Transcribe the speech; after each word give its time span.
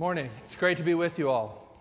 Morning. 0.00 0.30
It's 0.44 0.56
great 0.56 0.78
to 0.78 0.82
be 0.82 0.94
with 0.94 1.18
you 1.18 1.28
all. 1.28 1.78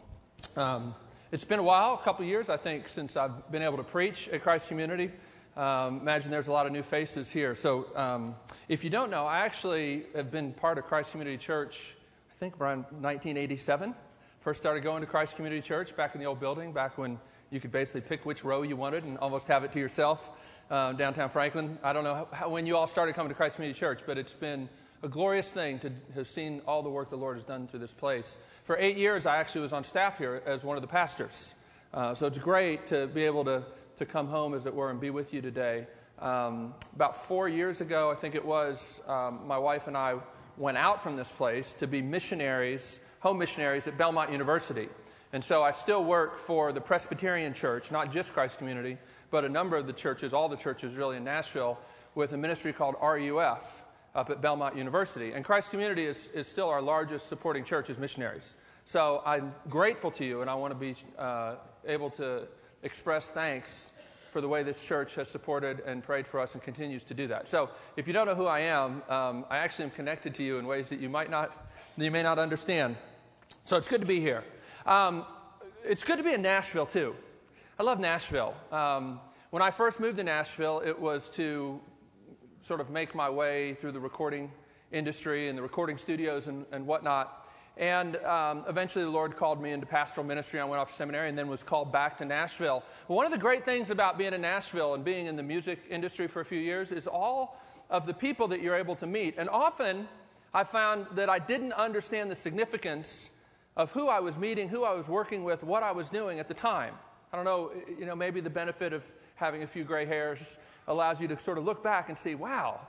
Um, 0.58 0.94
it's 1.32 1.46
been 1.46 1.60
a 1.60 1.64
while, 1.64 1.94
a 1.94 2.04
couple 2.04 2.26
years, 2.26 2.50
I 2.50 2.58
think, 2.58 2.90
since 2.90 3.16
I've 3.16 3.50
been 3.50 3.62
able 3.62 3.78
to 3.78 3.84
preach 3.84 4.28
at 4.28 4.42
Christ 4.42 4.68
Community. 4.68 5.10
Um, 5.56 6.02
imagine 6.02 6.30
there's 6.30 6.50
a 6.50 6.52
lot 6.52 6.66
of 6.66 6.74
new 6.74 6.84
faces 6.84 7.32
here. 7.32 7.56
So, 7.56 7.86
um, 7.96 8.36
if 8.68 8.84
you 8.84 8.90
don't 8.90 9.10
know, 9.10 9.26
I 9.26 9.38
actually 9.38 10.04
have 10.14 10.32
been 10.32 10.52
part 10.52 10.78
of 10.78 10.84
Christ 10.84 11.12
Community 11.12 11.38
Church, 11.38 11.96
I 12.30 12.38
think 12.38 12.60
around 12.60 12.82
1987. 13.00 13.96
First 14.42 14.60
started 14.60 14.84
going 14.84 15.00
to 15.00 15.08
Christ 15.08 15.38
Community 15.38 15.62
Church 15.62 15.96
back 15.96 16.14
in 16.14 16.20
the 16.20 16.28
old 16.28 16.42
building, 16.42 16.74
back 16.74 16.98
when 16.98 17.18
you 17.52 17.62
could 17.62 17.72
basically 17.72 18.02
pick 18.02 18.26
which 18.26 18.44
row 18.44 18.64
you 18.64 18.76
wanted 18.76 19.06
and 19.06 19.18
almost 19.20 19.48
have 19.48 19.64
it 19.64 19.72
to 19.72 19.80
yourself 19.80 20.38
uh, 20.70 20.92
downtown 20.92 21.30
Franklin. 21.30 21.80
I 21.82 21.94
don't 21.94 22.04
know 22.04 22.28
how, 22.34 22.50
when 22.50 22.66
you 22.66 22.76
all 22.76 22.88
started 22.88 23.16
coming 23.16 23.30
to 23.30 23.36
Christ 23.36 23.56
Community 23.56 23.80
Church, 23.80 24.02
but 24.06 24.18
it's 24.18 24.34
been 24.34 24.68
a 25.02 25.08
glorious 25.08 25.50
thing 25.50 25.80
to 25.80 25.92
have 26.16 26.28
seen 26.28 26.62
all 26.68 26.84
the 26.84 26.90
work 26.90 27.10
the 27.10 27.16
Lord 27.16 27.38
has 27.38 27.44
done 27.44 27.68
through 27.68 27.80
this 27.80 27.94
place. 27.94 28.38
For 28.64 28.78
eight 28.78 28.98
years, 28.98 29.26
I 29.26 29.38
actually 29.38 29.62
was 29.62 29.74
on 29.74 29.84
staff 29.84 30.18
here 30.18 30.42
as 30.46 30.64
one 30.64 30.78
of 30.78 30.82
the 30.82 30.88
pastors. 30.88 31.66
Uh, 31.94 32.14
so 32.14 32.28
it's 32.28 32.38
great 32.38 32.88
to 32.88 33.08
be 33.08 33.24
able 33.24 33.46
to, 33.46 33.64
to 33.98 34.06
come 34.06 34.28
home, 34.28 34.54
as 34.54 34.66
it 34.66 34.74
were, 34.74 34.92
and 34.92 35.00
be 35.00 35.10
with 35.10 35.34
you 35.34 35.42
today. 35.42 35.88
Um, 36.20 36.74
about 36.96 37.16
four 37.16 37.48
years 37.48 37.80
ago, 37.80 38.12
I 38.12 38.16
think 38.16 38.36
it 38.36 38.44
was, 38.44 39.02
um, 39.08 39.48
my 39.48 39.58
wife 39.58 39.88
and 39.88 39.96
I 39.96 40.18
went 40.58 40.78
out 40.78 41.02
from 41.02 41.16
this 41.16 41.32
place 41.32 41.72
to 41.74 41.88
be 41.88 42.02
missionaries, 42.02 43.10
home 43.22 43.40
missionaries 43.40 43.88
at 43.88 43.98
Belmont 43.98 44.32
University. 44.32 44.90
And 45.32 45.42
so 45.42 45.64
I 45.64 45.72
still 45.72 46.04
work 46.04 46.36
for 46.36 46.74
the 46.74 46.82
Presbyterian 46.82 47.54
Church, 47.54 47.92
not 47.92 48.12
just 48.12 48.34
Christ 48.34 48.58
Community, 48.58 48.98
but 49.32 49.46
a 49.46 49.50
number 49.50 49.78
of 49.78 49.88
the 49.88 49.94
churches, 49.94 50.34
all 50.34 50.50
the 50.50 50.58
churches 50.58 50.96
really 50.96 51.16
in 51.16 51.24
Nashville, 51.24 51.80
with 52.16 52.34
a 52.34 52.38
ministry 52.38 52.74
called 52.74 52.96
RUF 53.02 53.86
up 54.16 54.30
at 54.30 54.42
Belmont 54.42 54.76
University. 54.76 55.34
And 55.34 55.46
Christ 55.46 55.70
Community 55.70 56.06
is, 56.06 56.32
is 56.32 56.48
still 56.48 56.70
our 56.70 56.82
largest 56.82 57.30
supporting 57.30 57.64
church 57.64 57.90
as 57.90 58.00
missionaries. 58.00 58.56
So 58.86 59.22
I'm 59.26 59.54
grateful 59.70 60.10
to 60.12 60.26
you, 60.26 60.42
and 60.42 60.50
I 60.50 60.56
want 60.56 60.74
to 60.74 60.80
be 60.80 60.96
uh, 61.18 61.56
able 61.86 62.10
to 62.12 62.48
express 62.82 63.30
thanks 63.30 64.00
for 64.32 64.42
the 64.42 64.48
way 64.48 64.64
this 64.64 64.86
church 64.86 65.16
has 65.16 65.28
supported 65.28 65.82
and 65.82 66.04
prayed 66.04 66.28
for 66.28 66.40
us 66.40 66.54
and 66.54 66.64
continues 66.64 67.04
to 67.06 67.14
do 67.14 67.28
that. 67.28 67.48
So 67.48 67.70
if 67.98 68.08
you 68.08 68.14
don't 68.14 68.28
know 68.28 68.36
who 68.36 68.46
I 68.46 68.60
am, 68.62 69.02
um, 69.10 69.46
I 69.50 69.58
actually 69.58 69.86
am 69.86 69.92
connected 69.92 70.36
to 70.36 70.44
you 70.44 70.60
in 70.60 70.68
ways 70.68 70.90
that 70.90 71.00
you 71.00 71.10
might 71.10 71.30
not, 71.30 71.70
you 71.98 72.12
may 72.12 72.24
not 72.24 72.40
understand. 72.40 72.96
So 73.66 73.78
it's 73.78 73.88
good 73.88 74.02
to 74.02 74.08
be 74.08 74.20
here. 74.20 74.44
Um, 74.86 75.26
it's 75.84 76.04
good 76.04 76.18
to 76.18 76.24
be 76.24 76.34
in 76.34 76.42
Nashville 76.42 76.86
too. 76.86 77.16
I 77.80 77.84
love 77.84 78.00
Nashville. 78.00 78.56
Um, 78.72 79.20
when 79.52 79.64
I 79.64 79.72
first 79.72 80.00
moved 80.00 80.18
to 80.18 80.24
Nashville, 80.24 80.82
it 80.86 81.00
was 81.00 81.30
to 81.32 81.80
sort 82.62 82.82
of 82.82 82.90
make 82.90 83.16
my 83.16 83.30
way 83.30 83.74
through 83.74 83.92
the 83.92 84.00
recording 84.00 84.52
industry 84.92 85.48
and 85.48 85.58
the 85.58 85.62
recording 85.62 85.98
studios 85.98 86.48
and, 86.48 86.66
and 86.72 86.86
whatnot. 86.86 87.48
And 87.78 88.18
um, 88.18 88.66
eventually, 88.68 89.06
the 89.06 89.12
Lord 89.12 89.38
called 89.38 89.62
me 89.62 89.72
into 89.72 89.86
pastoral 89.86 90.28
ministry. 90.28 90.60
I 90.60 90.66
went 90.66 90.82
off 90.82 90.90
to 90.90 90.94
seminary 90.94 91.30
and 91.30 91.38
then 91.38 91.48
was 91.48 91.64
called 91.64 91.94
back 91.94 92.18
to 92.18 92.26
Nashville. 92.26 92.84
One 93.08 93.26
of 93.26 93.32
the 93.32 93.38
great 93.38 93.64
things 93.64 93.90
about 93.90 94.18
being 94.18 94.34
in 94.34 94.42
Nashville 94.42 94.96
and 94.96 95.06
being 95.06 95.28
in 95.28 95.38
the 95.38 95.44
music 95.44 95.80
industry 95.90 96.28
for 96.28 96.42
a 96.42 96.46
few 96.46 96.60
years 96.60 96.92
is 96.92 97.08
all 97.08 97.58
of 97.90 98.06
the 98.06 98.14
people 98.14 98.50
that 98.50 98.62
you're 98.62 98.76
able 98.76 98.96
to 98.96 99.08
meet. 99.08 99.36
And 99.38 99.48
often, 99.48 100.10
I 100.54 100.66
found 100.66 101.08
that 101.14 101.30
I 101.30 101.40
didn't 101.40 101.74
understand 101.74 102.30
the 102.30 102.36
significance 102.36 103.38
of 103.78 103.92
who 103.94 104.10
I 104.10 104.20
was 104.20 104.38
meeting, 104.38 104.68
who 104.68 104.84
I 104.84 104.94
was 104.94 105.08
working 105.08 105.46
with, 105.46 105.64
what 105.64 105.82
I 105.82 105.94
was 105.94 106.10
doing 106.10 106.40
at 106.40 106.50
the 106.50 106.54
time. 106.54 106.96
I 107.32 107.38
don't 107.38 107.46
know, 107.46 107.72
you 107.98 108.06
know, 108.06 108.16
maybe 108.16 108.42
the 108.42 108.50
benefit 108.50 108.92
of 108.92 109.10
having 109.36 109.64
a 109.64 109.68
few 109.68 109.86
gray 109.86 110.06
hairs 110.06 110.58
allows 110.90 111.22
you 111.22 111.28
to 111.30 111.40
sort 111.40 111.58
of 111.58 111.64
look 111.64 111.82
back 111.82 112.10
and 112.10 112.18
see, 112.18 112.36
wow, 112.36 112.82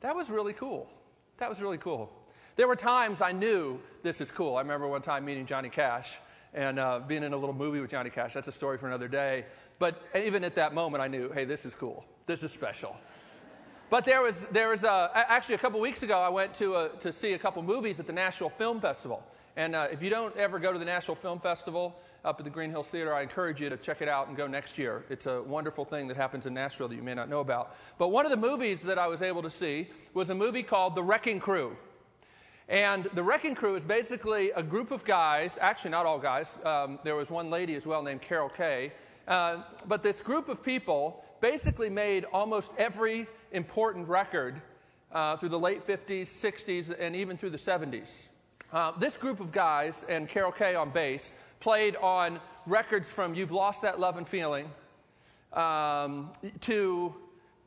that 0.00 0.16
was 0.16 0.30
really 0.30 0.52
cool. 0.52 0.88
That 1.36 1.48
was 1.48 1.62
really 1.62 1.78
cool. 1.78 2.10
There 2.56 2.66
were 2.66 2.76
times 2.76 3.20
I 3.20 3.32
knew 3.32 3.78
this 4.02 4.20
is 4.20 4.30
cool. 4.30 4.56
I 4.56 4.62
remember 4.62 4.88
one 4.88 5.02
time 5.02 5.24
meeting 5.24 5.46
Johnny 5.46 5.68
Cash 5.68 6.18
and 6.54 6.78
uh, 6.78 7.00
being 7.00 7.22
in 7.22 7.32
a 7.32 7.36
little 7.36 7.54
movie 7.54 7.80
with 7.80 7.90
Johnny 7.90 8.10
Cash. 8.10 8.34
That's 8.34 8.48
a 8.48 8.52
story 8.52 8.78
for 8.78 8.88
another 8.88 9.08
day. 9.08 9.46
But 9.78 10.02
even 10.14 10.44
at 10.44 10.54
that 10.56 10.74
moment, 10.74 11.02
I 11.02 11.08
knew, 11.08 11.30
hey, 11.32 11.44
this 11.44 11.64
is 11.64 11.74
cool. 11.74 12.04
This 12.26 12.42
is 12.42 12.52
special. 12.52 12.96
But 13.90 14.04
there 14.04 14.22
was, 14.22 14.46
there 14.46 14.70
was 14.70 14.84
a, 14.84 15.10
actually 15.14 15.56
a 15.56 15.58
couple 15.58 15.80
weeks 15.80 16.02
ago, 16.02 16.18
I 16.18 16.30
went 16.30 16.54
to, 16.54 16.74
a, 16.76 16.88
to 17.00 17.12
see 17.12 17.34
a 17.34 17.38
couple 17.38 17.62
movies 17.62 18.00
at 18.00 18.06
the 18.06 18.12
Nashville 18.12 18.50
Film 18.50 18.80
Festival. 18.80 19.22
And 19.56 19.74
uh, 19.74 19.88
if 19.92 20.02
you 20.02 20.08
don't 20.08 20.34
ever 20.36 20.58
go 20.58 20.72
to 20.72 20.78
the 20.78 20.84
Nashville 20.84 21.14
Film 21.14 21.40
Festival, 21.40 21.94
up 22.24 22.38
at 22.38 22.44
the 22.44 22.50
Green 22.50 22.70
Hills 22.70 22.88
Theater. 22.88 23.12
I 23.12 23.22
encourage 23.22 23.60
you 23.60 23.68
to 23.68 23.76
check 23.76 24.00
it 24.00 24.08
out 24.08 24.28
and 24.28 24.36
go 24.36 24.46
next 24.46 24.78
year. 24.78 25.04
It's 25.10 25.26
a 25.26 25.42
wonderful 25.42 25.84
thing 25.84 26.08
that 26.08 26.16
happens 26.16 26.46
in 26.46 26.54
Nashville 26.54 26.88
that 26.88 26.94
you 26.94 27.02
may 27.02 27.14
not 27.14 27.28
know 27.28 27.40
about. 27.40 27.76
But 27.98 28.08
one 28.08 28.24
of 28.24 28.30
the 28.30 28.36
movies 28.36 28.82
that 28.82 28.98
I 28.98 29.08
was 29.08 29.22
able 29.22 29.42
to 29.42 29.50
see 29.50 29.88
was 30.14 30.30
a 30.30 30.34
movie 30.34 30.62
called 30.62 30.94
The 30.94 31.02
Wrecking 31.02 31.40
Crew. 31.40 31.76
And 32.68 33.04
the 33.14 33.22
Wrecking 33.22 33.56
Crew 33.56 33.74
is 33.74 33.84
basically 33.84 34.50
a 34.52 34.62
group 34.62 34.92
of 34.92 35.04
guys, 35.04 35.58
actually, 35.60 35.90
not 35.90 36.06
all 36.06 36.18
guys, 36.18 36.58
um, 36.64 37.00
there 37.02 37.16
was 37.16 37.30
one 37.30 37.50
lady 37.50 37.74
as 37.74 37.86
well 37.86 38.02
named 38.02 38.22
Carol 38.22 38.48
Kaye. 38.48 38.92
Uh, 39.26 39.62
but 39.88 40.02
this 40.02 40.22
group 40.22 40.48
of 40.48 40.62
people 40.62 41.24
basically 41.40 41.90
made 41.90 42.24
almost 42.32 42.72
every 42.78 43.26
important 43.50 44.08
record 44.08 44.62
uh, 45.10 45.36
through 45.36 45.48
the 45.48 45.58
late 45.58 45.86
50s, 45.86 46.22
60s, 46.22 46.94
and 46.98 47.16
even 47.16 47.36
through 47.36 47.50
the 47.50 47.58
70s. 47.58 48.28
Uh, 48.72 48.92
this 48.98 49.18
group 49.18 49.40
of 49.40 49.52
guys 49.52 50.04
and 50.08 50.26
Carol 50.28 50.50
Kaye 50.50 50.74
on 50.74 50.88
bass 50.90 51.34
played 51.62 51.94
on 51.96 52.40
records 52.66 53.12
from 53.12 53.34
You've 53.34 53.52
Lost 53.52 53.82
That 53.82 54.00
Lovin' 54.00 54.24
Feeling 54.24 54.68
um, 55.52 56.32
to 56.62 57.14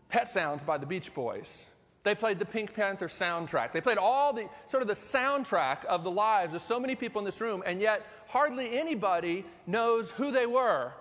Pet 0.09 0.29
Sounds 0.29 0.65
by 0.65 0.77
the 0.77 0.85
Beach 0.85 1.13
Boys. 1.13 1.73
They 2.03 2.13
played 2.13 2.37
the 2.37 2.45
Pink 2.45 2.73
Panther 2.73 3.07
soundtrack. 3.07 3.71
They 3.71 3.79
played 3.79 3.97
all 3.97 4.33
the 4.33 4.49
sort 4.65 4.81
of 4.81 4.87
the 4.87 4.95
soundtrack 4.95 5.85
of 5.85 6.03
the 6.03 6.11
lives 6.11 6.53
of 6.53 6.61
so 6.61 6.77
many 6.77 6.93
people 6.93 7.19
in 7.19 7.25
this 7.25 7.39
room, 7.39 7.63
and 7.65 7.79
yet 7.79 8.05
hardly 8.27 8.77
anybody 8.77 9.45
knows 9.65 10.11
who 10.11 10.29
they 10.29 10.45
were 10.45 10.91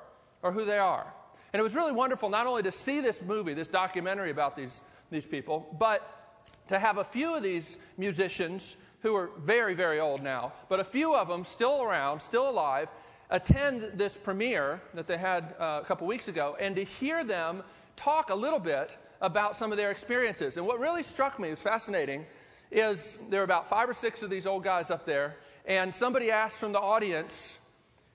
or 0.43 0.53
who 0.53 0.65
they 0.65 0.79
are. 0.79 1.13
And 1.53 1.59
it 1.59 1.65
was 1.65 1.75
really 1.75 1.93
wonderful 1.93 2.29
not 2.29 2.47
only 2.47 2.63
to 2.63 2.73
see 2.73 3.01
this 3.01 3.21
movie, 3.21 3.55
this 3.55 3.69
documentary 3.69 4.31
about 4.31 4.57
these, 4.57 4.83
these 5.11 5.27
people, 5.27 5.67
but 5.81 6.41
to 6.69 6.79
have 6.79 6.99
a 6.99 7.05
few 7.05 7.37
of 7.37 7.43
these 7.43 7.77
musicians 7.99 8.77
who 9.05 9.15
are 9.15 9.31
very, 9.39 9.75
very 9.75 10.01
old 10.01 10.23
now, 10.23 10.51
but 10.71 10.81
a 10.81 10.85
few 10.85 11.15
of 11.15 11.29
them 11.29 11.45
still 11.45 11.83
around, 11.83 12.21
still 12.21 12.49
alive, 12.49 12.91
attend 13.29 13.83
this 13.99 14.17
premiere 14.17 14.81
that 14.95 15.07
they 15.07 15.19
had 15.19 15.55
uh, 15.59 15.81
a 15.83 15.87
couple 15.87 16.07
weeks 16.07 16.29
ago 16.29 16.57
and 16.59 16.75
to 16.75 16.83
hear 16.83 17.23
them 17.23 17.63
talk 17.97 18.31
a 18.31 18.35
little 18.35 18.59
bit 18.59 18.97
about 19.21 19.57
some 19.57 19.71
of 19.71 19.77
their 19.77 19.91
experiences. 19.91 20.57
And 20.57 20.67
what 20.67 20.79
really 20.79 21.03
struck 21.03 21.39
me, 21.39 21.51
was 21.51 21.61
fascinating, 21.61 22.25
is 22.71 23.19
there 23.29 23.43
are 23.43 23.45
about 23.45 23.69
five 23.69 23.91
or 23.91 23.93
six 23.93 24.23
of 24.23 24.31
these 24.31 24.47
old 24.47 24.65
guys 24.65 24.91
up 24.91 25.05
there, 25.05 25.37
and 25.67 25.95
somebody 25.95 26.31
asked 26.31 26.59
from 26.59 26.73
the 26.73 26.81
audience, 26.81 27.69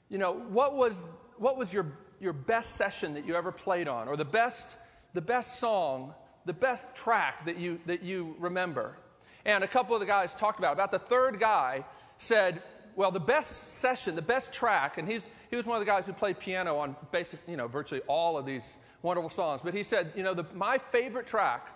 you 0.09 0.17
know, 0.17 0.33
what 0.49 0.75
was, 0.75 1.03
what 1.37 1.55
was 1.55 1.71
your, 1.71 1.85
your 2.19 2.33
best 2.33 2.77
session 2.77 3.13
that 3.13 3.27
you 3.27 3.35
ever 3.35 3.51
played 3.51 3.87
on, 3.87 4.07
or 4.07 4.17
the 4.17 4.25
best, 4.25 4.75
the 5.13 5.21
best 5.21 5.59
song, 5.59 6.15
the 6.45 6.53
best 6.53 6.95
track 6.95 7.45
that 7.45 7.57
you, 7.57 7.79
that 7.85 8.01
you 8.01 8.35
remember? 8.39 8.95
And 9.45 9.63
a 9.63 9.67
couple 9.67 9.95
of 9.95 10.01
the 10.01 10.05
guys 10.05 10.33
talked 10.33 10.59
about 10.59 10.71
it. 10.71 10.73
About 10.73 10.91
the 10.91 10.99
third 10.99 11.39
guy 11.39 11.85
said, 12.17 12.61
well, 12.95 13.11
the 13.11 13.19
best 13.19 13.79
session, 13.79 14.15
the 14.15 14.21
best 14.21 14.51
track, 14.51 14.97
and 14.97 15.07
he's, 15.07 15.29
he 15.49 15.55
was 15.55 15.65
one 15.65 15.77
of 15.77 15.85
the 15.85 15.89
guys 15.91 16.05
who 16.05 16.13
played 16.13 16.39
piano 16.39 16.77
on 16.77 16.95
basic, 17.11 17.39
you 17.47 17.55
know, 17.55 17.67
virtually 17.67 18.01
all 18.07 18.37
of 18.37 18.45
these 18.45 18.77
wonderful 19.01 19.29
songs. 19.29 19.61
But 19.63 19.73
he 19.73 19.83
said, 19.83 20.11
you 20.15 20.23
know, 20.23 20.33
the, 20.33 20.45
my 20.53 20.77
favorite 20.77 21.25
track 21.25 21.67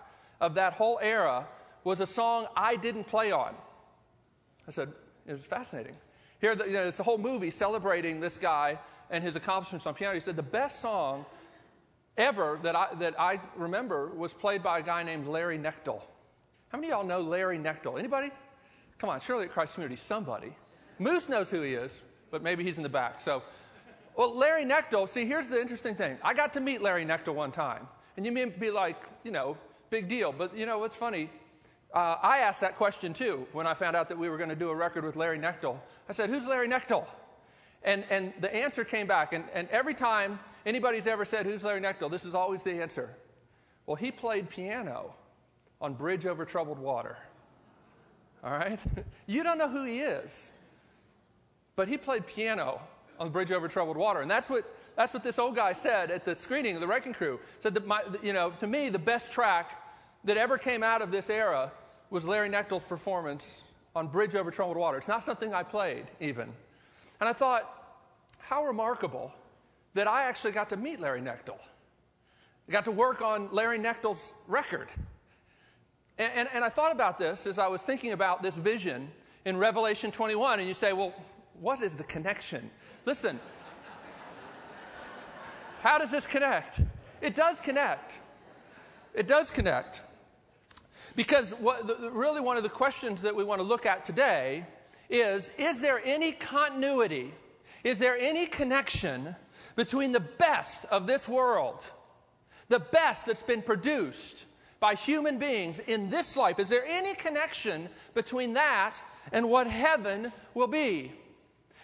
of 0.42 0.56
that 0.56 0.74
whole 0.74 1.00
era 1.02 1.48
was 1.84 2.02
a 2.02 2.08
song 2.08 2.48
I 2.58 2.76
didn't 2.76 3.06
play 3.06 3.32
on. 3.32 3.56
I 4.68 4.72
said, 4.72 4.92
it 5.26 5.32
was 5.32 5.46
fascinating. 5.46 5.96
Here, 6.42 6.56
the, 6.56 6.66
you 6.66 6.74
know, 6.74 6.88
a 6.88 7.04
whole 7.04 7.18
movie 7.18 7.52
celebrating 7.52 8.20
this 8.20 8.38
guy 8.38 8.78
and 9.10 9.24
his 9.24 9.36
accomplishments 9.36 9.86
on 9.86 9.94
piano. 9.94 10.14
He 10.14 10.20
said, 10.20 10.36
the 10.36 10.44
best 10.44 10.82
song 10.82 11.26
ever 12.18 12.60
that 12.64 12.76
I, 12.76 12.88
that 13.00 13.20
I 13.20 13.40
remember 13.56 14.08
was 14.08 14.34
played 14.34 14.62
by 14.62 14.80
a 14.80 14.82
guy 14.82 15.04
named 15.04 15.28
Larry 15.28 15.58
Knechtel. 15.58 16.02
How 16.74 16.80
many 16.80 16.92
of 16.92 16.98
y'all 16.98 17.08
know 17.08 17.22
Larry 17.22 17.60
Knechtel? 17.60 18.00
Anybody? 18.00 18.32
Come 18.98 19.12
on, 19.12 19.20
surely 19.20 19.46
at 19.46 19.52
Christ 19.52 19.76
Community, 19.76 19.96
somebody. 19.96 20.56
Moose 20.98 21.30
knows 21.30 21.52
who 21.52 21.62
he 21.62 21.76
is, 21.76 21.92
but 22.32 22.42
maybe 22.42 22.64
he's 22.64 22.78
in 22.78 22.84
the 22.84 22.90
back. 22.90 23.22
So, 23.22 23.44
well, 24.18 24.36
Larry 24.36 24.66
Knechtel, 24.66 25.08
see, 25.08 25.28
here's 25.28 25.48
the 25.48 25.62
interesting 25.62 25.94
thing. 25.94 26.18
I 26.24 26.34
got 26.34 26.52
to 26.54 26.60
meet 26.60 26.82
Larry 26.82 27.06
Knechtel 27.06 27.36
one 27.36 27.52
time. 27.52 27.88
And 28.18 28.26
you 28.26 28.32
may 28.32 28.46
be 28.46 28.72
like, 28.72 28.98
you 29.24 29.30
know, 29.30 29.56
big 29.92 30.08
deal. 30.08 30.32
But 30.32 30.58
you 30.58 30.66
know 30.66 30.80
what's 30.80 30.98
funny? 30.98 31.30
Uh, 31.94 32.18
I 32.24 32.40
asked 32.40 32.62
that 32.62 32.76
question 32.76 33.14
too 33.14 33.46
when 33.52 33.68
I 33.68 33.76
found 33.76 33.96
out 33.96 34.10
that 34.10 34.18
we 34.18 34.28
were 34.28 34.38
going 34.38 34.50
to 34.50 34.56
do 34.56 34.72
a 34.72 34.76
record 34.76 35.06
with 35.06 35.16
Larry 35.16 35.38
Knechtel. 35.38 35.78
I 36.10 36.14
said, 36.14 36.32
Who's 36.32 36.48
Larry 36.48 36.68
Knechtel? 36.68 37.06
And, 37.84 38.04
and 38.10 38.34
the 38.42 38.52
answer 38.52 38.84
came 38.84 39.06
back. 39.06 39.32
And, 39.32 39.44
and 39.54 39.70
every 39.70 39.94
time 39.94 40.40
anybody's 40.66 41.06
ever 41.06 41.24
said, 41.24 41.46
Who's 41.46 41.64
Larry 41.64 41.82
Knechtel? 41.82 42.10
this 42.10 42.26
is 42.26 42.34
always 42.34 42.64
the 42.64 42.82
answer. 42.82 43.12
Well, 43.86 43.96
he 43.96 44.10
played 44.10 44.50
piano 44.50 45.14
on 45.84 45.94
Bridge 45.94 46.26
Over 46.26 46.46
Troubled 46.46 46.80
Water. 46.80 47.18
All 48.44 48.52
right? 48.52 48.80
you 49.28 49.44
don't 49.44 49.58
know 49.58 49.70
who 49.70 49.84
he 49.84 50.00
is. 50.00 50.52
But 51.76 51.88
he 51.88 51.98
played 51.98 52.26
piano 52.26 52.82
on 53.20 53.30
Bridge 53.30 53.52
Over 53.52 53.68
Troubled 53.68 53.98
Water. 53.98 54.22
And 54.22 54.32
that's 54.32 54.50
what, 54.50 54.64
that's 54.96 55.14
what 55.14 55.24
this 55.24 55.38
old 55.38 55.56
guy 55.56 55.74
said 55.74 56.10
at 56.10 56.24
the 56.24 56.34
screening 56.34 56.76
of 56.76 56.82
The 56.82 56.88
Wrecking 56.88 57.14
Crew. 57.14 57.40
Said 57.60 57.74
that, 57.74 57.86
my, 57.86 58.02
you 58.24 58.32
know, 58.34 58.52
to 58.60 58.66
me, 58.66 58.90
the 58.90 58.98
best 58.98 59.34
track 59.34 59.80
that 60.24 60.38
ever 60.38 60.58
came 60.58 60.82
out 60.82 61.02
of 61.02 61.12
this 61.12 61.30
era 61.30 61.72
was 62.10 62.26
Larry 62.26 62.50
Knechtel's 62.50 62.86
performance 62.86 63.64
on 63.96 64.08
Bridge 64.08 64.36
Over 64.36 64.52
Troubled 64.52 64.78
Water. 64.78 64.98
It's 64.98 65.08
not 65.08 65.24
something 65.24 65.54
I 65.54 65.64
played, 65.64 66.06
even. 66.22 66.50
And 67.20 67.30
I 67.30 67.34
thought, 67.34 67.70
how 68.40 68.66
remarkable 68.66 69.34
that 69.94 70.08
I 70.08 70.24
actually 70.24 70.54
got 70.54 70.70
to 70.70 70.78
meet 70.78 71.00
Larry 71.00 71.22
Knechtel. 71.22 71.58
I 72.68 72.72
got 72.72 72.86
to 72.86 72.92
work 72.92 73.22
on 73.22 73.50
Larry 73.52 73.80
Knechtel's 73.80 74.34
record. 74.48 74.88
And, 76.18 76.32
and, 76.36 76.50
and, 76.54 76.64
I 76.64 76.70
thought 76.70 76.92
about 76.92 77.18
this 77.18 77.48
as 77.48 77.58
I 77.58 77.68
was 77.68 77.82
thinking 77.82 78.12
about 78.12 78.44
this 78.44 78.56
vision 78.56 79.10
in 79.46 79.58
Revelation 79.58 80.12
21. 80.12 80.60
And 80.60 80.68
you 80.68 80.76
say, 80.76 80.94
well, 80.94 81.14
what 81.60 81.82
is 81.82 81.96
the 81.96 82.04
connection? 82.04 82.70
Listen, 83.06 83.40
how 85.82 85.98
does 85.98 86.12
this 86.12 86.28
connect? 86.28 86.82
It 87.20 87.34
does 87.34 87.60
connect. 87.60 88.20
It 89.14 89.28
does 89.28 89.50
connect. 89.50 90.04
Because 91.16 91.54
what, 91.54 91.88
the, 91.88 92.12
really, 92.12 92.42
one 92.42 92.58
of 92.58 92.64
the 92.64 92.70
questions 92.70 93.22
that 93.24 93.36
we 93.36 93.44
want 93.44 93.60
to 93.60 93.64
look 93.64 93.86
at 93.86 94.06
today 94.06 94.66
is 95.10 95.52
Is 95.58 95.80
there 95.80 96.00
any 96.06 96.32
continuity? 96.32 97.34
Is 97.84 98.00
there 98.00 98.18
any 98.18 98.46
connection 98.46 99.36
between 99.76 100.12
the 100.12 100.20
best 100.20 100.86
of 100.86 101.08
this 101.08 101.28
world, 101.28 101.92
the 102.70 102.80
best 102.80 103.26
that's 103.26 103.44
been 103.44 103.62
produced 103.62 104.46
by 104.84 104.96
human 104.96 105.38
beings 105.38 105.80
in 105.80 106.10
this 106.10 106.36
life? 106.36 106.60
Is 106.60 106.68
there 106.68 106.84
any 106.86 107.14
connection 107.14 107.88
between 108.14 108.56
that 108.56 109.00
and 109.32 109.50
what 109.50 109.66
heaven 109.66 110.30
will 110.54 110.68
be? 110.68 111.14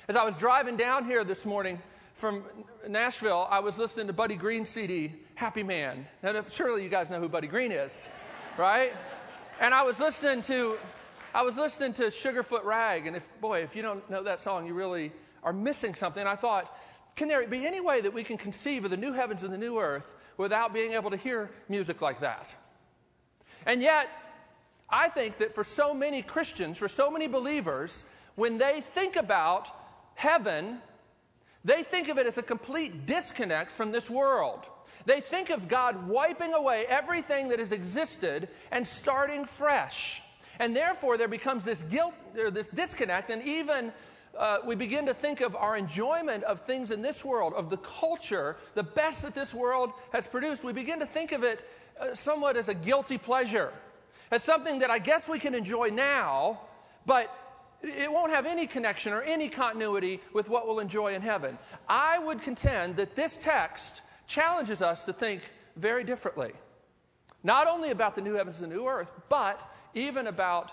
As 0.10 0.18
I 0.18 0.26
was 0.26 0.36
driving 0.36 0.76
down 0.76 1.06
here 1.06 1.24
this 1.24 1.46
morning 1.46 1.82
from 2.14 2.44
Nashville, 2.86 3.48
I 3.50 3.62
was 3.62 3.78
listening 3.80 4.08
to 4.08 4.14
Buddy 4.14 4.36
Greene's 4.36 4.68
CD, 4.68 5.14
Happy 5.36 5.64
Man. 5.64 6.06
Now, 6.22 6.44
surely 6.50 6.84
you 6.84 6.90
guys 6.90 7.10
know 7.10 7.22
who 7.22 7.30
Buddy 7.30 7.48
Greene 7.48 7.72
is, 7.72 8.10
right? 8.58 8.92
And 9.62 9.74
I 9.74 9.82
was 9.84 10.02
listening 10.02 10.42
to, 10.42 10.78
I 11.34 11.42
was 11.42 11.56
listening 11.56 11.94
to 11.94 12.02
Sugarfoot 12.08 12.66
Rag, 12.66 13.08
and 13.08 13.16
if 13.16 13.32
boy, 13.40 13.62
if 13.62 13.78
you 13.78 13.82
don't 13.82 14.10
know 14.10 14.24
that 14.24 14.42
song, 14.42 14.68
you 14.68 14.74
really 14.74 15.14
are 15.42 15.54
missing 15.54 15.96
something. 15.96 16.28
I 16.28 16.36
thought, 16.36 16.78
can 17.16 17.30
there 17.30 17.48
be 17.48 17.66
any 17.66 17.80
way 17.80 18.02
that 18.02 18.14
we 18.14 18.26
can 18.26 18.36
conceive 18.36 18.84
of 18.84 18.92
the 18.92 18.98
new 18.98 19.14
heavens 19.14 19.44
and 19.44 19.54
the 19.54 19.58
new 19.58 19.80
earth 19.80 20.16
without 20.36 20.74
being 20.74 20.92
able 20.92 21.12
to 21.12 21.18
hear 21.18 21.50
music 21.70 22.02
like 22.02 22.20
that? 22.20 22.54
And 23.66 23.82
yet, 23.82 24.10
I 24.90 25.10
think 25.10 25.38
that 25.38 25.54
for 25.54 25.64
so 25.64 25.94
many 25.94 26.22
Christians, 26.22 26.78
for 26.78 26.88
so 26.88 27.12
many 27.12 27.28
believers, 27.28 28.12
when 28.36 28.58
they 28.58 28.82
think 28.82 29.16
about 29.16 29.68
heaven, 30.16 30.80
they 31.64 31.84
think 31.84 32.08
of 32.08 32.18
it 32.18 32.26
as 32.26 32.38
a 32.38 32.44
complete 32.44 33.06
disconnect 33.06 33.72
from 33.72 33.92
this 33.92 34.10
world. 34.10 34.66
They 35.06 35.22
think 35.22 35.50
of 35.50 35.68
God 35.68 36.08
wiping 36.08 36.54
away 36.54 36.86
everything 36.88 37.50
that 37.50 37.60
has 37.60 37.72
existed 37.72 38.50
and 38.72 38.88
starting 38.88 39.46
fresh. 39.46 40.22
And 40.60 40.76
therefore, 40.76 41.18
there 41.18 41.28
becomes 41.28 41.64
this 41.64 41.84
guilt, 41.84 42.14
or 42.38 42.52
this 42.52 42.70
disconnect, 42.70 43.30
and 43.30 43.42
even 43.44 43.94
uh, 44.38 44.60
we 44.66 44.76
begin 44.76 45.06
to 45.06 45.14
think 45.14 45.42
of 45.42 45.56
our 45.56 45.78
enjoyment 45.78 46.44
of 46.44 46.62
things 46.62 46.92
in 46.92 47.02
this 47.02 47.26
world, 47.26 47.54
of 47.54 47.70
the 47.70 47.78
culture, 47.78 48.58
the 48.76 48.84
best 48.84 49.22
that 49.22 49.36
this 49.36 49.54
world 49.54 49.92
has 50.12 50.28
produced. 50.28 50.64
We 50.64 50.74
begin 50.74 51.00
to 51.00 51.06
think 51.06 51.32
of 51.32 51.44
it 51.44 51.68
somewhat 52.14 52.58
as 52.58 52.68
a 52.68 52.74
guilty 52.74 53.18
pleasure, 53.18 53.72
as 54.32 54.44
something 54.44 54.80
that 54.80 54.92
I 54.92 55.00
guess 55.00 55.28
we 55.28 55.40
can 55.40 55.54
enjoy 55.56 55.90
now, 55.90 56.62
but 57.06 57.34
it 57.82 58.12
won't 58.12 58.32
have 58.32 58.46
any 58.46 58.68
connection 58.68 59.14
or 59.14 59.22
any 59.22 59.50
continuity 59.50 60.20
with 60.34 60.50
what 60.50 60.68
we'll 60.68 60.80
enjoy 60.80 61.14
in 61.14 61.22
heaven. 61.22 61.58
I 61.88 62.20
would 62.20 62.42
contend 62.42 62.98
that 62.98 63.16
this 63.16 63.38
text 63.38 64.02
challenges 64.28 64.82
us 64.82 65.04
to 65.06 65.14
think 65.14 65.42
very 65.76 66.04
differently. 66.04 66.52
Not 67.44 67.68
only 67.68 67.92
about 67.92 68.16
the 68.16 68.22
new 68.22 68.36
heavens 68.36 68.62
and 68.62 68.72
the 68.72 68.76
new 68.76 68.86
earth, 68.86 69.14
but 69.30 69.62
even 69.94 70.28
about 70.28 70.72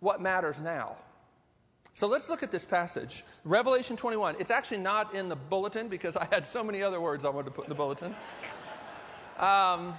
what 0.00 0.20
matters 0.20 0.60
now. 0.60 0.96
So 1.92 2.06
let's 2.06 2.30
look 2.30 2.42
at 2.42 2.50
this 2.50 2.64
passage. 2.64 3.24
Revelation 3.44 3.96
21. 3.96 4.36
It's 4.38 4.50
actually 4.50 4.78
not 4.78 5.14
in 5.14 5.28
the 5.28 5.36
bulletin 5.36 5.88
because 5.88 6.16
I 6.16 6.26
had 6.30 6.46
so 6.46 6.64
many 6.64 6.82
other 6.82 7.00
words 7.00 7.24
I 7.24 7.28
wanted 7.28 7.46
to 7.46 7.50
put 7.50 7.66
in 7.66 7.68
the 7.68 7.74
bulletin. 7.74 8.14
Um, 9.38 9.94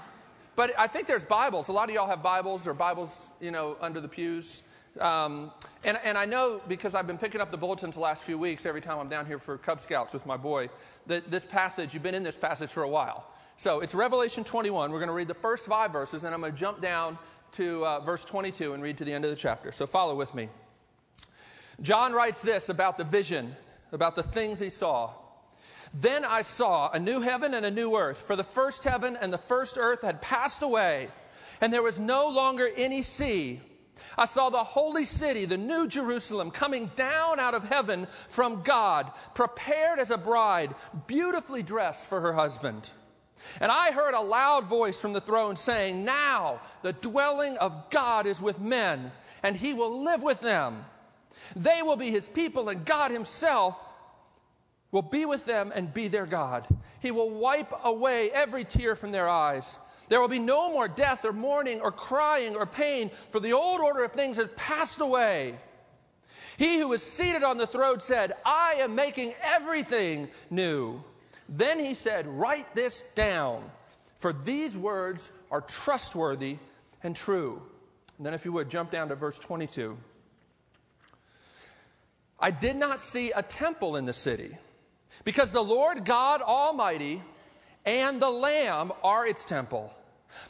but 0.55 0.71
I 0.77 0.87
think 0.87 1.07
there's 1.07 1.25
Bibles. 1.25 1.69
A 1.69 1.73
lot 1.73 1.89
of 1.89 1.95
y'all 1.95 2.07
have 2.07 2.21
Bibles 2.21 2.67
or 2.67 2.73
Bibles, 2.73 3.29
you 3.39 3.51
know, 3.51 3.77
under 3.81 3.99
the 3.99 4.07
pews. 4.07 4.63
Um, 4.99 5.51
and, 5.83 5.97
and 6.03 6.17
I 6.17 6.25
know 6.25 6.61
because 6.67 6.95
I've 6.95 7.07
been 7.07 7.17
picking 7.17 7.39
up 7.39 7.51
the 7.51 7.57
bulletins 7.57 7.95
the 7.95 8.01
last 8.01 8.23
few 8.23 8.37
weeks, 8.37 8.65
every 8.65 8.81
time 8.81 8.99
I'm 8.99 9.07
down 9.09 9.25
here 9.25 9.39
for 9.39 9.57
Cub 9.57 9.79
Scouts 9.79 10.13
with 10.13 10.25
my 10.25 10.37
boy, 10.37 10.69
that 11.07 11.31
this 11.31 11.45
passage, 11.45 11.93
you've 11.93 12.03
been 12.03 12.15
in 12.15 12.23
this 12.23 12.37
passage 12.37 12.69
for 12.69 12.83
a 12.83 12.89
while. 12.89 13.25
So 13.55 13.79
it's 13.79 13.95
Revelation 13.95 14.43
21. 14.43 14.91
We're 14.91 14.97
going 14.97 15.07
to 15.07 15.13
read 15.13 15.27
the 15.27 15.33
first 15.33 15.65
five 15.65 15.93
verses, 15.93 16.23
and 16.23 16.33
I'm 16.33 16.41
going 16.41 16.51
to 16.51 16.57
jump 16.57 16.81
down 16.81 17.17
to 17.53 17.85
uh, 17.85 17.99
verse 17.99 18.25
22 18.25 18.73
and 18.73 18.81
read 18.81 18.97
to 18.97 19.05
the 19.05 19.13
end 19.13 19.23
of 19.23 19.31
the 19.31 19.37
chapter. 19.37 19.71
So 19.71 19.85
follow 19.85 20.15
with 20.15 20.33
me. 20.33 20.49
John 21.81 22.13
writes 22.13 22.41
this 22.41 22.69
about 22.69 22.97
the 22.97 23.03
vision, 23.03 23.55
about 23.91 24.15
the 24.15 24.23
things 24.23 24.59
he 24.59 24.69
saw. 24.69 25.11
Then 25.93 26.23
I 26.23 26.41
saw 26.41 26.89
a 26.91 26.99
new 26.99 27.21
heaven 27.21 27.53
and 27.53 27.65
a 27.65 27.71
new 27.71 27.95
earth, 27.95 28.21
for 28.21 28.35
the 28.35 28.43
first 28.43 28.83
heaven 28.83 29.17
and 29.19 29.31
the 29.31 29.37
first 29.37 29.77
earth 29.77 30.01
had 30.01 30.21
passed 30.21 30.61
away, 30.61 31.09
and 31.59 31.71
there 31.71 31.83
was 31.83 31.99
no 31.99 32.29
longer 32.29 32.69
any 32.77 33.01
sea. 33.01 33.59
I 34.17 34.25
saw 34.25 34.49
the 34.49 34.63
holy 34.63 35.05
city, 35.05 35.45
the 35.45 35.57
new 35.57 35.87
Jerusalem, 35.87 36.51
coming 36.51 36.89
down 36.95 37.39
out 37.39 37.53
of 37.53 37.65
heaven 37.65 38.07
from 38.27 38.63
God, 38.63 39.11
prepared 39.35 39.99
as 39.99 40.11
a 40.11 40.17
bride, 40.17 40.73
beautifully 41.07 41.63
dressed 41.63 42.05
for 42.05 42.21
her 42.21 42.33
husband. 42.33 42.89
And 43.59 43.71
I 43.71 43.91
heard 43.91 44.13
a 44.13 44.21
loud 44.21 44.65
voice 44.65 45.01
from 45.01 45.13
the 45.13 45.21
throne 45.21 45.55
saying, 45.55 46.05
Now 46.05 46.61
the 46.83 46.93
dwelling 46.93 47.57
of 47.57 47.89
God 47.89 48.25
is 48.25 48.41
with 48.41 48.59
men, 48.59 49.11
and 49.43 49.55
he 49.55 49.73
will 49.73 50.03
live 50.03 50.23
with 50.23 50.41
them. 50.41 50.85
They 51.55 51.81
will 51.81 51.97
be 51.97 52.11
his 52.11 52.27
people, 52.27 52.69
and 52.69 52.85
God 52.85 53.11
himself 53.11 53.85
will 54.91 55.01
be 55.01 55.25
with 55.25 55.45
them 55.45 55.71
and 55.73 55.93
be 55.93 56.07
their 56.07 56.25
God. 56.25 56.67
He 56.99 57.11
will 57.11 57.29
wipe 57.29 57.71
away 57.83 58.29
every 58.31 58.63
tear 58.63 58.95
from 58.95 59.11
their 59.11 59.29
eyes. 59.29 59.79
There 60.09 60.19
will 60.19 60.27
be 60.27 60.39
no 60.39 60.71
more 60.71 60.87
death 60.87 61.23
or 61.23 61.31
mourning 61.31 61.79
or 61.79 61.91
crying 61.91 62.55
or 62.55 62.65
pain, 62.65 63.09
for 63.29 63.39
the 63.39 63.53
old 63.53 63.79
order 63.79 64.03
of 64.03 64.11
things 64.11 64.37
has 64.37 64.49
passed 64.57 64.99
away. 64.99 65.55
He 66.57 66.79
who 66.79 66.91
is 66.93 67.01
seated 67.01 67.43
on 67.43 67.57
the 67.57 67.65
throne 67.65 68.01
said, 68.01 68.33
I 68.45 68.73
am 68.79 68.93
making 68.93 69.33
everything 69.41 70.27
new. 70.49 71.01
Then 71.47 71.79
he 71.79 71.93
said, 71.93 72.27
Write 72.27 72.75
this 72.75 73.01
down, 73.13 73.63
for 74.17 74.33
these 74.33 74.77
words 74.77 75.31
are 75.49 75.61
trustworthy 75.61 76.57
and 77.03 77.15
true. 77.15 77.61
And 78.17 78.25
then, 78.25 78.33
if 78.33 78.45
you 78.45 78.51
would, 78.51 78.69
jump 78.69 78.91
down 78.91 79.09
to 79.09 79.15
verse 79.15 79.39
22. 79.39 79.97
I 82.39 82.51
did 82.51 82.75
not 82.75 83.01
see 83.01 83.31
a 83.31 83.41
temple 83.41 83.95
in 83.95 84.05
the 84.05 84.13
city, 84.13 84.57
because 85.23 85.51
the 85.51 85.61
Lord 85.61 86.05
God 86.05 86.41
Almighty 86.41 87.21
and 87.85 88.21
the 88.21 88.29
Lamb 88.29 88.91
are 89.03 89.25
its 89.25 89.45
temple. 89.45 89.93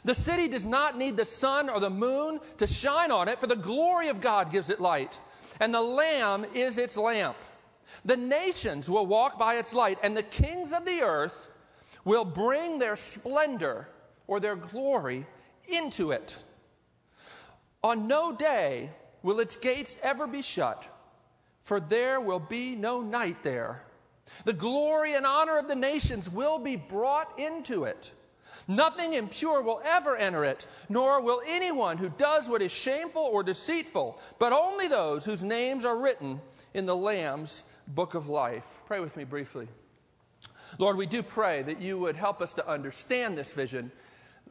The 0.04 0.14
city 0.14 0.48
does 0.48 0.64
not 0.64 0.96
need 0.96 1.16
the 1.16 1.24
sun 1.24 1.68
or 1.68 1.80
the 1.80 1.90
moon 1.90 2.40
to 2.58 2.66
shine 2.66 3.10
on 3.10 3.28
it, 3.28 3.40
for 3.40 3.46
the 3.46 3.56
glory 3.56 4.08
of 4.08 4.20
God 4.20 4.50
gives 4.50 4.70
it 4.70 4.80
light, 4.80 5.18
and 5.60 5.74
the 5.74 5.80
Lamb 5.80 6.46
is 6.54 6.78
its 6.78 6.96
lamp. 6.96 7.36
The 8.04 8.16
nations 8.16 8.88
will 8.88 9.06
walk 9.06 9.38
by 9.38 9.56
its 9.56 9.74
light, 9.74 9.98
and 10.02 10.16
the 10.16 10.22
kings 10.22 10.72
of 10.72 10.84
the 10.84 11.02
earth 11.02 11.48
will 12.04 12.24
bring 12.24 12.78
their 12.78 12.96
splendor 12.96 13.88
or 14.26 14.40
their 14.40 14.56
glory 14.56 15.26
into 15.68 16.10
it. 16.10 16.38
On 17.82 18.06
no 18.06 18.32
day 18.32 18.90
will 19.22 19.40
its 19.40 19.56
gates 19.56 19.96
ever 20.02 20.26
be 20.26 20.42
shut, 20.42 20.88
for 21.64 21.80
there 21.80 22.20
will 22.20 22.40
be 22.40 22.74
no 22.76 23.02
night 23.02 23.42
there. 23.42 23.82
The 24.44 24.52
glory 24.52 25.14
and 25.14 25.26
honor 25.26 25.58
of 25.58 25.68
the 25.68 25.74
nations 25.74 26.30
will 26.30 26.58
be 26.58 26.76
brought 26.76 27.38
into 27.38 27.84
it. 27.84 28.12
Nothing 28.68 29.14
impure 29.14 29.60
will 29.60 29.80
ever 29.84 30.16
enter 30.16 30.44
it, 30.44 30.66
nor 30.88 31.20
will 31.22 31.42
anyone 31.46 31.96
who 31.96 32.08
does 32.10 32.48
what 32.48 32.62
is 32.62 32.72
shameful 32.72 33.22
or 33.22 33.42
deceitful, 33.42 34.18
but 34.38 34.52
only 34.52 34.88
those 34.88 35.24
whose 35.24 35.42
names 35.42 35.84
are 35.84 35.98
written 35.98 36.40
in 36.74 36.86
the 36.86 36.96
Lamb's 36.96 37.64
book 37.88 38.14
of 38.14 38.28
life. 38.28 38.78
Pray 38.86 39.00
with 39.00 39.16
me 39.16 39.24
briefly. 39.24 39.68
Lord, 40.78 40.96
we 40.96 41.06
do 41.06 41.22
pray 41.22 41.62
that 41.62 41.80
you 41.80 41.98
would 41.98 42.16
help 42.16 42.40
us 42.40 42.54
to 42.54 42.68
understand 42.68 43.36
this 43.36 43.52
vision, 43.52 43.90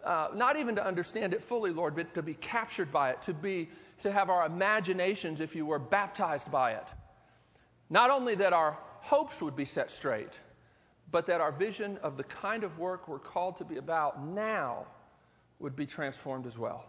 uh, 0.04 0.30
not 0.36 0.56
even 0.56 0.76
to 0.76 0.86
understand 0.86 1.34
it 1.34 1.42
fully, 1.42 1.72
Lord, 1.72 1.96
but 1.96 2.14
to 2.16 2.22
be 2.22 2.36
captured 2.36 2.92
by 2.92 3.12
it, 3.12 3.22
to 3.24 3.34
be 3.34 3.70
to 4.02 4.12
have 4.12 4.30
our 4.30 4.46
imaginations, 4.46 5.42
if 5.42 5.56
you 5.56 5.66
were, 5.66 5.80
baptized 5.80 6.52
by 6.52 6.74
it. 6.74 6.94
Not 7.90 8.10
only 8.10 8.36
that 8.36 8.54
our 8.54 8.78
hopes 9.02 9.42
would 9.42 9.56
be 9.56 9.66
set 9.66 9.92
straight, 9.92 10.40
but 11.12 11.26
that 11.26 11.42
our 11.42 11.52
vision 11.52 11.98
of 12.04 12.18
the 12.18 12.24
kind 12.24 12.64
of 12.64 12.80
work 12.80 13.08
we're 13.08 13.20
called 13.20 13.58
to 13.58 13.66
be 13.66 13.78
about 13.78 14.26
now 14.26 14.86
would 15.60 15.76
be 15.76 15.86
transformed 15.86 16.46
as 16.46 16.58
well. 16.58 16.86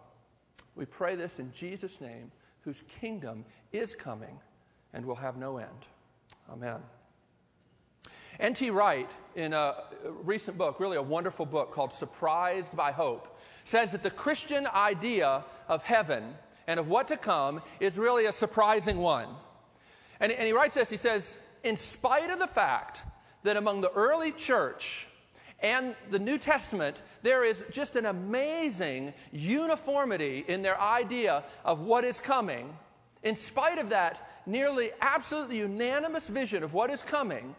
We 0.74 0.86
pray 0.86 1.16
this 1.16 1.38
in 1.38 1.52
Jesus' 1.52 2.00
name, 2.00 2.30
whose 2.62 2.82
kingdom 2.82 3.44
is 3.72 3.94
coming 3.94 4.38
and 4.92 5.04
will 5.04 5.16
have 5.16 5.36
no 5.36 5.58
end. 5.58 5.68
Amen. 6.50 6.80
N.T. 8.40 8.70
Wright, 8.70 9.10
in 9.34 9.52
a 9.52 9.74
recent 10.22 10.56
book, 10.56 10.80
really 10.80 10.96
a 10.96 11.02
wonderful 11.02 11.44
book 11.44 11.72
called 11.72 11.92
Surprised 11.92 12.76
by 12.76 12.92
Hope, 12.92 13.38
says 13.64 13.92
that 13.92 14.02
the 14.02 14.10
Christian 14.10 14.66
idea 14.66 15.44
of 15.68 15.84
heaven 15.84 16.34
and 16.66 16.80
of 16.80 16.88
what 16.88 17.08
to 17.08 17.16
come 17.16 17.62
is 17.80 17.98
really 17.98 18.26
a 18.26 18.32
surprising 18.32 18.98
one. 18.98 19.28
And, 20.20 20.32
and 20.32 20.46
he 20.46 20.52
writes 20.52 20.74
this 20.74 20.88
he 20.88 20.96
says, 20.96 21.41
In 21.62 21.76
spite 21.76 22.30
of 22.30 22.38
the 22.38 22.46
fact 22.46 23.02
that 23.42 23.56
among 23.56 23.80
the 23.80 23.92
early 23.92 24.32
church 24.32 25.06
and 25.60 25.94
the 26.10 26.18
New 26.18 26.38
Testament, 26.38 27.00
there 27.22 27.44
is 27.44 27.64
just 27.70 27.94
an 27.96 28.06
amazing 28.06 29.14
uniformity 29.32 30.44
in 30.48 30.62
their 30.62 30.80
idea 30.80 31.44
of 31.64 31.80
what 31.80 32.04
is 32.04 32.18
coming. 32.18 32.76
In 33.22 33.36
spite 33.36 33.78
of 33.78 33.90
that 33.90 34.28
nearly 34.44 34.90
absolutely 35.00 35.58
unanimous 35.58 36.28
vision 36.28 36.64
of 36.64 36.74
what 36.74 36.90
is 36.90 37.02
coming, 37.02 37.54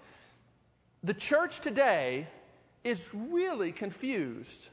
the 1.03 1.13
church 1.13 1.61
today 1.61 2.27
is 2.83 3.13
really 3.13 3.71
confused 3.71 4.69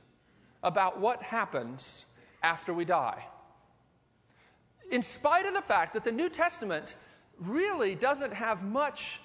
about 0.63 1.01
what 1.01 1.23
happens 1.23 2.07
after 2.43 2.75
we 2.75 2.85
die. 2.85 3.25
In 4.91 5.03
spite 5.03 5.47
of 5.47 5.55
the 5.55 5.61
fact 5.61 5.95
that 5.95 6.03
the 6.03 6.11
New 6.11 6.29
Testament 6.29 6.97
really 7.41 7.95
doesn't 7.95 8.33
have 8.33 8.63
much 8.63 9.21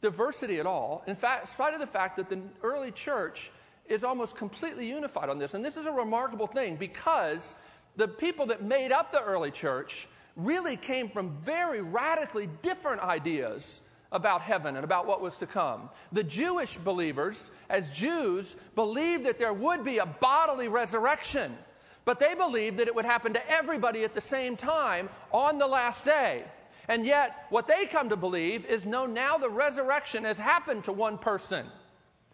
diversity 0.00 0.60
at 0.60 0.66
all, 0.66 1.02
in 1.06 1.14
fact, 1.14 1.42
in 1.42 1.46
spite 1.46 1.74
of 1.74 1.80
the 1.80 1.86
fact 1.86 2.16
that 2.16 2.28
the 2.28 2.40
early 2.62 2.90
church 2.90 3.50
is 3.86 4.04
almost 4.04 4.36
completely 4.36 4.88
unified 4.88 5.28
on 5.28 5.38
this. 5.38 5.54
And 5.54 5.64
this 5.64 5.76
is 5.76 5.86
a 5.86 5.92
remarkable 5.92 6.46
thing 6.46 6.76
because 6.76 7.54
the 7.96 8.08
people 8.08 8.46
that 8.46 8.62
made 8.62 8.92
up 8.92 9.10
the 9.12 9.22
early 9.22 9.50
church 9.50 10.08
really 10.36 10.76
came 10.76 11.08
from 11.08 11.36
very 11.42 11.80
radically 11.80 12.48
different 12.62 13.00
ideas 13.02 13.88
about 14.10 14.40
heaven 14.40 14.76
and 14.76 14.84
about 14.84 15.06
what 15.06 15.20
was 15.20 15.38
to 15.38 15.46
come. 15.46 15.88
The 16.12 16.24
Jewish 16.24 16.76
believers, 16.76 17.50
as 17.68 17.92
Jews, 17.92 18.56
believed 18.74 19.24
that 19.24 19.38
there 19.38 19.52
would 19.52 19.84
be 19.84 19.98
a 19.98 20.06
bodily 20.06 20.68
resurrection, 20.68 21.52
but 22.04 22.20
they 22.20 22.34
believed 22.34 22.78
that 22.78 22.88
it 22.88 22.94
would 22.94 23.04
happen 23.04 23.32
to 23.32 23.50
everybody 23.50 24.04
at 24.04 24.14
the 24.14 24.20
same 24.20 24.56
time 24.56 25.08
on 25.32 25.58
the 25.58 25.66
last 25.66 26.04
day. 26.04 26.44
And 26.88 27.06
yet, 27.06 27.46
what 27.48 27.66
they 27.66 27.86
come 27.86 28.10
to 28.10 28.16
believe 28.16 28.66
is 28.66 28.86
no, 28.86 29.06
now 29.06 29.38
the 29.38 29.48
resurrection 29.48 30.24
has 30.24 30.38
happened 30.38 30.84
to 30.84 30.92
one 30.92 31.18
person. 31.18 31.66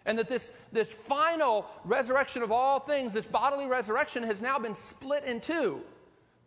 And 0.06 0.18
that 0.18 0.28
this, 0.28 0.54
this 0.72 0.92
final 0.92 1.66
resurrection 1.84 2.42
of 2.42 2.50
all 2.50 2.80
things, 2.80 3.12
this 3.12 3.26
bodily 3.26 3.66
resurrection, 3.66 4.22
has 4.24 4.42
now 4.42 4.58
been 4.58 4.74
split 4.74 5.24
in 5.24 5.40
two. 5.40 5.82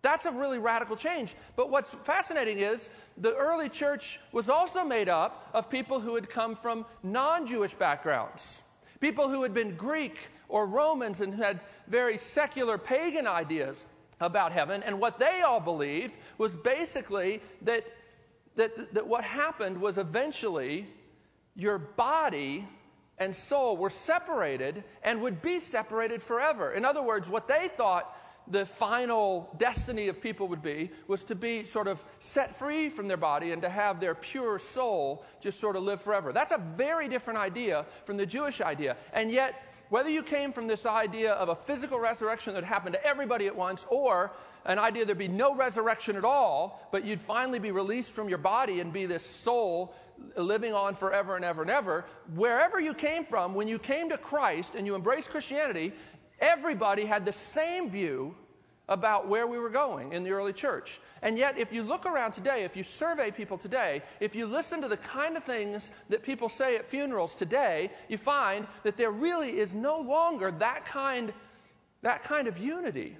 That's 0.01 0.25
a 0.25 0.31
really 0.31 0.59
radical 0.59 0.97
change. 0.97 1.33
But 1.55 1.69
what's 1.69 1.93
fascinating 1.93 2.59
is 2.59 2.89
the 3.17 3.33
early 3.35 3.69
church 3.69 4.19
was 4.33 4.49
also 4.49 4.83
made 4.83 5.07
up 5.07 5.49
of 5.53 5.69
people 5.69 5.99
who 5.99 6.15
had 6.15 6.29
come 6.29 6.55
from 6.55 6.85
non 7.03 7.47
Jewish 7.47 7.73
backgrounds, 7.73 8.69
people 8.99 9.29
who 9.29 9.43
had 9.43 9.53
been 9.53 9.75
Greek 9.75 10.27
or 10.49 10.67
Romans 10.67 11.21
and 11.21 11.33
had 11.33 11.61
very 11.87 12.17
secular 12.17 12.77
pagan 12.77 13.27
ideas 13.27 13.87
about 14.23 14.51
heaven. 14.51 14.81
And 14.83 14.99
what 14.99 15.19
they 15.19 15.41
all 15.41 15.59
believed 15.59 16.17
was 16.37 16.55
basically 16.55 17.41
that, 17.61 17.85
that, 18.55 18.93
that 18.93 19.07
what 19.07 19.23
happened 19.23 19.79
was 19.79 19.97
eventually 19.97 20.87
your 21.55 21.77
body 21.77 22.67
and 23.19 23.35
soul 23.35 23.77
were 23.77 23.89
separated 23.89 24.83
and 25.03 25.21
would 25.21 25.41
be 25.41 25.59
separated 25.59 26.21
forever. 26.21 26.73
In 26.73 26.83
other 26.83 27.03
words, 27.03 27.29
what 27.29 27.47
they 27.47 27.67
thought 27.67 28.17
the 28.47 28.65
final 28.65 29.49
destiny 29.57 30.09
of 30.09 30.21
people 30.21 30.47
would 30.49 30.61
be 30.61 30.89
was 31.07 31.23
to 31.23 31.35
be 31.35 31.63
sort 31.63 31.87
of 31.87 32.03
set 32.19 32.53
free 32.53 32.89
from 32.89 33.07
their 33.07 33.17
body 33.17 33.51
and 33.51 33.61
to 33.61 33.69
have 33.69 33.99
their 33.99 34.15
pure 34.15 34.59
soul 34.59 35.23
just 35.39 35.59
sort 35.59 35.75
of 35.75 35.83
live 35.83 36.01
forever. 36.01 36.33
That's 36.33 36.51
a 36.51 36.57
very 36.57 37.07
different 37.07 37.39
idea 37.39 37.85
from 38.03 38.17
the 38.17 38.25
Jewish 38.25 38.59
idea. 38.59 38.97
And 39.13 39.31
yet, 39.31 39.61
whether 39.93 40.09
you 40.09 40.23
came 40.23 40.51
from 40.51 40.65
this 40.65 40.87
idea 40.87 41.33
of 41.33 41.49
a 41.49 41.55
physical 41.55 41.99
resurrection 41.99 42.55
that 42.55 42.63
happened 42.63 42.93
to 42.93 43.05
everybody 43.05 43.45
at 43.45 43.55
once, 43.55 43.85
or 43.91 44.31
an 44.65 44.79
idea 44.79 45.05
there'd 45.05 45.19
be 45.19 45.27
no 45.27 45.55
resurrection 45.55 46.15
at 46.15 46.25
all, 46.25 46.89
but 46.91 47.05
you'd 47.05 47.21
finally 47.21 47.59
be 47.59 47.69
released 47.69 48.11
from 48.11 48.27
your 48.27 48.39
body 48.39 48.79
and 48.79 48.91
be 48.91 49.05
this 49.05 49.23
soul 49.23 49.93
living 50.35 50.73
on 50.73 50.95
forever 50.95 51.35
and 51.35 51.45
ever 51.45 51.61
and 51.61 51.69
ever, 51.69 52.05
wherever 52.33 52.79
you 52.79 52.95
came 52.95 53.23
from, 53.23 53.53
when 53.53 53.67
you 53.67 53.77
came 53.77 54.09
to 54.09 54.17
Christ 54.17 54.73
and 54.73 54.87
you 54.87 54.95
embraced 54.95 55.29
Christianity, 55.29 55.93
everybody 56.39 57.05
had 57.05 57.23
the 57.23 57.31
same 57.31 57.87
view 57.87 58.33
about 58.89 59.27
where 59.27 59.47
we 59.47 59.57
were 59.57 59.69
going 59.69 60.11
in 60.11 60.23
the 60.23 60.31
early 60.31 60.53
church. 60.53 60.99
And 61.21 61.37
yet, 61.37 61.57
if 61.57 61.71
you 61.71 61.83
look 61.83 62.05
around 62.05 62.31
today, 62.31 62.63
if 62.63 62.75
you 62.75 62.83
survey 62.83 63.31
people 63.31 63.57
today, 63.57 64.01
if 64.19 64.35
you 64.35 64.45
listen 64.45 64.81
to 64.81 64.89
the 64.89 64.97
kind 64.97 65.37
of 65.37 65.43
things 65.45 65.91
that 66.09 66.21
people 66.21 66.49
say 66.49 66.75
at 66.75 66.85
funerals 66.85 67.33
today, 67.33 67.91
you 68.09 68.17
find 68.17 68.67
that 68.83 68.97
there 68.97 69.11
really 69.11 69.57
is 69.57 69.73
no 69.73 69.99
longer 69.99 70.51
that 70.51 70.85
kind, 70.85 71.31
that 72.01 72.23
kind 72.23 72.47
of 72.47 72.57
unity 72.57 73.17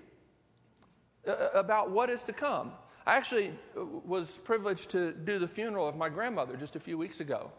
uh, 1.26 1.32
uh, 1.32 1.50
about 1.54 1.92
what 1.92 2.10
is 2.10 2.24
to 2.26 2.34
come. 2.34 2.74
I 3.06 3.16
actually 3.16 3.54
uh, 3.78 3.86
was 3.86 4.38
privileged 4.40 4.92
to 4.92 5.14
do 5.14 5.40
the 5.40 5.48
funeral 5.48 5.88
of 5.88 5.96
my 5.96 6.10
grandmother 6.10 6.58
just 6.58 6.76
a 6.76 6.80
few 6.80 6.98
weeks 6.98 7.22
ago. 7.22 7.52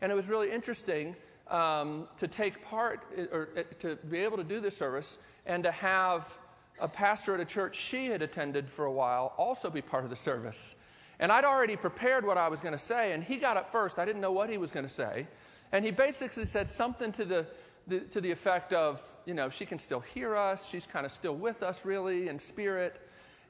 And 0.00 0.10
it 0.10 0.16
was 0.16 0.28
really 0.28 0.50
interesting 0.50 1.14
um, 1.46 2.08
to 2.16 2.26
take 2.26 2.64
part 2.64 3.04
or 3.30 3.50
to 3.78 3.94
be 4.10 4.18
able 4.18 4.36
to 4.38 4.44
do 4.44 4.58
this 4.58 4.76
service 4.76 5.18
and 5.46 5.62
to 5.62 5.70
have 5.70 6.38
a 6.80 6.88
pastor 6.88 7.34
at 7.34 7.40
a 7.40 7.44
church 7.44 7.76
she 7.76 8.06
had 8.06 8.22
attended 8.22 8.68
for 8.68 8.84
a 8.84 8.92
while 8.92 9.34
also 9.36 9.70
be 9.70 9.82
part 9.82 10.04
of 10.04 10.10
the 10.10 10.16
service. 10.16 10.76
And 11.18 11.30
I'd 11.30 11.44
already 11.44 11.76
prepared 11.76 12.26
what 12.26 12.36
I 12.36 12.48
was 12.48 12.60
going 12.60 12.72
to 12.72 12.78
say, 12.78 13.12
and 13.12 13.22
he 13.22 13.36
got 13.36 13.56
up 13.56 13.70
first. 13.70 13.98
I 13.98 14.04
didn't 14.04 14.20
know 14.20 14.32
what 14.32 14.50
he 14.50 14.58
was 14.58 14.72
going 14.72 14.86
to 14.86 14.92
say. 14.92 15.26
And 15.70 15.84
he 15.84 15.90
basically 15.90 16.44
said 16.44 16.68
something 16.68 17.12
to 17.12 17.24
the, 17.24 17.46
the, 17.86 18.00
to 18.00 18.20
the 18.20 18.30
effect 18.30 18.72
of, 18.72 19.00
you 19.24 19.34
know, 19.34 19.48
she 19.48 19.64
can 19.64 19.78
still 19.78 20.00
hear 20.00 20.36
us. 20.36 20.68
She's 20.68 20.86
kind 20.86 21.06
of 21.06 21.12
still 21.12 21.36
with 21.36 21.62
us, 21.62 21.84
really, 21.84 22.28
in 22.28 22.38
spirit. 22.38 23.00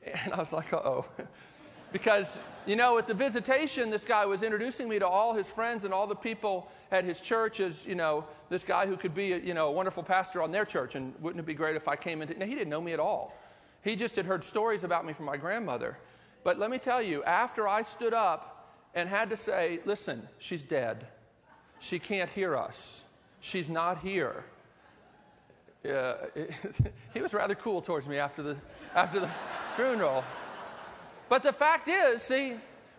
And 0.05 0.33
I 0.33 0.39
was 0.39 0.53
like, 0.53 0.73
uh 0.73 0.81
oh. 0.85 1.07
Because, 1.93 2.41
you 2.67 2.77
know, 2.77 2.99
at 2.99 3.07
the 3.07 3.15
visitation, 3.15 3.91
this 3.91 4.05
guy 4.05 4.25
was 4.25 4.43
introducing 4.43 4.89
me 4.89 4.99
to 4.99 5.07
all 5.07 5.35
his 5.35 5.51
friends 5.51 5.85
and 5.85 5.93
all 5.93 6.07
the 6.07 6.17
people 6.17 6.71
at 6.91 7.05
his 7.05 7.21
church 7.21 7.61
as, 7.61 7.87
you 7.87 7.95
know, 7.95 8.25
this 8.49 8.65
guy 8.65 8.87
who 8.87 8.97
could 8.97 9.15
be, 9.15 9.33
a, 9.33 9.39
you 9.39 9.55
know, 9.55 9.69
a 9.69 9.73
wonderful 9.73 10.03
pastor 10.03 10.43
on 10.43 10.53
their 10.53 10.65
church. 10.65 10.95
And 10.95 11.15
wouldn't 11.21 11.41
it 11.41 11.47
be 11.47 11.55
great 11.55 11.77
if 11.77 11.89
I 11.89 11.97
came 11.97 12.23
into... 12.23 12.39
No, 12.39 12.47
he 12.47 12.55
didn't 12.55 12.71
know 12.71 12.81
me 12.81 12.93
at 12.93 13.01
all. 13.01 13.35
He 13.83 13.97
just 13.97 14.17
had 14.17 14.27
heard 14.27 14.45
stories 14.45 14.85
about 14.85 15.05
me 15.05 15.13
from 15.13 15.27
my 15.27 15.37
grandmother. 15.37 15.99
But 16.45 16.59
let 16.59 16.71
me 16.71 16.79
tell 16.79 17.03
you, 17.03 17.23
after 17.25 17.69
I 17.69 17.83
stood 17.83 18.15
up 18.15 18.77
and 18.95 19.09
had 19.09 19.31
to 19.31 19.37
say, 19.37 19.81
listen, 19.85 20.29
she's 20.39 20.63
dead. 20.63 21.07
She 21.81 21.99
can't 21.99 22.31
hear 22.31 22.57
us. 22.57 23.05
She's 23.41 23.69
not 23.69 23.99
here. 23.99 24.45
Uh, 25.85 26.15
he 27.15 27.21
was 27.21 27.35
rather 27.35 27.55
cool 27.55 27.83
towards 27.83 28.09
me 28.09 28.19
after 28.19 28.43
the, 28.43 28.57
after 28.95 29.21
the 29.21 29.31
funeral. 29.75 30.25
But 31.29 31.43
the 31.43 31.53
fact 31.53 31.89
is, 31.89 32.23
see, 32.23 32.55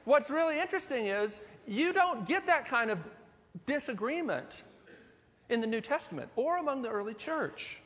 what's 0.06 0.30
really 0.32 0.60
interesting 0.60 1.08
is 1.08 1.44
you 1.68 1.94
don't 1.94 2.26
get 2.26 2.48
that 2.48 2.66
kind 2.66 2.90
of 2.90 3.04
disagreement 3.66 4.64
in 5.50 5.62
the 5.62 5.68
New 5.68 5.82
Testament 5.82 6.30
or 6.36 6.58
among 6.58 6.82
the 6.82 6.90
early 6.90 7.14
church. 7.14 7.80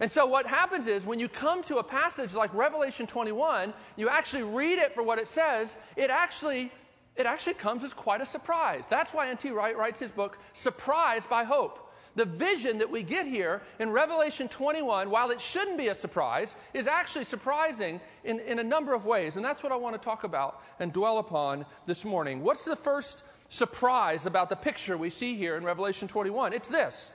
And 0.00 0.10
so, 0.10 0.26
what 0.26 0.46
happens 0.46 0.86
is 0.86 1.04
when 1.04 1.18
you 1.18 1.28
come 1.28 1.62
to 1.64 1.76
a 1.76 1.84
passage 1.84 2.34
like 2.34 2.54
Revelation 2.54 3.06
21, 3.06 3.74
you 3.96 4.08
actually 4.08 4.44
read 4.44 4.78
it 4.78 4.94
for 4.94 5.02
what 5.02 5.18
it 5.18 5.28
says, 5.28 5.78
it 5.96 6.08
actually, 6.08 6.70
it 7.16 7.26
actually 7.26 7.54
comes 7.54 7.84
as 7.84 7.92
quite 7.92 8.20
a 8.20 8.26
surprise. 8.26 8.86
That's 8.88 9.12
why 9.12 9.28
N.T. 9.28 9.50
Wright 9.50 9.76
writes 9.76 10.00
his 10.00 10.10
book, 10.10 10.38
Surprised 10.52 11.28
by 11.28 11.44
Hope. 11.44 11.81
The 12.14 12.24
vision 12.24 12.78
that 12.78 12.90
we 12.90 13.02
get 13.02 13.26
here 13.26 13.62
in 13.78 13.90
Revelation 13.90 14.48
21, 14.48 15.08
while 15.08 15.30
it 15.30 15.40
shouldn't 15.40 15.78
be 15.78 15.88
a 15.88 15.94
surprise, 15.94 16.56
is 16.74 16.86
actually 16.86 17.24
surprising 17.24 18.00
in, 18.24 18.38
in 18.40 18.58
a 18.58 18.64
number 18.64 18.94
of 18.94 19.06
ways. 19.06 19.36
And 19.36 19.44
that's 19.44 19.62
what 19.62 19.72
I 19.72 19.76
want 19.76 19.94
to 19.94 20.04
talk 20.04 20.24
about 20.24 20.62
and 20.78 20.92
dwell 20.92 21.18
upon 21.18 21.64
this 21.86 22.04
morning. 22.04 22.42
What's 22.42 22.64
the 22.64 22.76
first 22.76 23.24
surprise 23.52 24.24
about 24.24 24.48
the 24.48 24.56
picture 24.56 24.96
we 24.96 25.10
see 25.10 25.36
here 25.36 25.56
in 25.56 25.64
Revelation 25.64 26.08
21. 26.08 26.54
It's 26.54 26.70
this 26.70 27.12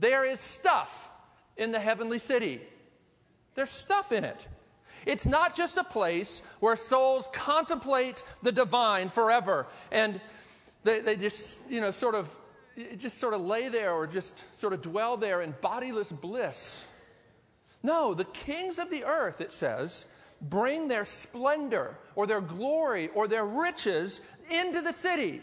there 0.00 0.24
is 0.24 0.40
stuff 0.40 1.08
in 1.56 1.72
the 1.72 1.78
heavenly 1.78 2.18
city, 2.18 2.60
there's 3.54 3.70
stuff 3.70 4.12
in 4.12 4.24
it. 4.24 4.46
It's 5.06 5.26
not 5.26 5.54
just 5.54 5.76
a 5.76 5.84
place 5.84 6.42
where 6.58 6.74
souls 6.74 7.28
contemplate 7.32 8.24
the 8.42 8.50
divine 8.50 9.08
forever 9.08 9.66
and 9.92 10.20
they, 10.82 11.00
they 11.00 11.16
just, 11.16 11.70
you 11.70 11.80
know, 11.80 11.92
sort 11.92 12.14
of 12.16 12.34
just 12.96 13.18
sort 13.18 13.34
of 13.34 13.40
lay 13.40 13.68
there 13.68 13.92
or 13.92 14.06
just 14.06 14.56
sort 14.58 14.72
of 14.72 14.82
dwell 14.82 15.16
there 15.16 15.42
in 15.42 15.54
bodiless 15.60 16.12
bliss. 16.12 16.94
No, 17.82 18.14
the 18.14 18.24
kings 18.24 18.78
of 18.78 18.90
the 18.90 19.04
earth, 19.04 19.40
it 19.40 19.52
says, 19.52 20.12
bring 20.40 20.88
their 20.88 21.04
splendor 21.04 21.96
or 22.14 22.26
their 22.26 22.40
glory 22.40 23.08
or 23.14 23.28
their 23.28 23.46
riches 23.46 24.20
into 24.50 24.80
the 24.80 24.92
city. 24.92 25.42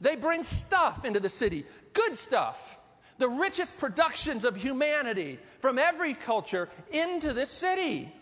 They 0.00 0.16
bring 0.16 0.42
stuff 0.42 1.04
into 1.04 1.20
the 1.20 1.28
city, 1.28 1.64
good 1.92 2.16
stuff, 2.16 2.78
the 3.18 3.28
richest 3.28 3.78
productions 3.78 4.44
of 4.44 4.56
humanity 4.56 5.38
from 5.58 5.78
every 5.78 6.14
culture 6.14 6.68
into 6.90 7.32
this 7.32 7.50
city. 7.50 8.12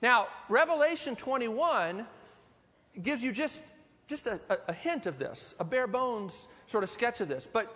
Now, 0.00 0.26
Revelation 0.48 1.14
21 1.14 2.04
gives 3.00 3.22
you 3.22 3.32
just, 3.32 3.62
just 4.06 4.26
a, 4.26 4.40
a, 4.68 4.72
hint 4.72 5.06
of 5.06 5.18
this, 5.18 5.54
a 5.58 5.64
bare 5.64 5.86
bones 5.86 6.48
sort 6.66 6.84
of 6.84 6.90
sketch 6.90 7.20
of 7.20 7.28
this. 7.28 7.46
But 7.46 7.74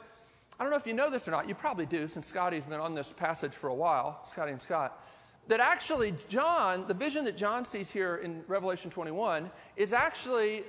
I 0.58 0.62
don't 0.62 0.70
know 0.70 0.76
if 0.76 0.86
you 0.86 0.94
know 0.94 1.10
this 1.10 1.28
or 1.28 1.30
not. 1.30 1.48
You 1.48 1.54
probably 1.54 1.86
do, 1.86 2.06
since 2.06 2.26
Scotty's 2.26 2.64
been 2.64 2.80
on 2.80 2.94
this 2.94 3.12
passage 3.12 3.52
for 3.52 3.68
a 3.68 3.74
while, 3.74 4.20
Scotty 4.24 4.52
and 4.52 4.60
Scott. 4.60 5.02
that 5.48 5.60
actually 5.60 6.14
John, 6.28 6.86
the 6.88 6.94
vision 6.94 7.24
that 7.24 7.36
John 7.36 7.64
sees 7.64 7.90
here 7.90 8.16
in 8.16 8.42
Revelation 8.48 8.90
21, 8.90 9.50
is 9.76 9.92
actually 9.92 10.64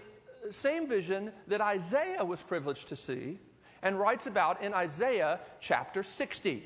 the 0.46 0.54
same 0.54 0.88
vision 0.88 1.32
that 1.48 1.62
Isaiah 1.62 2.24
was 2.24 2.42
privileged 2.42 2.88
to 2.90 2.96
see 2.96 3.40
and 3.82 4.00
writes 4.00 4.28
about 4.28 4.62
in 4.62 4.74
Isaiah 4.74 5.40
chapter 5.60 6.04
60. 6.04 6.64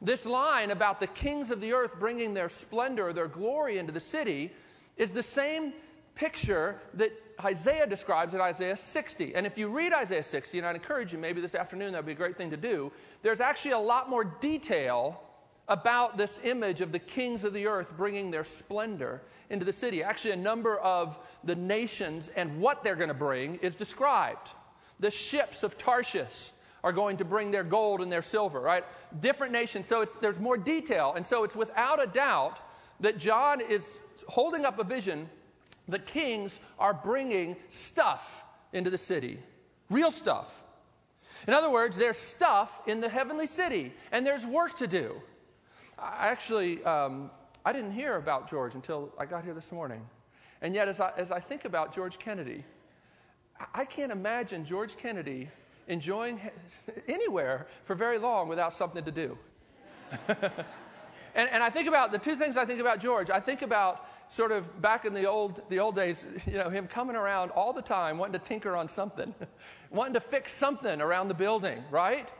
This 0.00 0.24
line 0.26 0.70
about 0.70 1.00
the 1.00 1.06
kings 1.08 1.50
of 1.50 1.60
the 1.60 1.72
earth 1.72 1.98
bringing 1.98 2.34
their 2.34 2.48
splendor, 2.48 3.12
their 3.12 3.28
glory 3.28 3.78
into 3.78 3.92
the 3.92 4.00
city, 4.00 4.52
is 4.96 5.12
the 5.12 5.22
same 5.22 5.72
picture 6.14 6.80
that 6.94 7.12
Isaiah 7.44 7.86
describes 7.86 8.34
in 8.34 8.40
Isaiah 8.40 8.76
60. 8.76 9.34
And 9.34 9.46
if 9.46 9.56
you 9.56 9.68
read 9.68 9.92
Isaiah 9.92 10.22
60, 10.22 10.58
and 10.58 10.66
I'd 10.66 10.74
encourage 10.74 11.12
you, 11.12 11.18
maybe 11.18 11.40
this 11.40 11.54
afternoon 11.54 11.92
that 11.92 11.98
would 11.98 12.06
be 12.06 12.12
a 12.12 12.16
great 12.16 12.36
thing 12.36 12.50
to 12.50 12.56
do, 12.56 12.90
there's 13.22 13.40
actually 13.40 13.72
a 13.72 13.78
lot 13.78 14.10
more 14.10 14.24
detail 14.24 15.22
about 15.68 16.16
this 16.16 16.40
image 16.44 16.80
of 16.80 16.92
the 16.92 16.98
kings 16.98 17.44
of 17.44 17.52
the 17.52 17.66
earth 17.66 17.92
bringing 17.96 18.30
their 18.30 18.42
splendor 18.42 19.22
into 19.50 19.64
the 19.64 19.72
city. 19.72 20.02
Actually, 20.02 20.32
a 20.32 20.36
number 20.36 20.78
of 20.78 21.18
the 21.44 21.54
nations 21.54 22.28
and 22.28 22.60
what 22.60 22.82
they're 22.82 22.96
going 22.96 23.08
to 23.08 23.14
bring 23.14 23.56
is 23.56 23.76
described. 23.76 24.52
The 24.98 25.10
ships 25.10 25.62
of 25.62 25.78
Tarshish 25.78 26.50
are 26.82 26.92
going 26.92 27.18
to 27.18 27.24
bring 27.24 27.50
their 27.50 27.64
gold 27.64 28.00
and 28.00 28.10
their 28.10 28.22
silver, 28.22 28.60
right? 28.60 28.84
Different 29.20 29.52
nations. 29.52 29.86
So 29.86 30.04
there's 30.20 30.40
more 30.40 30.56
detail. 30.56 31.12
And 31.14 31.26
so 31.26 31.44
it's 31.44 31.56
without 31.56 32.02
a 32.02 32.06
doubt 32.06 32.60
that 33.00 33.18
John 33.18 33.60
is 33.60 34.00
holding 34.28 34.64
up 34.64 34.78
a 34.78 34.84
vision. 34.84 35.28
The 35.88 35.98
kings 35.98 36.60
are 36.78 36.92
bringing 36.92 37.56
stuff 37.68 38.44
into 38.72 38.90
the 38.90 38.98
city, 38.98 39.38
real 39.90 40.10
stuff. 40.10 40.64
In 41.46 41.54
other 41.54 41.70
words, 41.70 41.96
there's 41.96 42.18
stuff 42.18 42.80
in 42.86 43.00
the 43.00 43.08
heavenly 43.08 43.46
city, 43.46 43.92
and 44.12 44.26
there's 44.26 44.44
work 44.44 44.76
to 44.78 44.86
do. 44.86 45.20
I 45.98 46.28
actually, 46.28 46.84
um, 46.84 47.30
I 47.64 47.72
didn't 47.72 47.92
hear 47.92 48.16
about 48.16 48.50
George 48.50 48.74
until 48.74 49.12
I 49.18 49.26
got 49.26 49.44
here 49.44 49.54
this 49.54 49.72
morning. 49.72 50.04
And 50.60 50.74
yet, 50.74 50.88
as 50.88 51.00
I, 51.00 51.12
as 51.16 51.30
I 51.30 51.40
think 51.40 51.64
about 51.64 51.94
George 51.94 52.18
Kennedy, 52.18 52.64
I 53.74 53.84
can't 53.84 54.12
imagine 54.12 54.64
George 54.64 54.96
Kennedy 54.96 55.48
enjoying 55.86 56.40
anywhere 57.08 57.66
for 57.84 57.94
very 57.94 58.18
long 58.18 58.48
without 58.48 58.72
something 58.72 59.04
to 59.04 59.10
do. 59.10 59.38
and, 61.34 61.48
and 61.50 61.62
I 61.62 61.70
think 61.70 61.88
about 61.88 62.12
the 62.12 62.18
two 62.18 62.34
things 62.34 62.56
I 62.56 62.64
think 62.64 62.80
about 62.80 63.00
George. 63.00 63.30
I 63.30 63.40
think 63.40 63.62
about 63.62 64.06
sort 64.28 64.52
of 64.52 64.80
back 64.80 65.04
in 65.04 65.14
the 65.14 65.26
old, 65.26 65.62
the 65.70 65.78
old 65.78 65.96
days, 65.96 66.26
you 66.46 66.58
know, 66.58 66.68
him 66.68 66.86
coming 66.86 67.16
around 67.16 67.50
all 67.50 67.72
the 67.72 67.82
time 67.82 68.18
wanting 68.18 68.38
to 68.38 68.46
tinker 68.46 68.76
on 68.76 68.88
something, 68.88 69.34
wanting 69.90 70.14
to 70.14 70.20
fix 70.20 70.52
something 70.52 71.00
around 71.00 71.28
the 71.28 71.34
building, 71.34 71.82
right? 71.90 72.30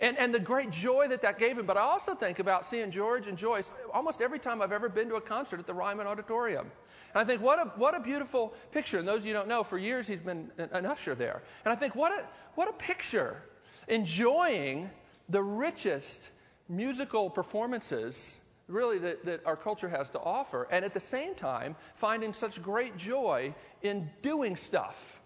And, 0.00 0.16
and 0.18 0.32
the 0.32 0.40
great 0.40 0.70
joy 0.70 1.08
that 1.08 1.22
that 1.22 1.38
gave 1.38 1.58
him. 1.58 1.66
But 1.66 1.76
I 1.76 1.80
also 1.80 2.14
think 2.14 2.38
about 2.38 2.64
seeing 2.66 2.90
George 2.90 3.26
and 3.26 3.36
Joyce 3.36 3.72
almost 3.92 4.20
every 4.20 4.38
time 4.38 4.62
I've 4.62 4.72
ever 4.72 4.88
been 4.88 5.08
to 5.08 5.16
a 5.16 5.20
concert 5.20 5.58
at 5.58 5.66
the 5.66 5.74
Ryman 5.74 6.06
Auditorium. 6.06 6.70
And 7.14 7.22
I 7.22 7.24
think, 7.24 7.42
what 7.42 7.58
a, 7.58 7.70
what 7.76 7.96
a 7.96 8.00
beautiful 8.00 8.54
picture. 8.70 8.98
And 8.98 9.08
those 9.08 9.20
of 9.20 9.26
you 9.26 9.32
don't 9.32 9.48
know, 9.48 9.64
for 9.64 9.78
years 9.78 10.06
he's 10.06 10.20
been 10.20 10.50
an, 10.58 10.68
an 10.72 10.86
usher 10.86 11.14
there. 11.14 11.42
And 11.64 11.72
I 11.72 11.76
think, 11.76 11.96
what 11.96 12.12
a, 12.12 12.26
what 12.54 12.68
a 12.68 12.72
picture. 12.72 13.42
Enjoying 13.88 14.90
the 15.28 15.42
richest 15.42 16.32
musical 16.68 17.30
performances 17.30 18.48
really 18.68 18.98
that, 18.98 19.24
that, 19.24 19.44
our 19.46 19.56
culture 19.56 19.88
has 19.88 20.10
to 20.10 20.20
offer, 20.20 20.68
and 20.70 20.84
at 20.84 20.92
the 20.92 21.00
same 21.00 21.34
time, 21.34 21.74
finding 21.94 22.32
such 22.32 22.62
great 22.62 22.96
joy 22.96 23.54
in 23.82 24.10
doing 24.20 24.56
stuff. 24.56 25.22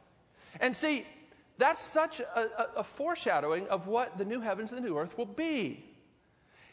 And 0.60 0.76
see, 0.76 1.04
that's 1.58 1.82
such 1.82 2.20
a, 2.20 2.78
a, 2.78 2.84
foreshadowing 2.84 3.68
of 3.68 3.86
what 3.86 4.16
the 4.16 4.24
new 4.24 4.40
heavens 4.40 4.72
and 4.72 4.82
the 4.82 4.88
new 4.88 4.96
earth 4.96 5.18
will 5.18 5.26
be. 5.26 5.84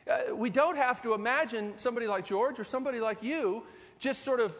Uh, 0.10 0.36
we 0.36 0.50
don't 0.50 0.78
have 0.78 1.02
to 1.02 1.14
imagine 1.14 1.78
somebody 1.78 2.08
like 2.08 2.26
George 2.26 2.60
or 2.60 2.64
somebody 2.64 3.00
like 3.00 3.22
you 3.22 3.64
just 4.00 4.24
sort 4.24 4.40
of, 4.40 4.56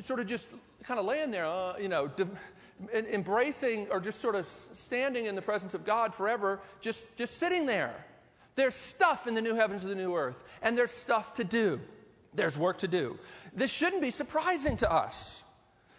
sort 0.00 0.20
of 0.20 0.26
just 0.26 0.46
kind 0.84 1.00
of 1.00 1.06
laying 1.06 1.30
there, 1.30 1.46
uh, 1.46 1.76
you 1.78 1.88
know, 1.88 2.10
embracing 2.94 3.88
or 3.90 4.00
just 4.00 4.20
sort 4.20 4.34
of 4.34 4.46
standing 4.46 5.26
in 5.26 5.34
the 5.34 5.42
presence 5.42 5.74
of 5.74 5.84
God 5.84 6.14
forever, 6.14 6.60
just, 6.80 7.18
just 7.18 7.38
sitting 7.38 7.66
there. 7.66 8.05
There's 8.56 8.74
stuff 8.74 9.26
in 9.26 9.34
the 9.34 9.42
new 9.42 9.54
heavens 9.54 9.84
and 9.84 9.92
the 9.92 9.96
new 9.96 10.16
earth, 10.16 10.42
and 10.62 10.76
there's 10.76 10.90
stuff 10.90 11.34
to 11.34 11.44
do. 11.44 11.80
There's 12.34 12.58
work 12.58 12.78
to 12.78 12.88
do. 12.88 13.18
This 13.54 13.72
shouldn't 13.72 14.02
be 14.02 14.10
surprising 14.10 14.76
to 14.78 14.92
us. 14.92 15.44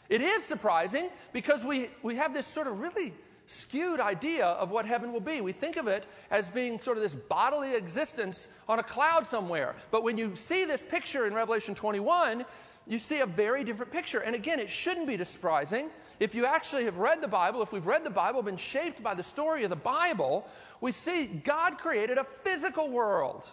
It 0.09 0.21
is 0.21 0.43
surprising 0.43 1.09
because 1.33 1.63
we, 1.63 1.89
we 2.01 2.15
have 2.15 2.33
this 2.33 2.47
sort 2.47 2.67
of 2.67 2.79
really 2.79 3.13
skewed 3.45 3.99
idea 3.99 4.45
of 4.45 4.71
what 4.71 4.85
heaven 4.85 5.13
will 5.13 5.21
be. 5.21 5.41
We 5.41 5.51
think 5.51 5.77
of 5.77 5.87
it 5.87 6.05
as 6.31 6.49
being 6.49 6.79
sort 6.79 6.97
of 6.97 7.03
this 7.03 7.15
bodily 7.15 7.75
existence 7.75 8.49
on 8.67 8.79
a 8.79 8.83
cloud 8.83 9.25
somewhere. 9.25 9.75
But 9.89 10.03
when 10.03 10.17
you 10.17 10.35
see 10.35 10.65
this 10.65 10.83
picture 10.83 11.25
in 11.25 11.33
Revelation 11.33 11.73
21, 11.73 12.45
you 12.85 12.99
see 12.99 13.19
a 13.19 13.25
very 13.25 13.63
different 13.63 13.91
picture. 13.91 14.19
And 14.19 14.35
again, 14.35 14.59
it 14.59 14.69
shouldn't 14.69 15.07
be 15.07 15.17
surprising. 15.23 15.89
If 16.19 16.33
you 16.33 16.45
actually 16.45 16.85
have 16.85 16.97
read 16.97 17.21
the 17.21 17.27
Bible, 17.27 17.61
if 17.61 17.71
we've 17.71 17.85
read 17.85 18.03
the 18.03 18.09
Bible, 18.09 18.41
been 18.41 18.57
shaped 18.57 19.03
by 19.03 19.13
the 19.13 19.23
story 19.23 19.63
of 19.63 19.69
the 19.69 19.75
Bible, 19.75 20.47
we 20.81 20.91
see 20.91 21.27
God 21.27 21.77
created 21.77 22.17
a 22.17 22.23
physical 22.23 22.89
world. 22.91 23.51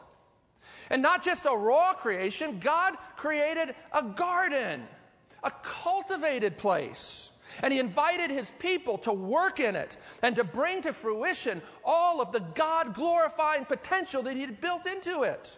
And 0.90 1.02
not 1.02 1.22
just 1.22 1.46
a 1.46 1.56
raw 1.56 1.92
creation, 1.92 2.58
God 2.58 2.94
created 3.16 3.74
a 3.92 4.02
garden, 4.02 4.82
a 5.42 5.50
cultivated 5.62 6.56
place. 6.56 7.38
And 7.62 7.72
he 7.72 7.78
invited 7.78 8.30
his 8.30 8.50
people 8.50 8.98
to 8.98 9.12
work 9.12 9.60
in 9.60 9.76
it 9.76 9.96
and 10.22 10.34
to 10.36 10.44
bring 10.44 10.82
to 10.82 10.92
fruition 10.92 11.62
all 11.84 12.20
of 12.20 12.32
the 12.32 12.40
God 12.40 12.94
glorifying 12.94 13.64
potential 13.64 14.22
that 14.22 14.34
he 14.34 14.40
had 14.40 14.60
built 14.60 14.86
into 14.86 15.22
it. 15.22 15.56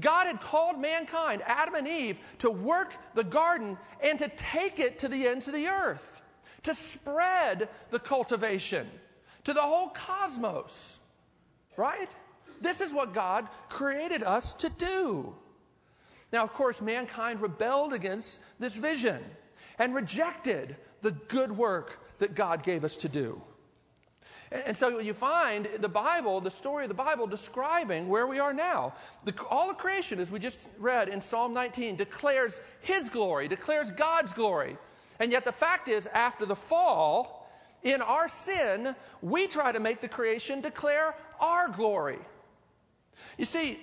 God 0.00 0.26
had 0.26 0.40
called 0.40 0.80
mankind, 0.80 1.42
Adam 1.46 1.74
and 1.74 1.88
Eve, 1.88 2.20
to 2.38 2.50
work 2.50 2.96
the 3.14 3.24
garden 3.24 3.78
and 4.00 4.18
to 4.18 4.28
take 4.28 4.78
it 4.78 4.98
to 5.00 5.08
the 5.08 5.26
ends 5.26 5.48
of 5.48 5.54
the 5.54 5.68
earth, 5.68 6.22
to 6.62 6.74
spread 6.74 7.68
the 7.90 7.98
cultivation 7.98 8.86
to 9.44 9.52
the 9.52 9.60
whole 9.60 9.88
cosmos. 9.88 10.98
Right? 11.76 12.10
This 12.60 12.80
is 12.80 12.92
what 12.92 13.14
God 13.14 13.48
created 13.68 14.22
us 14.22 14.52
to 14.54 14.70
do. 14.70 15.34
Now, 16.32 16.42
of 16.42 16.52
course, 16.52 16.80
mankind 16.80 17.40
rebelled 17.40 17.92
against 17.92 18.40
this 18.58 18.76
vision 18.76 19.22
and 19.78 19.94
rejected 19.94 20.76
the 21.02 21.12
good 21.12 21.52
work 21.52 22.00
that 22.18 22.34
God 22.34 22.62
gave 22.62 22.84
us 22.84 22.96
to 22.96 23.08
do. 23.08 23.40
And 24.54 24.76
so 24.76 25.00
you 25.00 25.14
find 25.14 25.68
the 25.80 25.88
Bible, 25.88 26.40
the 26.40 26.50
story 26.50 26.84
of 26.84 26.88
the 26.88 26.94
Bible, 26.94 27.26
describing 27.26 28.08
where 28.08 28.28
we 28.28 28.38
are 28.38 28.52
now. 28.52 28.94
The, 29.24 29.34
all 29.50 29.68
of 29.68 29.78
creation, 29.78 30.20
as 30.20 30.30
we 30.30 30.38
just 30.38 30.70
read 30.78 31.08
in 31.08 31.20
Psalm 31.20 31.52
19, 31.52 31.96
declares 31.96 32.60
His 32.80 33.08
glory, 33.08 33.48
declares 33.48 33.90
God's 33.90 34.32
glory. 34.32 34.76
And 35.18 35.32
yet 35.32 35.44
the 35.44 35.52
fact 35.52 35.88
is, 35.88 36.06
after 36.06 36.46
the 36.46 36.54
fall, 36.54 37.50
in 37.82 38.00
our 38.00 38.28
sin, 38.28 38.94
we 39.22 39.48
try 39.48 39.72
to 39.72 39.80
make 39.80 40.00
the 40.00 40.08
creation 40.08 40.60
declare 40.60 41.16
our 41.40 41.68
glory. 41.68 42.18
You 43.36 43.44
see, 43.44 43.78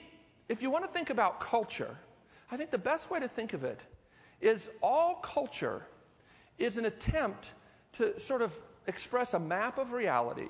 if 0.47 0.61
you 0.61 0.71
want 0.71 0.85
to 0.85 0.89
think 0.89 1.09
about 1.09 1.41
culture, 1.41 1.97
I 2.49 2.55
think 2.55 2.71
the 2.71 2.77
best 2.77 3.11
way 3.11 3.19
to 3.19 3.27
think 3.27 3.53
of 3.53 3.65
it 3.65 3.81
is 4.39 4.71
all 4.81 5.15
culture 5.15 5.85
is 6.57 6.77
an 6.77 6.85
attempt 6.85 7.51
to 7.93 8.17
sort 8.19 8.41
of 8.41 8.57
express 8.91 9.33
a 9.33 9.39
map 9.39 9.77
of 9.77 9.93
reality 9.93 10.49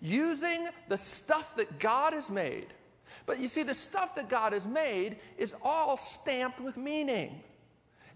using 0.00 0.68
the 0.88 0.98
stuff 0.98 1.56
that 1.56 1.78
God 1.78 2.12
has 2.12 2.30
made. 2.30 2.66
But 3.24 3.40
you 3.40 3.48
see, 3.48 3.62
the 3.62 3.74
stuff 3.74 4.14
that 4.16 4.28
God 4.28 4.52
has 4.52 4.66
made 4.66 5.16
is 5.38 5.54
all 5.62 5.96
stamped 5.96 6.60
with 6.60 6.76
meaning. 6.76 7.42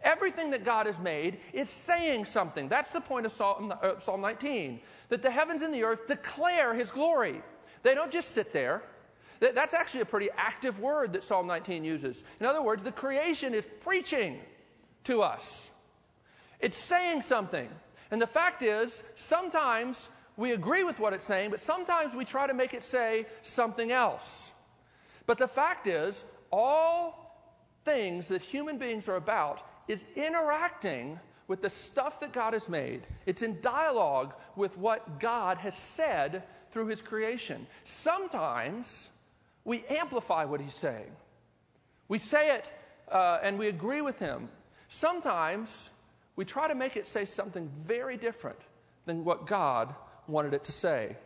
Everything 0.03 0.51
that 0.51 0.67
God 0.67 0.85
has 0.85 1.01
made 1.01 1.39
is 1.55 1.71
saying 1.71 2.27
something. 2.27 2.69
That's 2.69 2.93
the 2.93 3.01
point 3.01 3.25
of 3.25 3.33
Psalm, 3.33 3.73
uh, 3.83 4.17
19 4.17 4.81
that 5.09 5.23
the 5.23 5.31
heavens 5.31 5.63
and 5.63 5.73
the 5.73 5.83
earth 5.83 6.07
declare 6.07 6.75
his 6.75 6.91
glory. 6.91 7.41
They 7.83 7.95
don't 7.95 8.13
just 8.13 8.33
sit 8.33 8.53
there. 8.53 8.83
That's 9.41 9.73
actually 9.73 10.03
a 10.03 10.07
pretty 10.07 10.29
active 10.37 10.81
word 10.81 11.15
that 11.15 11.25
Psalm 11.25 11.47
19 11.47 11.85
uses. 11.85 12.25
In 12.39 12.45
other 12.47 12.63
words, 12.63 12.83
the 12.83 12.93
creation 12.93 13.55
is 13.55 13.67
preaching 13.81 14.41
to 15.05 15.23
us. 15.23 15.81
It's 16.61 16.77
saying 16.77 17.23
something. 17.23 17.69
And 18.11 18.21
the 18.21 18.27
fact 18.27 18.63
is, 18.63 19.05
sometimes 19.15 20.11
we 20.37 20.53
agree 20.53 20.85
with 20.85 21.01
what 21.01 21.13
it's 21.13 21.25
saying, 21.25 21.51
but 21.51 21.61
sometimes 21.61 22.15
we 22.15 22.25
try 22.25 22.47
to 22.47 22.55
make 22.55 22.73
it 22.73 22.85
say 22.85 23.27
something 23.43 23.93
else. 23.93 24.55
But 25.27 25.37
the 25.39 25.49
fact 25.49 25.87
is, 25.87 26.25
all 26.51 27.29
things 27.85 28.29
that 28.29 28.41
human 28.41 28.79
beings 28.79 29.09
are 29.09 29.17
about 29.17 29.67
is 29.89 30.05
interacting 30.17 31.19
with 31.49 31.63
the 31.63 31.71
stuff 31.71 32.21
that 32.21 32.33
God 32.33 32.53
has 32.53 32.69
made. 32.69 33.03
It's 33.27 33.43
in 33.43 33.61
dialogue 33.61 34.35
with 34.55 34.77
what 34.79 35.19
God 35.19 35.59
has 35.59 35.75
said 35.75 36.45
through 36.71 36.89
his 36.89 37.01
creation. 37.01 37.67
Sometimes 37.85 39.11
we 39.65 39.85
amplify 39.87 40.45
what 40.45 40.61
he's 40.61 40.75
saying. 40.75 41.11
We 42.09 42.19
say 42.19 42.55
it 42.55 42.67
uh, 43.11 43.39
and 43.43 43.59
we 43.59 43.69
agree 43.69 44.03
with 44.03 44.19
him. 44.19 44.49
Sometimes 44.89 45.91
we 46.39 46.45
try 46.45 46.69
to 46.69 46.75
make 46.77 46.97
it 46.97 47.05
say 47.05 47.25
something 47.25 47.69
very 47.75 48.17
different 48.17 48.61
than 49.07 49.25
what 49.25 49.45
God 49.45 49.93
wanted 50.29 50.55
it 50.55 50.63
to 50.67 50.73
say. 50.73 51.17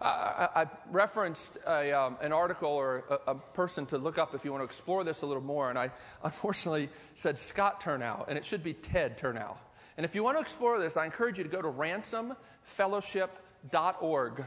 I, 0.00 0.66
referenced 0.90 1.58
a, 1.68 1.92
um, 1.92 2.16
an 2.20 2.32
article 2.32 2.70
or 2.70 3.04
a, 3.08 3.18
a, 3.30 3.36
person 3.36 3.86
to 3.86 3.98
look 3.98 4.18
up 4.18 4.34
if 4.34 4.44
you 4.44 4.50
want 4.50 4.62
to 4.62 4.64
explore 4.64 5.04
this 5.04 5.22
a 5.22 5.26
little 5.26 5.44
more, 5.44 5.70
and 5.70 5.78
I 5.78 5.92
unfortunately 6.24 6.88
said 7.14 7.38
Scott 7.38 7.80
Turnau, 7.80 8.24
and 8.26 8.36
it 8.36 8.44
should 8.44 8.64
be 8.64 8.72
Ted 8.72 9.16
Turnau. 9.16 9.54
And 9.96 10.04
if 10.04 10.16
you 10.16 10.24
want 10.24 10.36
to 10.36 10.40
explore 10.40 10.80
this, 10.80 10.96
I 10.96 11.04
encourage 11.04 11.38
you 11.38 11.44
to 11.44 11.50
go 11.50 11.62
to 11.62 11.68
ransomfellowship.org. 11.68 14.44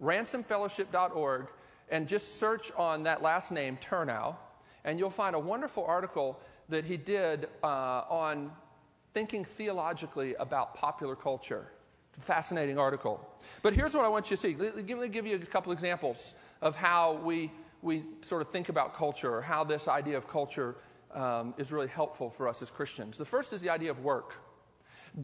Ransomfellowship.org, 0.00 1.46
and 1.90 2.06
just 2.06 2.38
search 2.38 2.70
on 2.76 3.02
that 3.02 3.20
last 3.20 3.50
name, 3.50 3.78
Turnau, 3.78 4.36
and 4.84 5.00
you'll 5.00 5.10
find 5.10 5.34
a 5.34 5.40
wonderful 5.40 5.84
article 5.84 6.38
that 6.68 6.84
he 6.84 6.96
did 6.96 7.48
uh, 7.64 8.02
on 8.08 8.52
thinking 9.16 9.46
theologically 9.46 10.34
about 10.34 10.74
popular 10.74 11.16
culture. 11.16 11.66
Fascinating 12.12 12.78
article. 12.78 13.26
But 13.62 13.72
here's 13.72 13.94
what 13.94 14.04
I 14.04 14.08
want 14.10 14.30
you 14.30 14.36
to 14.36 14.42
see. 14.42 14.54
Let 14.54 14.76
me 14.76 15.08
give 15.08 15.26
you 15.26 15.36
a 15.36 15.38
couple 15.38 15.72
examples 15.72 16.34
of 16.60 16.76
how 16.76 17.14
we, 17.24 17.50
we 17.80 18.04
sort 18.20 18.42
of 18.42 18.50
think 18.50 18.68
about 18.68 18.94
culture 18.94 19.34
or 19.34 19.40
how 19.40 19.64
this 19.64 19.88
idea 19.88 20.18
of 20.18 20.28
culture 20.28 20.76
um, 21.14 21.54
is 21.56 21.72
really 21.72 21.86
helpful 21.86 22.28
for 22.28 22.46
us 22.46 22.60
as 22.60 22.70
Christians. 22.70 23.16
The 23.16 23.24
first 23.24 23.54
is 23.54 23.62
the 23.62 23.70
idea 23.70 23.90
of 23.90 24.00
work. 24.00 24.34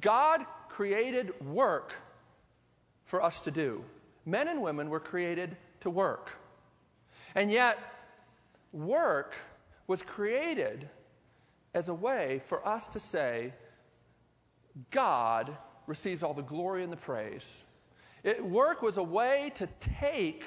God 0.01 0.47
created 0.69 1.39
work 1.45 1.93
for 3.05 3.23
us 3.23 3.41
to 3.41 3.51
do. 3.51 3.85
Men 4.25 4.49
and 4.49 4.63
women 4.63 4.89
were 4.89 5.01
created 5.01 5.55
to 5.81 5.91
work. 5.91 6.31
And 7.35 7.51
yet, 7.51 7.79
work 8.73 9.35
was 9.87 10.01
created 10.01 10.89
as 11.75 11.91
a 11.91 11.95
way 11.95 12.39
for 12.39 12.67
us 12.67 12.89
to 12.89 12.99
say, 12.99 13.53
God 14.91 15.57
receives 15.87 16.23
all 16.23 16.35
the 16.35 16.43
glory 16.43 16.83
and 16.83 16.93
the 16.93 16.97
praise. 16.97 17.65
It, 18.23 18.45
work 18.45 18.83
was 18.83 18.97
a 18.97 19.03
way 19.03 19.53
to 19.57 19.69
take 19.81 20.45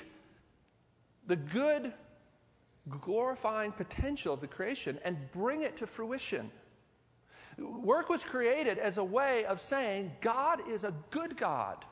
the 1.27 1.35
good, 1.35 1.93
glorifying 2.89 3.71
potential 3.71 4.33
of 4.33 4.41
the 4.41 4.47
creation 4.47 4.97
and 5.03 5.17
bring 5.31 5.61
it 5.61 5.77
to 5.77 5.87
fruition. 5.87 6.49
Work 7.57 8.09
was 8.09 8.23
created 8.23 8.77
as 8.77 8.97
a 8.97 9.03
way 9.03 9.45
of 9.45 9.59
saying 9.59 10.11
God 10.21 10.67
is 10.69 10.83
a 10.83 10.93
good 11.09 11.37
God 11.37 11.85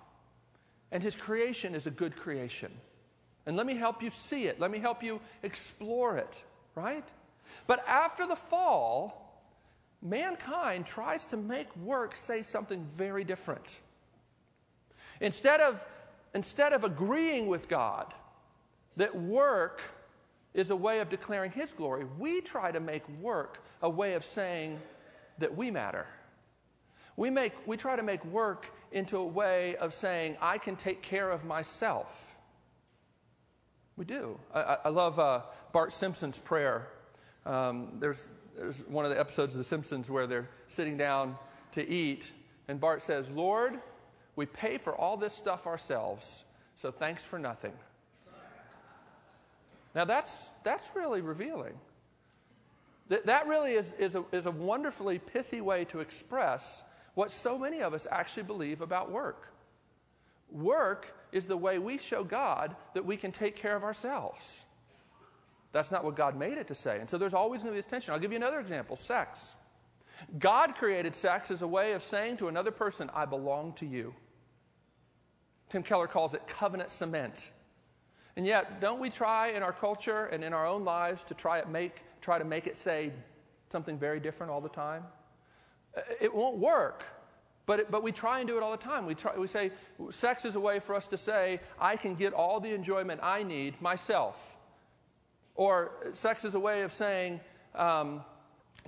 and 0.91 1.01
his 1.01 1.15
creation 1.15 1.73
is 1.73 1.87
a 1.87 1.91
good 1.91 2.15
creation. 2.15 2.71
And 3.45 3.57
let 3.57 3.65
me 3.65 3.75
help 3.75 4.01
you 4.01 4.09
see 4.09 4.45
it, 4.45 4.59
let 4.59 4.71
me 4.71 4.79
help 4.79 5.03
you 5.03 5.19
explore 5.41 6.17
it, 6.17 6.43
right? 6.75 7.03
But 7.67 7.83
after 7.87 8.25
the 8.25 8.35
fall, 8.35 9.22
mankind 10.03 10.85
tries 10.85 11.25
to 11.27 11.37
make 11.37 11.75
work 11.77 12.15
say 12.15 12.41
something 12.41 12.83
very 12.85 13.23
different. 13.23 13.79
Instead 15.21 15.61
of, 15.61 15.83
instead 16.35 16.73
of 16.73 16.83
agreeing 16.83 17.47
with 17.47 17.69
God 17.69 18.13
that 18.97 19.15
work 19.15 19.81
is 20.53 20.69
a 20.69 20.75
way 20.75 20.99
of 20.99 21.09
declaring 21.09 21.51
His 21.51 21.73
glory, 21.73 22.05
we 22.19 22.41
try 22.41 22.71
to 22.71 22.79
make 22.79 23.07
work 23.21 23.63
a 23.81 23.89
way 23.89 24.13
of 24.13 24.25
saying 24.25 24.79
that 25.39 25.55
we 25.55 25.71
matter. 25.71 26.05
We, 27.15 27.29
make, 27.29 27.53
we 27.67 27.77
try 27.77 27.95
to 27.95 28.03
make 28.03 28.25
work 28.25 28.71
into 28.91 29.17
a 29.17 29.25
way 29.25 29.75
of 29.77 29.93
saying, 29.93 30.37
I 30.41 30.57
can 30.57 30.75
take 30.75 31.01
care 31.01 31.29
of 31.29 31.45
myself. 31.45 32.35
We 33.95 34.05
do. 34.05 34.39
I, 34.53 34.77
I 34.85 34.89
love 34.89 35.19
uh, 35.19 35.41
Bart 35.71 35.93
Simpson's 35.93 36.39
prayer. 36.39 36.87
Um, 37.45 37.99
there's 37.99 38.27
there's 38.55 38.81
one 38.87 39.05
of 39.05 39.11
the 39.11 39.19
episodes 39.19 39.53
of 39.53 39.57
The 39.57 39.63
Simpsons 39.63 40.09
where 40.09 40.27
they're 40.27 40.49
sitting 40.67 40.97
down 40.97 41.35
to 41.71 41.87
eat, 41.87 42.31
and 42.67 42.79
Bart 42.79 43.01
says, 43.01 43.29
Lord, 43.29 43.79
we 44.35 44.45
pay 44.45 44.77
for 44.77 44.95
all 44.95 45.17
this 45.17 45.33
stuff 45.33 45.67
ourselves, 45.67 46.45
so 46.75 46.91
thanks 46.91 47.25
for 47.25 47.39
nothing. 47.39 47.73
Now, 49.95 50.05
that's, 50.05 50.49
that's 50.63 50.91
really 50.95 51.21
revealing. 51.21 51.73
That, 53.09 53.25
that 53.27 53.47
really 53.47 53.73
is, 53.73 53.93
is, 53.93 54.15
a, 54.15 54.23
is 54.31 54.45
a 54.45 54.51
wonderfully 54.51 55.19
pithy 55.19 55.61
way 55.61 55.85
to 55.85 55.99
express 55.99 56.83
what 57.13 57.29
so 57.31 57.59
many 57.59 57.81
of 57.81 57.93
us 57.93 58.07
actually 58.09 58.43
believe 58.43 58.81
about 58.81 59.11
work. 59.11 59.53
Work 60.49 61.15
is 61.31 61.45
the 61.45 61.57
way 61.57 61.79
we 61.79 61.97
show 61.97 62.23
God 62.23 62.75
that 62.93 63.05
we 63.05 63.17
can 63.17 63.31
take 63.31 63.55
care 63.55 63.75
of 63.75 63.83
ourselves. 63.83 64.65
That's 65.73 65.91
not 65.91 66.05
what 66.05 66.15
God 66.15 66.37
made 66.37 66.57
it 66.57 66.67
to 66.67 66.75
say. 66.75 66.99
And 66.99 67.09
so 67.09 67.17
there's 67.17 67.33
always 67.33 67.63
going 67.63 67.73
to 67.73 67.75
be 67.75 67.79
this 67.79 67.87
tension. 67.87 68.13
I'll 68.13 68.19
give 68.19 68.31
you 68.31 68.37
another 68.37 68.59
example 68.59 68.95
sex. 68.95 69.55
God 70.39 70.75
created 70.75 71.15
sex 71.15 71.51
as 71.51 71.63
a 71.63 71.67
way 71.67 71.93
of 71.93 72.03
saying 72.03 72.37
to 72.37 72.47
another 72.47 72.71
person, 72.71 73.09
I 73.13 73.25
belong 73.25 73.73
to 73.73 73.85
you. 73.85 74.13
Tim 75.69 75.81
Keller 75.83 76.07
calls 76.07 76.35
it 76.35 76.45
covenant 76.45 76.91
cement. 76.91 77.49
And 78.35 78.45
yet, 78.45 78.79
don't 78.79 78.99
we 78.99 79.09
try 79.09 79.49
in 79.49 79.63
our 79.63 79.73
culture 79.73 80.25
and 80.25 80.43
in 80.43 80.53
our 80.53 80.65
own 80.65 80.85
lives 80.85 81.23
to 81.25 81.33
try, 81.33 81.57
it 81.57 81.67
make, 81.67 82.03
try 82.21 82.37
to 82.37 82.45
make 82.45 82.67
it 82.67 82.77
say 82.77 83.11
something 83.69 83.97
very 83.97 84.19
different 84.19 84.51
all 84.51 84.61
the 84.61 84.69
time? 84.69 85.03
It 86.21 86.33
won't 86.33 86.57
work, 86.57 87.03
but, 87.65 87.79
it, 87.81 87.91
but 87.91 88.03
we 88.03 88.11
try 88.11 88.39
and 88.39 88.47
do 88.47 88.57
it 88.57 88.63
all 88.63 88.71
the 88.71 88.77
time. 88.77 89.05
We, 89.05 89.15
try, 89.15 89.35
we 89.35 89.47
say 89.47 89.71
sex 90.11 90.45
is 90.45 90.55
a 90.55 90.59
way 90.59 90.79
for 90.79 90.95
us 90.95 91.07
to 91.07 91.17
say, 91.17 91.59
I 91.79 91.95
can 91.95 92.13
get 92.13 92.33
all 92.33 92.59
the 92.59 92.73
enjoyment 92.73 93.19
I 93.23 93.41
need 93.43 93.81
myself. 93.81 94.57
Or 95.55 95.91
sex 96.13 96.45
is 96.45 96.55
a 96.55 96.59
way 96.59 96.81
of 96.81 96.91
saying, 96.91 97.39
um, 97.75 98.23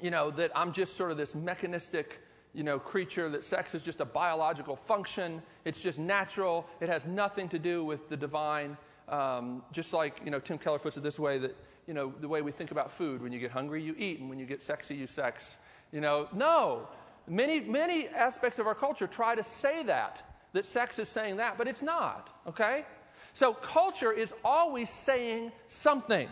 you 0.02 0.12
know, 0.12 0.32
that 0.32 0.52
I'm 0.56 0.74
just 0.74 0.96
sort 0.96 1.12
of 1.12 1.18
this 1.18 1.36
mechanistic, 1.36 2.20
you 2.54 2.64
know, 2.64 2.80
creature, 2.80 3.30
that 3.30 3.44
sex 3.44 3.76
is 3.76 3.84
just 3.84 4.02
a 4.02 4.06
biological 4.06 4.76
function. 4.76 5.42
It's 5.64 5.80
just 5.80 6.00
natural. 6.00 6.66
It 6.80 6.90
has 6.90 7.08
nothing 7.08 7.50
to 7.50 7.60
do 7.60 7.84
with 7.84 8.10
the 8.10 8.18
divine. 8.18 8.78
Um, 9.08 9.64
just 9.72 9.94
like, 9.94 10.22
you 10.26 10.32
know, 10.32 10.40
Tim 10.40 10.58
Keller 10.58 10.80
puts 10.80 10.98
it 10.98 11.04
this 11.04 11.20
way 11.20 11.38
that, 11.38 11.56
you 11.88 11.94
know, 11.94 12.14
the 12.20 12.28
way 12.28 12.42
we 12.42 12.52
think 12.52 12.72
about 12.72 12.92
food 12.92 13.22
when 13.22 13.32
you 13.32 13.40
get 13.40 13.52
hungry, 13.52 13.82
you 13.84 13.96
eat, 13.98 14.20
and 14.20 14.30
when 14.30 14.40
you 14.40 14.46
get 14.46 14.64
sexy, 14.64 14.96
you 14.96 15.06
sex. 15.06 15.58
You 15.92 16.02
know, 16.02 16.28
no. 16.34 16.88
Many, 17.28 17.60
many 17.62 18.08
aspects 18.08 18.60
of 18.60 18.68
our 18.68 18.76
culture 18.76 19.08
try 19.08 19.36
to 19.36 19.44
say 19.44 19.84
that, 19.84 20.36
that 20.54 20.66
sex 20.66 21.00
is 21.00 21.10
saying 21.10 21.38
that, 21.38 21.58
but 21.58 21.68
it's 21.68 21.82
not, 21.82 22.30
okay? 22.48 22.86
So 23.34 23.54
culture 23.54 24.12
is 24.12 24.34
always 24.44 24.90
saying 24.90 25.52
something. 25.68 26.30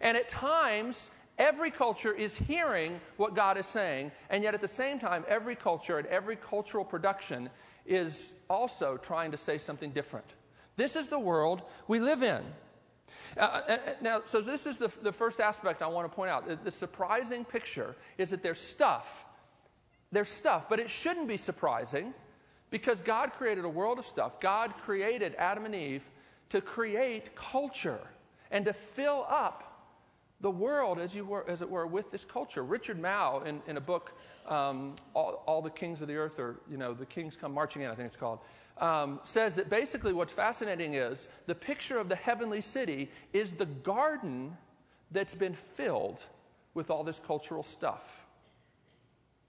And 0.00 0.16
at 0.16 0.28
times, 0.28 1.10
every 1.38 1.70
culture 1.70 2.12
is 2.12 2.36
hearing 2.36 3.00
what 3.16 3.34
God 3.34 3.56
is 3.56 3.66
saying, 3.66 4.12
and 4.30 4.42
yet 4.42 4.54
at 4.54 4.60
the 4.60 4.68
same 4.68 4.98
time, 4.98 5.24
every 5.28 5.54
culture 5.54 5.98
and 5.98 6.06
every 6.08 6.36
cultural 6.36 6.84
production 6.84 7.48
is 7.86 8.40
also 8.50 8.96
trying 8.96 9.30
to 9.30 9.36
say 9.36 9.58
something 9.58 9.90
different. 9.90 10.26
This 10.76 10.94
is 10.94 11.08
the 11.08 11.18
world 11.18 11.62
we 11.88 11.98
live 11.98 12.22
in. 12.22 12.42
Uh, 13.36 13.40
uh, 13.40 13.60
uh 13.68 13.78
now, 14.00 14.22
so 14.24 14.40
this 14.40 14.66
is 14.66 14.78
the, 14.78 14.92
the 15.02 15.12
first 15.12 15.40
aspect 15.40 15.82
I 15.82 15.86
want 15.86 16.10
to 16.10 16.14
point 16.14 16.30
out. 16.30 16.46
The, 16.46 16.56
the 16.56 16.70
surprising 16.70 17.44
picture 17.44 17.96
is 18.18 18.30
that 18.30 18.42
there's 18.42 18.60
stuff. 18.60 19.24
There's 20.12 20.28
stuff, 20.28 20.68
but 20.68 20.78
it 20.78 20.88
shouldn't 20.88 21.28
be 21.28 21.36
surprising 21.36 22.14
because 22.70 23.00
God 23.00 23.32
created 23.32 23.64
a 23.64 23.68
world 23.68 23.98
of 23.98 24.06
stuff. 24.06 24.40
God 24.40 24.76
created 24.78 25.34
Adam 25.36 25.64
and 25.64 25.74
Eve 25.74 26.08
to 26.50 26.60
create 26.60 27.34
culture 27.34 28.00
and 28.50 28.64
to 28.64 28.72
fill 28.72 29.26
up 29.28 29.67
the 30.40 30.50
world, 30.50 30.98
as, 30.98 31.16
you 31.16 31.24
were, 31.24 31.48
as 31.48 31.62
it 31.62 31.68
were, 31.68 31.86
with 31.86 32.10
this 32.10 32.24
culture. 32.24 32.62
Richard 32.62 32.98
Mouw, 32.98 33.44
in, 33.44 33.60
in 33.66 33.76
a 33.76 33.80
book, 33.80 34.12
um, 34.46 34.94
all, 35.14 35.42
all, 35.46 35.60
the 35.60 35.70
Kings 35.70 36.00
of 36.00 36.08
the 36.08 36.16
Earth, 36.16 36.38
or, 36.38 36.60
you 36.70 36.76
know, 36.76 36.92
The 36.92 37.06
Kings 37.06 37.36
Come 37.36 37.52
Marching 37.52 37.82
In, 37.82 37.90
I 37.90 37.94
think 37.94 38.06
it's 38.06 38.16
called, 38.16 38.38
um, 38.78 39.18
says 39.24 39.54
that 39.56 39.68
basically 39.68 40.12
what's 40.12 40.32
fascinating 40.32 40.94
is 40.94 41.28
the 41.46 41.54
picture 41.54 41.98
of 41.98 42.08
the 42.08 42.14
heavenly 42.14 42.60
city 42.60 43.10
is 43.32 43.54
the 43.54 43.66
garden 43.66 44.56
that's 45.10 45.34
been 45.34 45.54
filled 45.54 46.24
with 46.74 46.90
all 46.90 47.02
this 47.02 47.18
cultural 47.18 47.62
stuff. 47.62 48.24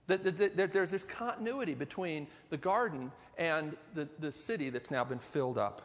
That, 0.08 0.24
that, 0.24 0.56
that 0.56 0.72
there's 0.72 0.90
this 0.90 1.04
continuity 1.04 1.74
between 1.74 2.26
the 2.48 2.56
garden 2.56 3.12
and 3.38 3.76
the, 3.94 4.08
the 4.18 4.32
city 4.32 4.68
that's 4.70 4.90
now 4.90 5.04
been 5.04 5.20
filled 5.20 5.56
up. 5.56 5.82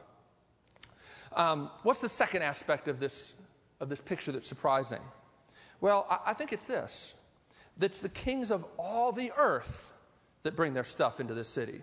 Um, 1.34 1.70
what's 1.84 2.02
the 2.02 2.10
second 2.10 2.42
aspect 2.42 2.88
of 2.88 3.00
this 3.00 3.42
of 3.80 3.90
this 3.90 4.02
picture 4.02 4.32
that's 4.32 4.48
surprising? 4.48 5.02
Well, 5.82 6.06
I, 6.10 6.32
I 6.32 6.34
think 6.34 6.54
it's 6.54 6.66
this 6.66 7.16
that's 7.78 8.00
the 8.00 8.10
kings 8.10 8.52
of 8.52 8.66
all 8.78 9.12
the 9.12 9.32
earth 9.38 9.92
that 10.44 10.56
bring 10.56 10.74
their 10.74 10.84
stuff 10.84 11.20
into 11.20 11.34
this 11.34 11.50
city. 11.50 11.82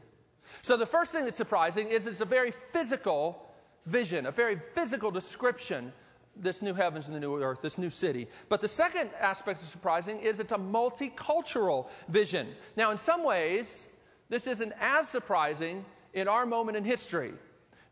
So 0.62 0.76
the 0.76 0.86
first 0.86 1.12
thing 1.12 1.24
that's 1.24 1.36
surprising 1.36 1.88
is 1.88 2.06
it's 2.06 2.20
a 2.20 2.24
very 2.24 2.50
physical 2.50 3.46
vision, 3.86 4.26
a 4.26 4.30
very 4.30 4.56
physical 4.74 5.10
description 5.10 5.92
this 6.36 6.62
new 6.62 6.74
heavens 6.74 7.08
and 7.08 7.16
the 7.16 7.20
new 7.20 7.42
earth, 7.42 7.60
this 7.60 7.78
new 7.78 7.90
city. 7.90 8.26
But 8.48 8.60
the 8.60 8.68
second 8.68 9.10
aspect 9.20 9.60
that's 9.60 9.70
surprising 9.70 10.18
is 10.20 10.40
it's 10.40 10.52
a 10.52 10.56
multicultural 10.56 11.90
vision. 12.08 12.48
Now, 12.76 12.90
in 12.90 12.98
some 12.98 13.24
ways, 13.24 13.96
this 14.28 14.46
isn't 14.46 14.72
as 14.80 15.08
surprising 15.08 15.84
in 16.14 16.28
our 16.28 16.46
moment 16.46 16.76
in 16.76 16.84
history 16.84 17.32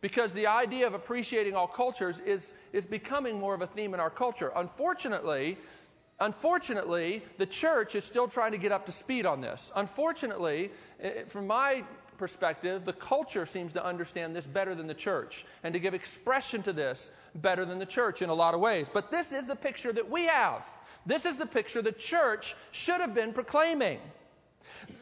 because 0.00 0.32
the 0.32 0.46
idea 0.46 0.86
of 0.86 0.94
appreciating 0.94 1.54
all 1.54 1.66
cultures 1.66 2.20
is, 2.20 2.54
is 2.72 2.86
becoming 2.86 3.38
more 3.38 3.54
of 3.54 3.62
a 3.62 3.66
theme 3.66 3.94
in 3.94 4.00
our 4.00 4.10
culture. 4.10 4.52
Unfortunately, 4.56 5.58
unfortunately, 6.20 7.22
the 7.38 7.46
church 7.46 7.94
is 7.94 8.04
still 8.04 8.28
trying 8.28 8.52
to 8.52 8.58
get 8.58 8.72
up 8.72 8.86
to 8.86 8.92
speed 8.92 9.26
on 9.26 9.40
this. 9.40 9.70
Unfortunately, 9.76 10.70
from 11.26 11.46
my 11.46 11.84
perspective, 12.20 12.84
the 12.84 12.92
culture 12.92 13.46
seems 13.46 13.72
to 13.72 13.84
understand 13.84 14.36
this 14.36 14.46
better 14.46 14.74
than 14.74 14.86
the 14.86 14.94
church 14.94 15.46
and 15.64 15.72
to 15.74 15.80
give 15.80 15.94
expression 15.94 16.62
to 16.62 16.72
this 16.72 17.10
better 17.36 17.64
than 17.64 17.78
the 17.78 17.86
church 17.86 18.22
in 18.22 18.28
a 18.28 18.34
lot 18.34 18.54
of 18.54 18.60
ways. 18.60 18.90
But 18.92 19.10
this 19.10 19.32
is 19.32 19.46
the 19.46 19.56
picture 19.56 19.92
that 19.92 20.08
we 20.08 20.26
have. 20.26 20.66
This 21.06 21.24
is 21.24 21.38
the 21.38 21.46
picture 21.46 21.80
the 21.80 21.92
church 21.92 22.54
should 22.72 23.00
have 23.00 23.14
been 23.14 23.32
proclaiming. 23.32 24.00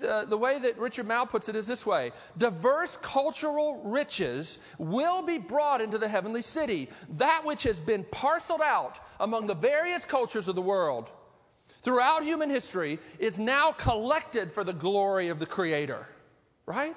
Uh, 0.06 0.24
the 0.24 0.36
way 0.36 0.58
that 0.58 0.78
Richard 0.78 1.06
Mouw 1.06 1.28
puts 1.28 1.48
it 1.48 1.56
is 1.56 1.66
this 1.66 1.86
way 1.86 2.12
diverse 2.36 2.96
cultural 2.96 3.82
riches 3.84 4.58
will 4.78 5.22
be 5.22 5.38
brought 5.38 5.80
into 5.80 5.98
the 5.98 6.08
heavenly 6.08 6.42
city. 6.42 6.88
That 7.10 7.42
which 7.44 7.62
has 7.64 7.80
been 7.80 8.04
parceled 8.04 8.62
out 8.62 9.00
among 9.20 9.46
the 9.46 9.54
various 9.54 10.04
cultures 10.04 10.48
of 10.48 10.54
the 10.54 10.62
world 10.62 11.10
throughout 11.82 12.22
human 12.22 12.50
history 12.50 12.98
is 13.18 13.38
now 13.38 13.72
collected 13.72 14.50
for 14.50 14.64
the 14.64 14.72
glory 14.72 15.28
of 15.28 15.38
the 15.38 15.46
Creator. 15.46 16.06
Right? 16.66 16.96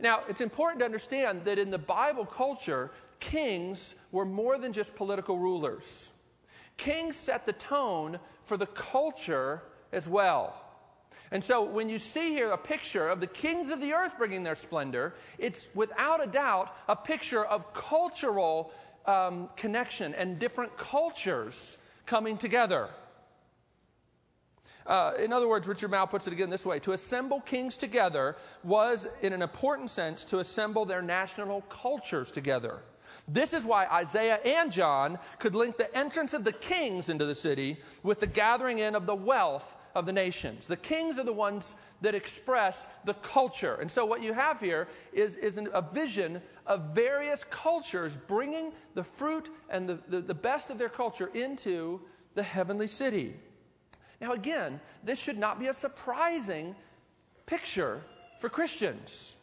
Now, 0.00 0.22
it's 0.28 0.40
important 0.40 0.80
to 0.80 0.84
understand 0.84 1.44
that 1.44 1.58
in 1.58 1.70
the 1.70 1.78
Bible 1.78 2.26
culture, 2.26 2.90
kings 3.20 3.94
were 4.12 4.24
more 4.24 4.58
than 4.58 4.72
just 4.72 4.94
political 4.96 5.38
rulers. 5.38 6.16
Kings 6.76 7.16
set 7.16 7.46
the 7.46 7.52
tone 7.52 8.18
for 8.42 8.56
the 8.56 8.66
culture 8.66 9.62
as 9.92 10.08
well. 10.08 10.63
And 11.34 11.42
so 11.42 11.64
when 11.64 11.88
you 11.88 11.98
see 11.98 12.28
here 12.28 12.52
a 12.52 12.56
picture 12.56 13.08
of 13.08 13.18
the 13.18 13.26
kings 13.26 13.70
of 13.70 13.80
the 13.80 13.92
earth 13.92 14.16
bringing 14.16 14.44
their 14.44 14.54
splendor, 14.54 15.14
it's 15.36 15.68
without 15.74 16.22
a 16.22 16.28
doubt 16.28 16.76
a 16.88 16.94
picture 16.94 17.44
of 17.44 17.74
cultural 17.74 18.72
um, 19.04 19.48
connection 19.56 20.14
and 20.14 20.38
different 20.38 20.76
cultures 20.76 21.78
coming 22.06 22.36
together. 22.38 22.88
Uh, 24.86 25.14
in 25.18 25.32
other 25.32 25.48
words, 25.48 25.66
Richard 25.66 25.90
Mouw 25.90 26.08
puts 26.08 26.28
it 26.28 26.32
again 26.32 26.50
this 26.50 26.64
way 26.64 26.78
To 26.78 26.92
assemble 26.92 27.40
kings 27.40 27.76
together 27.76 28.36
was, 28.62 29.08
in 29.20 29.32
an 29.32 29.42
important 29.42 29.90
sense, 29.90 30.24
to 30.26 30.38
assemble 30.38 30.84
their 30.84 31.02
national 31.02 31.62
cultures 31.62 32.30
together. 32.30 32.78
This 33.26 33.54
is 33.54 33.64
why 33.64 33.86
Isaiah 33.86 34.38
and 34.44 34.70
John 34.70 35.18
could 35.40 35.56
link 35.56 35.78
the 35.78 35.92
entrance 35.98 36.32
of 36.32 36.44
the 36.44 36.52
kings 36.52 37.08
into 37.08 37.24
the 37.24 37.34
city 37.34 37.78
with 38.04 38.20
the 38.20 38.28
gathering 38.28 38.78
in 38.78 38.94
of 38.94 39.06
the 39.06 39.16
wealth 39.16 39.74
of 39.94 40.06
the 40.06 40.12
nations. 40.12 40.66
The 40.66 40.76
kings 40.76 41.18
are 41.18 41.24
the 41.24 41.32
ones 41.32 41.76
that 42.00 42.14
express 42.14 42.88
the 43.04 43.14
culture. 43.14 43.76
And 43.80 43.90
so, 43.90 44.04
what 44.04 44.22
you 44.22 44.32
have 44.32 44.60
here 44.60 44.88
is, 45.12 45.36
is 45.36 45.56
an, 45.56 45.68
a 45.72 45.82
vision 45.82 46.40
of 46.66 46.94
various 46.94 47.44
cultures 47.44 48.16
bringing 48.16 48.72
the 48.94 49.04
fruit 49.04 49.50
and 49.70 49.88
the, 49.88 49.98
the, 50.08 50.20
the 50.20 50.34
best 50.34 50.70
of 50.70 50.78
their 50.78 50.88
culture 50.88 51.30
into 51.34 52.00
the 52.34 52.42
heavenly 52.42 52.86
city. 52.86 53.34
Now, 54.20 54.32
again, 54.32 54.80
this 55.02 55.22
should 55.22 55.38
not 55.38 55.58
be 55.58 55.66
a 55.66 55.72
surprising 55.72 56.74
picture 57.46 58.00
for 58.40 58.48
Christians. 58.48 59.36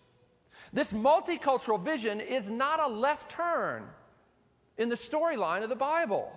This 0.74 0.94
multicultural 0.94 1.80
vision 1.82 2.20
is 2.20 2.50
not 2.50 2.80
a 2.80 2.88
left 2.88 3.30
turn 3.30 3.84
in 4.78 4.90
the 4.90 4.96
storyline 4.96 5.64
of 5.64 5.70
the 5.70 5.76
Bible. 5.76 6.32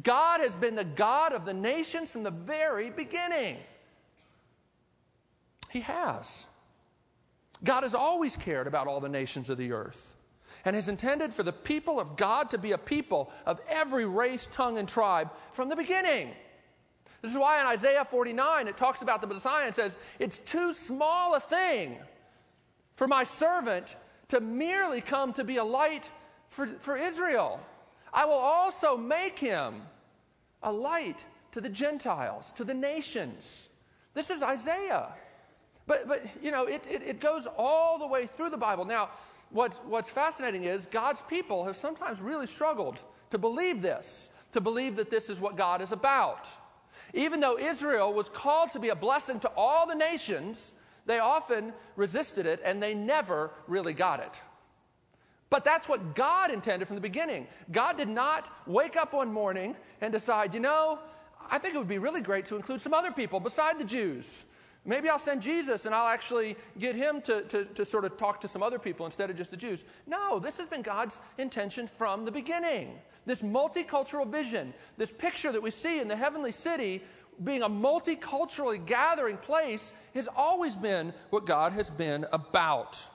God 0.00 0.40
has 0.40 0.56
been 0.56 0.74
the 0.74 0.84
God 0.84 1.32
of 1.32 1.44
the 1.44 1.52
nations 1.52 2.12
from 2.12 2.22
the 2.22 2.30
very 2.30 2.88
beginning. 2.88 3.58
He 5.70 5.80
has. 5.80 6.46
God 7.62 7.82
has 7.82 7.94
always 7.94 8.36
cared 8.36 8.66
about 8.66 8.86
all 8.86 9.00
the 9.00 9.08
nations 9.08 9.50
of 9.50 9.58
the 9.58 9.72
earth 9.72 10.14
and 10.64 10.74
has 10.76 10.88
intended 10.88 11.34
for 11.34 11.42
the 11.42 11.52
people 11.52 12.00
of 12.00 12.16
God 12.16 12.50
to 12.50 12.58
be 12.58 12.72
a 12.72 12.78
people 12.78 13.32
of 13.46 13.60
every 13.68 14.06
race, 14.06 14.46
tongue, 14.46 14.78
and 14.78 14.88
tribe 14.88 15.30
from 15.52 15.68
the 15.68 15.76
beginning. 15.76 16.30
This 17.20 17.30
is 17.30 17.38
why 17.38 17.60
in 17.60 17.66
Isaiah 17.66 18.04
49 18.04 18.68
it 18.68 18.76
talks 18.76 19.02
about 19.02 19.20
the 19.20 19.26
Messiah 19.26 19.66
and 19.66 19.74
says, 19.74 19.96
It's 20.18 20.38
too 20.38 20.72
small 20.72 21.34
a 21.34 21.40
thing 21.40 21.98
for 22.94 23.06
my 23.06 23.24
servant 23.24 23.96
to 24.28 24.40
merely 24.40 25.00
come 25.00 25.32
to 25.34 25.44
be 25.44 25.58
a 25.58 25.64
light 25.64 26.10
for, 26.48 26.66
for 26.66 26.96
Israel. 26.96 27.60
I 28.12 28.24
will 28.24 28.34
also 28.34 28.96
make 28.96 29.38
him 29.38 29.82
a 30.62 30.72
light 30.72 31.24
to 31.52 31.60
the 31.60 31.68
Gentiles, 31.68 32.52
to 32.52 32.64
the 32.64 32.74
nations. 32.74 33.68
This 34.14 34.30
is 34.30 34.42
Isaiah. 34.42 35.08
But, 35.86 36.08
but 36.08 36.22
you 36.42 36.50
know, 36.50 36.66
it, 36.66 36.86
it, 36.90 37.02
it 37.02 37.20
goes 37.20 37.46
all 37.56 37.98
the 37.98 38.06
way 38.06 38.26
through 38.26 38.50
the 38.50 38.58
Bible. 38.58 38.84
Now, 38.84 39.10
what's, 39.50 39.78
what's 39.78 40.10
fascinating 40.10 40.64
is 40.64 40.86
God's 40.86 41.22
people 41.22 41.64
have 41.64 41.76
sometimes 41.76 42.20
really 42.20 42.46
struggled 42.46 42.98
to 43.30 43.38
believe 43.38 43.82
this, 43.82 44.34
to 44.52 44.60
believe 44.60 44.96
that 44.96 45.10
this 45.10 45.28
is 45.28 45.40
what 45.40 45.56
God 45.56 45.80
is 45.80 45.92
about. 45.92 46.48
Even 47.14 47.40
though 47.40 47.58
Israel 47.58 48.12
was 48.12 48.28
called 48.28 48.70
to 48.72 48.80
be 48.80 48.90
a 48.90 48.94
blessing 48.94 49.40
to 49.40 49.50
all 49.56 49.86
the 49.86 49.94
nations, 49.94 50.74
they 51.06 51.18
often 51.18 51.72
resisted 51.96 52.46
it 52.46 52.60
and 52.64 52.82
they 52.82 52.94
never 52.94 53.50
really 53.66 53.92
got 53.92 54.20
it. 54.20 54.40
But 55.52 55.66
that's 55.66 55.86
what 55.86 56.14
God 56.14 56.50
intended 56.50 56.86
from 56.86 56.94
the 56.94 57.02
beginning. 57.02 57.46
God 57.70 57.98
did 57.98 58.08
not 58.08 58.50
wake 58.66 58.96
up 58.96 59.12
one 59.12 59.30
morning 59.30 59.76
and 60.00 60.10
decide, 60.10 60.54
you 60.54 60.60
know, 60.60 60.98
I 61.50 61.58
think 61.58 61.74
it 61.74 61.78
would 61.78 61.86
be 61.86 61.98
really 61.98 62.22
great 62.22 62.46
to 62.46 62.56
include 62.56 62.80
some 62.80 62.94
other 62.94 63.12
people 63.12 63.38
beside 63.38 63.78
the 63.78 63.84
Jews. 63.84 64.46
Maybe 64.86 65.10
I'll 65.10 65.18
send 65.18 65.42
Jesus 65.42 65.84
and 65.84 65.94
I'll 65.94 66.08
actually 66.08 66.56
get 66.78 66.96
him 66.96 67.20
to, 67.22 67.42
to, 67.42 67.66
to, 67.66 67.84
sort 67.84 68.06
of 68.06 68.16
talk 68.16 68.40
to 68.40 68.48
some 68.48 68.62
other 68.62 68.78
people 68.78 69.04
instead 69.04 69.28
of 69.28 69.36
just 69.36 69.50
the 69.50 69.58
Jews. 69.58 69.84
No, 70.06 70.38
this 70.38 70.56
has 70.56 70.68
been 70.68 70.80
God's 70.80 71.20
intention 71.36 71.86
from 71.86 72.24
the 72.24 72.32
beginning. 72.32 72.98
This 73.26 73.42
multicultural 73.42 74.26
vision, 74.26 74.72
this 74.96 75.12
picture 75.12 75.52
that 75.52 75.62
we 75.62 75.70
see 75.70 76.00
in 76.00 76.08
the 76.08 76.16
heavenly 76.16 76.52
city 76.52 77.02
being 77.44 77.60
a 77.60 77.68
multiculturally 77.68 78.84
gathering 78.86 79.36
place, 79.36 79.92
has 80.14 80.30
always 80.34 80.76
been 80.76 81.12
what 81.28 81.44
God 81.44 81.74
has 81.74 81.90
been 81.90 82.24
about. 82.32 83.06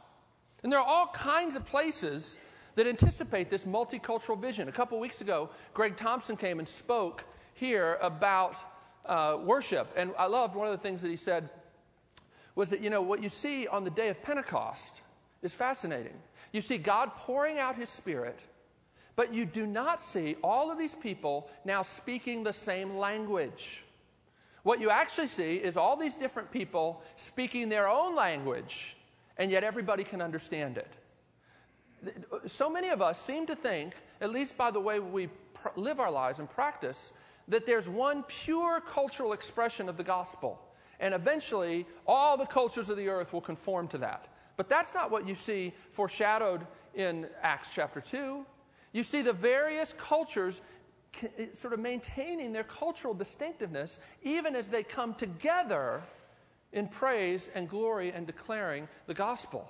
And 0.67 0.73
there 0.73 0.81
are 0.81 0.85
all 0.85 1.07
kinds 1.07 1.55
of 1.55 1.65
places 1.65 2.41
that 2.75 2.87
anticipate 2.87 3.49
this 3.49 3.63
multicultural 3.63 4.37
vision. 4.37 4.67
A 4.67 4.71
couple 4.73 4.99
weeks 4.99 5.21
ago, 5.21 5.49
Greg 5.73 5.95
Thompson 5.95 6.35
came 6.35 6.59
and 6.59 6.67
spoke 6.67 7.23
here 7.53 7.97
about 8.01 8.57
uh, 9.05 9.37
worship. 9.41 9.87
And 9.95 10.11
I 10.19 10.25
loved 10.25 10.57
one 10.57 10.67
of 10.67 10.73
the 10.73 10.77
things 10.77 11.01
that 11.03 11.07
he 11.07 11.15
said 11.15 11.49
was 12.53 12.69
that, 12.71 12.81
you 12.81 12.89
know, 12.89 13.01
what 13.01 13.23
you 13.23 13.29
see 13.29 13.65
on 13.65 13.85
the 13.85 13.89
day 13.89 14.09
of 14.09 14.21
Pentecost 14.21 15.03
is 15.41 15.55
fascinating. 15.55 16.19
You 16.51 16.59
see 16.59 16.77
God 16.77 17.11
pouring 17.15 17.59
out 17.59 17.77
his 17.77 17.87
spirit, 17.87 18.41
but 19.15 19.33
you 19.33 19.45
do 19.45 19.65
not 19.65 20.01
see 20.01 20.35
all 20.43 20.69
of 20.69 20.77
these 20.77 20.95
people 20.95 21.49
now 21.63 21.81
speaking 21.81 22.43
the 22.43 22.51
same 22.51 22.97
language. 22.97 23.85
What 24.63 24.81
you 24.81 24.89
actually 24.89 25.27
see 25.27 25.55
is 25.55 25.77
all 25.77 25.95
these 25.95 26.15
different 26.15 26.51
people 26.51 27.01
speaking 27.15 27.69
their 27.69 27.87
own 27.87 28.17
language 28.17 28.96
and 29.37 29.51
yet 29.51 29.63
everybody 29.63 30.03
can 30.03 30.21
understand 30.21 30.77
it. 30.77 30.93
So 32.47 32.69
many 32.69 32.89
of 32.89 33.01
us 33.01 33.19
seem 33.19 33.45
to 33.47 33.55
think, 33.55 33.93
at 34.21 34.31
least 34.31 34.57
by 34.57 34.71
the 34.71 34.79
way 34.79 34.99
we 34.99 35.27
pr- 35.53 35.69
live 35.75 35.99
our 35.99 36.11
lives 36.11 36.39
and 36.39 36.49
practice, 36.49 37.13
that 37.47 37.65
there's 37.65 37.89
one 37.89 38.23
pure 38.23 38.81
cultural 38.81 39.33
expression 39.33 39.89
of 39.89 39.97
the 39.97 40.03
gospel. 40.03 40.61
And 40.99 41.13
eventually, 41.13 41.85
all 42.05 42.37
the 42.37 42.45
cultures 42.45 42.89
of 42.89 42.97
the 42.97 43.09
earth 43.09 43.33
will 43.33 43.41
conform 43.41 43.87
to 43.89 43.97
that. 43.99 44.27
But 44.57 44.69
that's 44.69 44.93
not 44.93 45.11
what 45.11 45.27
you 45.27 45.35
see 45.35 45.73
foreshadowed 45.91 46.65
in 46.95 47.27
Acts 47.41 47.71
chapter 47.73 48.01
2. 48.01 48.45
You 48.93 49.03
see 49.03 49.21
the 49.21 49.33
various 49.33 49.93
cultures 49.93 50.61
sort 51.53 51.73
of 51.73 51.79
maintaining 51.79 52.51
their 52.51 52.63
cultural 52.63 53.13
distinctiveness 53.13 53.99
even 54.23 54.55
as 54.55 54.69
they 54.69 54.83
come 54.83 55.13
together 55.13 56.01
in 56.77 56.87
praise 56.87 57.49
and 57.55 57.67
glory 57.67 58.11
and 58.11 58.27
declaring 58.27 58.87
the 59.07 59.13
gospel. 59.13 59.69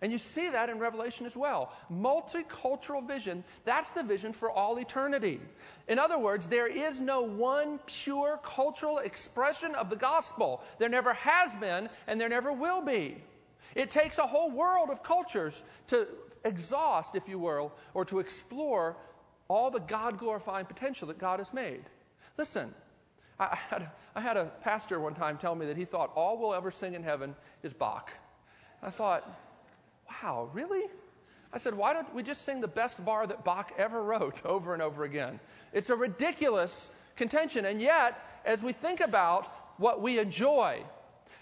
And 0.00 0.10
you 0.12 0.18
see 0.18 0.48
that 0.48 0.70
in 0.70 0.78
Revelation 0.78 1.26
as 1.26 1.36
well. 1.36 1.72
Multicultural 1.92 3.06
vision, 3.06 3.44
that's 3.64 3.90
the 3.90 4.02
vision 4.02 4.32
for 4.32 4.50
all 4.50 4.78
eternity. 4.78 5.40
In 5.88 5.98
other 5.98 6.18
words, 6.18 6.46
there 6.46 6.68
is 6.68 7.00
no 7.00 7.22
one 7.22 7.80
pure 7.86 8.38
cultural 8.42 8.98
expression 8.98 9.74
of 9.74 9.90
the 9.90 9.96
gospel. 9.96 10.62
There 10.78 10.88
never 10.88 11.12
has 11.14 11.54
been, 11.56 11.88
and 12.06 12.20
there 12.20 12.28
never 12.28 12.52
will 12.52 12.80
be. 12.80 13.22
It 13.74 13.90
takes 13.90 14.18
a 14.18 14.22
whole 14.22 14.50
world 14.50 14.88
of 14.88 15.02
cultures 15.02 15.64
to 15.88 16.06
exhaust, 16.44 17.14
if 17.14 17.28
you 17.28 17.38
will, 17.38 17.72
or 17.92 18.04
to 18.06 18.20
explore 18.20 18.96
all 19.48 19.70
the 19.70 19.80
God 19.80 20.16
glorifying 20.16 20.64
potential 20.64 21.08
that 21.08 21.18
God 21.18 21.40
has 21.40 21.52
made. 21.52 21.82
Listen, 22.36 22.72
I 23.38 23.56
had, 23.70 23.90
I 24.18 24.20
had 24.20 24.36
a 24.36 24.46
pastor 24.64 24.98
one 24.98 25.14
time 25.14 25.38
tell 25.38 25.54
me 25.54 25.66
that 25.66 25.76
he 25.76 25.84
thought 25.84 26.10
all 26.16 26.38
we'll 26.38 26.52
ever 26.52 26.72
sing 26.72 26.94
in 26.94 27.04
heaven 27.04 27.36
is 27.62 27.72
Bach. 27.72 28.10
I 28.82 28.90
thought, 28.90 29.24
wow, 30.10 30.50
really? 30.52 30.86
I 31.52 31.58
said, 31.58 31.72
why 31.72 31.92
don't 31.92 32.12
we 32.12 32.24
just 32.24 32.42
sing 32.42 32.60
the 32.60 32.66
best 32.66 33.04
bar 33.04 33.28
that 33.28 33.44
Bach 33.44 33.70
ever 33.78 34.02
wrote 34.02 34.44
over 34.44 34.72
and 34.72 34.82
over 34.82 35.04
again? 35.04 35.38
It's 35.72 35.88
a 35.88 35.94
ridiculous 35.94 36.90
contention. 37.14 37.64
And 37.64 37.80
yet, 37.80 38.18
as 38.44 38.64
we 38.64 38.72
think 38.72 38.98
about 38.98 39.46
what 39.76 40.02
we 40.02 40.18
enjoy, 40.18 40.82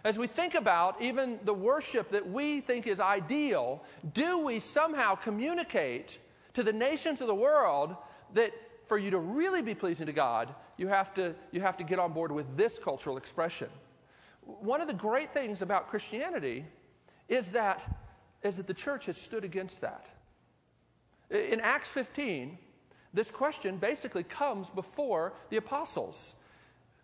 as 0.05 0.19
we 0.19 0.27
think 0.27 0.55
about 0.55 1.01
even 1.01 1.41
the 1.45 1.55
worship 1.55 2.11
that 2.11 2.29
we 2.29 2.61
think 2.61 2.87
is 2.87 3.01
ideal, 3.01 3.83
do 4.13 4.41
we 4.41 4.61
somehow 4.61 5.15
communicate 5.15 6.19
to 6.53 6.63
the 6.63 6.75
nations 6.75 7.23
of 7.23 7.27
the 7.27 7.35
world 7.35 7.97
that 8.35 8.53
for 8.85 8.99
you 8.99 9.11
to 9.13 9.19
really 9.19 9.63
be 9.63 9.75
pleasing 9.75 10.05
to 10.09 10.13
God, 10.13 10.55
you 10.77 10.89
have 10.89 11.15
to, 11.15 11.35
you 11.53 11.61
have 11.61 11.77
to 11.79 11.85
get 11.85 11.99
on 11.99 12.13
board 12.13 12.33
with 12.33 12.57
this 12.57 12.79
cultural 12.79 13.17
expression. 13.17 13.69
One 14.43 14.81
of 14.81 14.89
the 14.89 14.95
great 14.95 15.33
things 15.33 15.63
about 15.63 15.89
Christianity 15.89 16.65
is 17.29 17.51
that, 17.51 17.83
is 18.43 18.57
that 18.57 18.67
the 18.67 18.75
church 18.75 19.07
has 19.07 19.17
stood 19.17 19.45
against 19.45 19.81
that. 19.81 20.07
In 21.31 21.61
Acts 21.61 21.91
15, 21.91 22.59
this 23.13 23.31
question 23.31 23.79
basically 23.79 24.23
comes 24.23 24.71
before 24.71 25.33
the 25.51 25.57
apostles. 25.57 26.37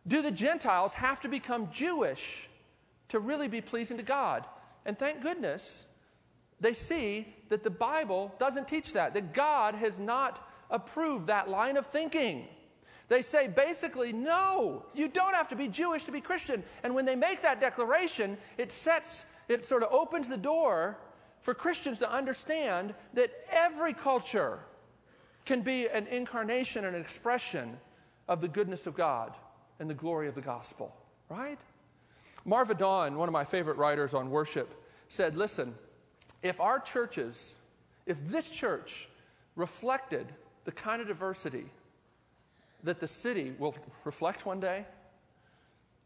Do 0.07 0.23
the 0.23 0.31
Gentiles 0.31 0.95
have 0.95 1.21
to 1.21 1.29
become 1.29 1.69
Jewish 1.73 2.49
to 3.09 3.19
really 3.19 3.49
be 3.49 3.61
pleasing 3.61 3.97
to 3.97 4.03
God? 4.03 4.45
And 4.85 4.99
thank 4.99 5.23
goodness 5.23 5.87
they 6.61 6.73
see 6.73 7.27
that 7.49 7.65
the 7.65 7.71
Bible 7.71 8.33
doesn't 8.39 8.69
teach 8.69 8.93
that, 8.93 9.15
that 9.15 9.33
God 9.33 9.75
has 9.75 9.99
not 9.99 10.49
approved 10.71 11.27
that 11.27 11.49
line 11.49 11.77
of 11.77 11.87
thinking. 11.87 12.47
They 13.12 13.20
say 13.20 13.46
basically, 13.46 14.11
no, 14.11 14.87
you 14.94 15.07
don't 15.07 15.35
have 15.35 15.46
to 15.48 15.55
be 15.55 15.68
Jewish 15.68 16.05
to 16.05 16.12
be 16.12 16.22
Christian. 16.22 16.62
And 16.83 16.94
when 16.94 17.05
they 17.05 17.14
make 17.14 17.42
that 17.42 17.61
declaration, 17.61 18.38
it 18.57 18.72
sets, 18.72 19.35
it 19.51 19.66
sort 19.66 19.83
of 19.83 19.92
opens 19.92 20.31
the 20.31 20.38
door 20.38 20.96
for 21.42 21.53
Christians 21.53 21.98
to 21.98 22.11
understand 22.11 22.94
that 23.12 23.31
every 23.51 23.92
culture 23.92 24.61
can 25.44 25.61
be 25.61 25.88
an 25.88 26.07
incarnation 26.07 26.87
and 26.87 26.96
an 26.96 27.03
expression 27.03 27.77
of 28.29 28.40
the 28.40 28.48
goodness 28.48 28.87
of 28.87 28.94
God 28.94 29.35
and 29.79 29.90
the 29.90 29.94
glory 29.94 30.27
of 30.27 30.35
the 30.35 30.40
gospel, 30.40 30.96
right? 31.29 31.59
Marva 32.46 32.72
Dawn, 32.72 33.16
one 33.16 33.29
of 33.29 33.35
my 33.35 33.44
favorite 33.44 33.77
writers 33.77 34.14
on 34.14 34.31
worship, 34.31 34.72
said, 35.11 35.37
Listen, 35.37 35.75
if 36.42 36.62
our 36.62 36.81
churches, 36.81 37.57
if 38.07 38.27
this 38.29 38.48
church 38.48 39.07
reflected 39.55 40.29
the 40.64 40.72
kind 40.72 41.03
of 41.03 41.09
diversity 41.09 41.66
that 42.83 43.01
the 43.01 43.09
city 43.09 43.55
will 43.59 43.75
reflect 44.05 44.47
one 44.47 44.61
day, 44.61 44.85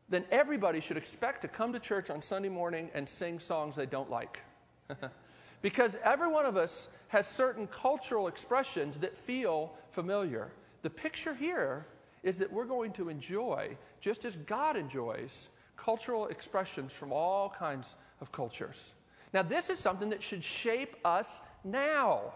then 0.08 0.24
everybody 0.30 0.80
should 0.80 0.96
expect 0.96 1.42
to 1.42 1.48
come 1.48 1.72
to 1.72 1.80
church 1.80 2.10
on 2.10 2.22
Sunday 2.22 2.48
morning 2.48 2.90
and 2.94 3.08
sing 3.08 3.38
songs 3.38 3.74
they 3.74 3.86
don't 3.86 4.10
like. 4.10 4.42
because 5.62 5.98
every 6.04 6.28
one 6.28 6.46
of 6.46 6.56
us 6.56 6.88
has 7.08 7.26
certain 7.26 7.66
cultural 7.66 8.28
expressions 8.28 8.98
that 8.98 9.16
feel 9.16 9.72
familiar. 9.90 10.52
The 10.82 10.90
picture 10.90 11.34
here 11.34 11.86
is 12.22 12.38
that 12.38 12.52
we're 12.52 12.66
going 12.66 12.92
to 12.92 13.08
enjoy, 13.08 13.76
just 14.00 14.24
as 14.24 14.36
God 14.36 14.76
enjoys, 14.76 15.50
cultural 15.76 16.28
expressions 16.28 16.92
from 16.92 17.12
all 17.12 17.50
kinds 17.50 17.96
of 18.20 18.32
cultures. 18.32 18.94
Now, 19.32 19.42
this 19.42 19.70
is 19.70 19.78
something 19.78 20.10
that 20.10 20.22
should 20.22 20.42
shape 20.42 20.96
us 21.04 21.42
now. 21.64 22.32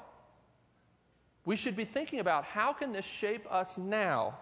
We 1.45 1.57
should 1.57 1.77
be 1.77 1.85
thinking 1.85 2.21
about 2.21 2.45
how 2.45 2.73
can 2.73 2.93
this 2.93 3.07
shape 3.07 3.47
us 3.51 3.79
now? 3.79 4.39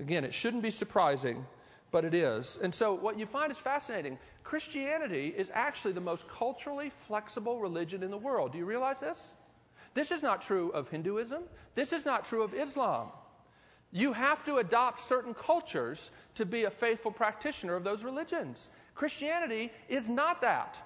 Again, 0.00 0.24
it 0.24 0.34
shouldn't 0.34 0.62
be 0.62 0.70
surprising, 0.70 1.46
but 1.90 2.04
it 2.04 2.14
is. 2.14 2.58
And 2.62 2.74
so 2.74 2.94
what 2.94 3.18
you 3.18 3.26
find 3.26 3.50
is 3.50 3.58
fascinating. 3.58 4.18
Christianity 4.42 5.28
is 5.36 5.50
actually 5.54 5.92
the 5.92 6.00
most 6.00 6.28
culturally 6.28 6.90
flexible 6.90 7.60
religion 7.60 8.02
in 8.02 8.10
the 8.10 8.18
world. 8.18 8.52
Do 8.52 8.58
you 8.58 8.66
realize 8.66 9.00
this? 9.00 9.34
This 9.94 10.10
is 10.10 10.22
not 10.22 10.42
true 10.42 10.70
of 10.70 10.88
Hinduism. 10.88 11.44
This 11.74 11.92
is 11.92 12.04
not 12.04 12.24
true 12.24 12.42
of 12.42 12.52
Islam. 12.52 13.08
You 13.92 14.12
have 14.12 14.44
to 14.44 14.56
adopt 14.56 14.98
certain 14.98 15.34
cultures 15.34 16.10
to 16.34 16.44
be 16.44 16.64
a 16.64 16.70
faithful 16.70 17.12
practitioner 17.12 17.76
of 17.76 17.84
those 17.84 18.02
religions. 18.02 18.70
Christianity 18.96 19.70
is 19.88 20.08
not 20.08 20.42
that. 20.42 20.82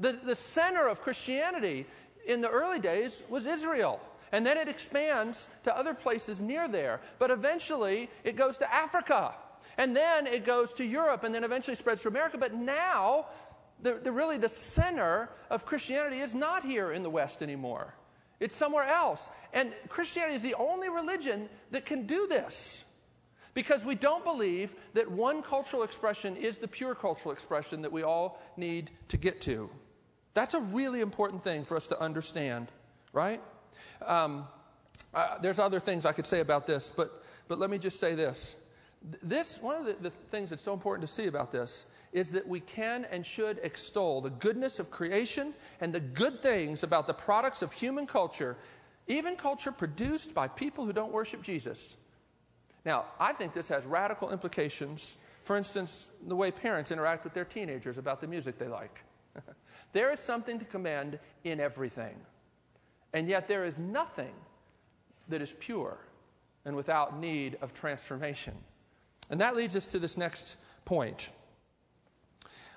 The, 0.00 0.12
the 0.12 0.34
center 0.34 0.88
of 0.88 1.02
Christianity 1.02 1.86
in 2.26 2.40
the 2.40 2.48
early 2.48 2.78
days 2.78 3.24
was 3.28 3.46
Israel. 3.46 4.00
And 4.32 4.44
then 4.44 4.56
it 4.56 4.68
expands 4.68 5.48
to 5.64 5.76
other 5.76 5.94
places 5.94 6.42
near 6.42 6.68
there. 6.68 7.00
But 7.18 7.30
eventually 7.30 8.10
it 8.24 8.36
goes 8.36 8.58
to 8.58 8.74
Africa. 8.74 9.34
And 9.78 9.94
then 9.94 10.26
it 10.26 10.44
goes 10.44 10.72
to 10.74 10.84
Europe 10.84 11.24
and 11.24 11.34
then 11.34 11.44
eventually 11.44 11.76
spreads 11.76 12.02
to 12.02 12.08
America. 12.08 12.38
But 12.38 12.54
now, 12.54 13.26
the, 13.82 14.00
the, 14.02 14.12
really, 14.12 14.38
the 14.38 14.48
center 14.48 15.28
of 15.50 15.64
Christianity 15.64 16.20
is 16.20 16.34
not 16.34 16.64
here 16.64 16.92
in 16.92 17.02
the 17.02 17.10
West 17.10 17.42
anymore. 17.42 17.94
It's 18.40 18.56
somewhere 18.56 18.86
else. 18.86 19.30
And 19.52 19.72
Christianity 19.88 20.36
is 20.36 20.42
the 20.42 20.54
only 20.54 20.88
religion 20.88 21.48
that 21.70 21.86
can 21.86 22.06
do 22.06 22.26
this. 22.26 22.84
Because 23.54 23.86
we 23.86 23.94
don't 23.94 24.24
believe 24.24 24.74
that 24.92 25.10
one 25.10 25.40
cultural 25.40 25.82
expression 25.82 26.36
is 26.36 26.58
the 26.58 26.68
pure 26.68 26.94
cultural 26.94 27.32
expression 27.32 27.82
that 27.82 27.92
we 27.92 28.02
all 28.02 28.40
need 28.58 28.90
to 29.08 29.16
get 29.16 29.40
to. 29.42 29.70
That's 30.34 30.52
a 30.52 30.60
really 30.60 31.00
important 31.00 31.42
thing 31.42 31.64
for 31.64 31.76
us 31.76 31.86
to 31.86 31.98
understand, 31.98 32.70
right? 33.14 33.40
Um, 34.04 34.46
uh, 35.14 35.38
there's 35.40 35.58
other 35.58 35.80
things 35.80 36.04
I 36.06 36.12
could 36.12 36.26
say 36.26 36.40
about 36.40 36.66
this, 36.66 36.92
but, 36.94 37.22
but 37.48 37.58
let 37.58 37.70
me 37.70 37.78
just 37.78 37.98
say 37.98 38.14
this. 38.14 38.62
This, 39.22 39.60
one 39.60 39.76
of 39.76 39.86
the, 39.86 39.94
the 39.94 40.10
things 40.10 40.50
that's 40.50 40.62
so 40.62 40.72
important 40.72 41.06
to 41.06 41.12
see 41.12 41.26
about 41.26 41.52
this 41.52 41.86
is 42.12 42.32
that 42.32 42.46
we 42.46 42.60
can 42.60 43.06
and 43.10 43.24
should 43.24 43.58
extol 43.62 44.20
the 44.20 44.30
goodness 44.30 44.78
of 44.78 44.90
creation 44.90 45.52
and 45.80 45.92
the 45.92 46.00
good 46.00 46.40
things 46.42 46.82
about 46.82 47.06
the 47.06 47.14
products 47.14 47.62
of 47.62 47.72
human 47.72 48.06
culture, 48.06 48.56
even 49.06 49.36
culture 49.36 49.70
produced 49.70 50.34
by 50.34 50.48
people 50.48 50.86
who 50.86 50.92
don't 50.92 51.12
worship 51.12 51.42
Jesus. 51.42 51.96
Now, 52.84 53.04
I 53.20 53.32
think 53.32 53.52
this 53.52 53.68
has 53.68 53.84
radical 53.84 54.32
implications. 54.32 55.24
For 55.42 55.56
instance, 55.56 56.10
the 56.26 56.36
way 56.36 56.50
parents 56.50 56.90
interact 56.90 57.24
with 57.24 57.34
their 57.34 57.44
teenagers 57.44 57.98
about 57.98 58.20
the 58.20 58.26
music 58.26 58.58
they 58.58 58.68
like. 58.68 59.02
There 59.92 60.12
is 60.12 60.20
something 60.20 60.58
to 60.58 60.64
commend 60.66 61.18
in 61.44 61.58
everything. 61.58 62.16
And 63.16 63.30
yet 63.30 63.48
there 63.48 63.64
is 63.64 63.78
nothing 63.78 64.34
that 65.30 65.40
is 65.40 65.54
pure 65.58 65.96
and 66.66 66.76
without 66.76 67.18
need 67.18 67.56
of 67.62 67.72
transformation. 67.72 68.52
And 69.30 69.40
that 69.40 69.56
leads 69.56 69.74
us 69.74 69.86
to 69.86 69.98
this 69.98 70.18
next 70.18 70.58
point. 70.84 71.30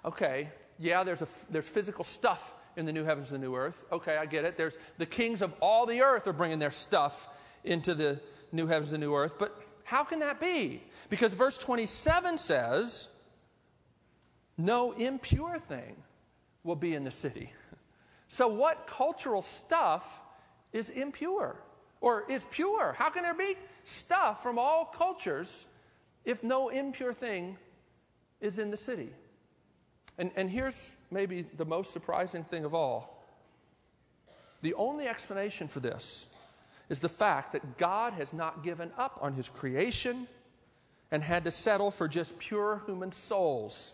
Okay, 0.05 0.47
yeah, 0.79 1.03
there's, 1.03 1.21
a, 1.21 1.27
there's 1.51 1.67
physical 1.67 2.05
stuff 2.05 2.53
in 2.77 2.85
the 2.85 2.93
new 2.93 3.03
heavens 3.03 3.33
and 3.33 3.43
the 3.43 3.47
new 3.47 3.53
earth. 3.53 3.83
Okay, 3.91 4.15
I 4.15 4.25
get 4.25 4.45
it. 4.45 4.55
There's 4.55 4.77
the 4.97 5.05
kings 5.05 5.41
of 5.41 5.53
all 5.59 5.85
the 5.85 5.99
earth 5.99 6.25
are 6.25 6.31
bringing 6.31 6.57
their 6.57 6.71
stuff 6.71 7.27
into 7.65 7.93
the 7.93 8.17
new 8.53 8.65
heavens 8.65 8.93
and 8.93 9.03
the 9.03 9.07
new 9.07 9.15
earth. 9.15 9.37
But 9.37 9.53
how 9.83 10.05
can 10.05 10.19
that 10.19 10.39
be? 10.39 10.81
Because 11.09 11.33
verse 11.33 11.57
27 11.57 12.37
says, 12.37 13.13
no 14.57 14.93
impure 14.93 15.59
thing 15.59 15.97
will 16.63 16.77
be 16.77 16.95
in 16.95 17.03
the 17.03 17.11
city. 17.11 17.51
So, 18.29 18.47
what 18.47 18.87
cultural 18.87 19.41
stuff 19.41 20.21
is 20.73 20.89
impure 20.89 21.55
or 22.01 22.25
is 22.29 22.45
pure? 22.51 22.93
How 22.93 23.09
can 23.09 23.23
there 23.23 23.33
be 23.33 23.55
stuff 23.83 24.43
from 24.43 24.57
all 24.59 24.85
cultures 24.85 25.67
if 26.25 26.43
no 26.43 26.69
impure 26.69 27.13
thing 27.13 27.57
is 28.41 28.59
in 28.59 28.71
the 28.71 28.77
city? 28.77 29.09
And, 30.17 30.31
and 30.35 30.49
here's 30.49 30.95
maybe 31.11 31.43
the 31.43 31.65
most 31.65 31.91
surprising 31.93 32.43
thing 32.43 32.65
of 32.65 32.73
all 32.73 33.15
the 34.61 34.73
only 34.73 35.07
explanation 35.07 35.69
for 35.69 35.79
this 35.79 36.33
is 36.89 36.99
the 36.99 37.09
fact 37.09 37.53
that 37.53 37.77
God 37.77 38.13
has 38.13 38.33
not 38.33 38.63
given 38.63 38.91
up 38.97 39.17
on 39.21 39.33
his 39.33 39.47
creation 39.47 40.27
and 41.11 41.23
had 41.23 41.45
to 41.45 41.51
settle 41.51 41.91
for 41.91 42.07
just 42.07 42.37
pure 42.39 42.81
human 42.85 43.11
souls. 43.11 43.93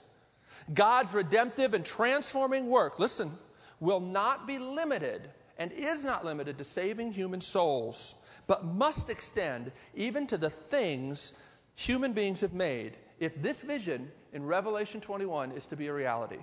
God's 0.73 1.13
redemptive 1.13 1.73
and 1.73 1.85
transforming 1.85 2.67
work, 2.67 2.99
listen, 2.99 3.31
will 3.79 3.99
not 3.99 4.47
be 4.47 4.57
limited 4.57 5.29
and 5.57 5.71
is 5.71 6.03
not 6.03 6.25
limited 6.25 6.57
to 6.57 6.63
saving 6.63 7.13
human 7.13 7.41
souls, 7.41 8.15
but 8.47 8.65
must 8.65 9.09
extend 9.09 9.71
even 9.95 10.27
to 10.27 10.37
the 10.37 10.49
things 10.49 11.39
human 11.75 12.13
beings 12.13 12.41
have 12.41 12.53
made 12.53 12.97
if 13.19 13.41
this 13.41 13.61
vision 13.61 14.11
in 14.33 14.45
Revelation 14.45 15.01
21 15.01 15.51
is 15.51 15.65
to 15.67 15.75
be 15.75 15.87
a 15.87 15.93
reality. 15.93 16.39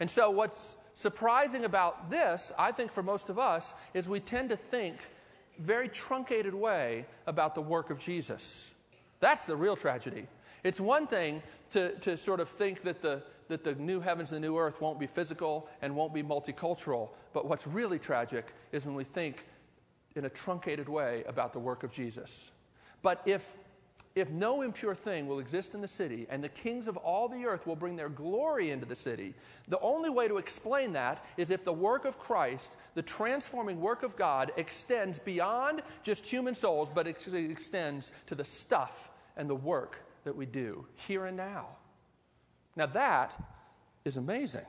And 0.00 0.10
so, 0.10 0.30
what's 0.30 0.78
surprising 0.94 1.64
about 1.64 2.10
this, 2.10 2.52
I 2.58 2.72
think 2.72 2.90
for 2.90 3.02
most 3.02 3.30
of 3.30 3.38
us, 3.38 3.74
is 3.94 4.08
we 4.08 4.20
tend 4.20 4.50
to 4.50 4.56
think 4.56 4.96
very 5.58 5.88
truncated 5.88 6.54
way 6.54 7.06
about 7.26 7.54
the 7.54 7.60
work 7.60 7.90
of 7.90 7.98
Jesus. 7.98 8.74
That's 9.20 9.46
the 9.46 9.54
real 9.54 9.76
tragedy. 9.76 10.26
It's 10.64 10.80
one 10.80 11.06
thing 11.06 11.42
to, 11.70 11.94
to 12.00 12.16
sort 12.16 12.40
of 12.40 12.48
think 12.48 12.82
that 12.82 13.02
the, 13.02 13.22
that 13.48 13.64
the 13.64 13.74
new 13.74 14.00
heavens 14.00 14.32
and 14.32 14.42
the 14.42 14.46
new 14.48 14.58
earth 14.58 14.80
won't 14.80 14.98
be 14.98 15.06
physical 15.06 15.68
and 15.80 15.94
won't 15.94 16.14
be 16.14 16.22
multicultural. 16.22 17.10
But 17.32 17.46
what's 17.46 17.66
really 17.66 17.98
tragic 17.98 18.54
is 18.72 18.86
when 18.86 18.94
we 18.94 19.04
think 19.04 19.46
in 20.14 20.24
a 20.24 20.30
truncated 20.30 20.88
way 20.88 21.24
about 21.26 21.52
the 21.52 21.58
work 21.58 21.82
of 21.82 21.92
Jesus. 21.92 22.52
But 23.02 23.22
if, 23.26 23.56
if 24.14 24.30
no 24.30 24.62
impure 24.62 24.94
thing 24.94 25.26
will 25.26 25.38
exist 25.38 25.74
in 25.74 25.80
the 25.80 25.88
city 25.88 26.26
and 26.30 26.42
the 26.42 26.48
kings 26.48 26.86
of 26.86 26.96
all 26.98 27.28
the 27.28 27.44
earth 27.44 27.66
will 27.66 27.76
bring 27.76 27.96
their 27.96 28.08
glory 28.08 28.70
into 28.70 28.86
the 28.86 28.94
city, 28.94 29.34
the 29.68 29.80
only 29.80 30.10
way 30.10 30.28
to 30.28 30.38
explain 30.38 30.92
that 30.92 31.24
is 31.36 31.50
if 31.50 31.64
the 31.64 31.72
work 31.72 32.04
of 32.04 32.18
Christ, 32.18 32.76
the 32.94 33.02
transforming 33.02 33.80
work 33.80 34.02
of 34.02 34.16
God, 34.16 34.52
extends 34.56 35.18
beyond 35.18 35.82
just 36.02 36.26
human 36.26 36.54
souls, 36.54 36.90
but 36.90 37.06
it 37.06 37.26
extends 37.34 38.12
to 38.26 38.34
the 38.34 38.44
stuff 38.44 39.10
and 39.36 39.48
the 39.48 39.56
work 39.56 40.00
that 40.24 40.36
we 40.36 40.46
do 40.46 40.86
here 40.94 41.26
and 41.26 41.36
now. 41.36 41.66
Now, 42.76 42.86
that 42.86 43.32
is 44.04 44.16
amazing. 44.16 44.66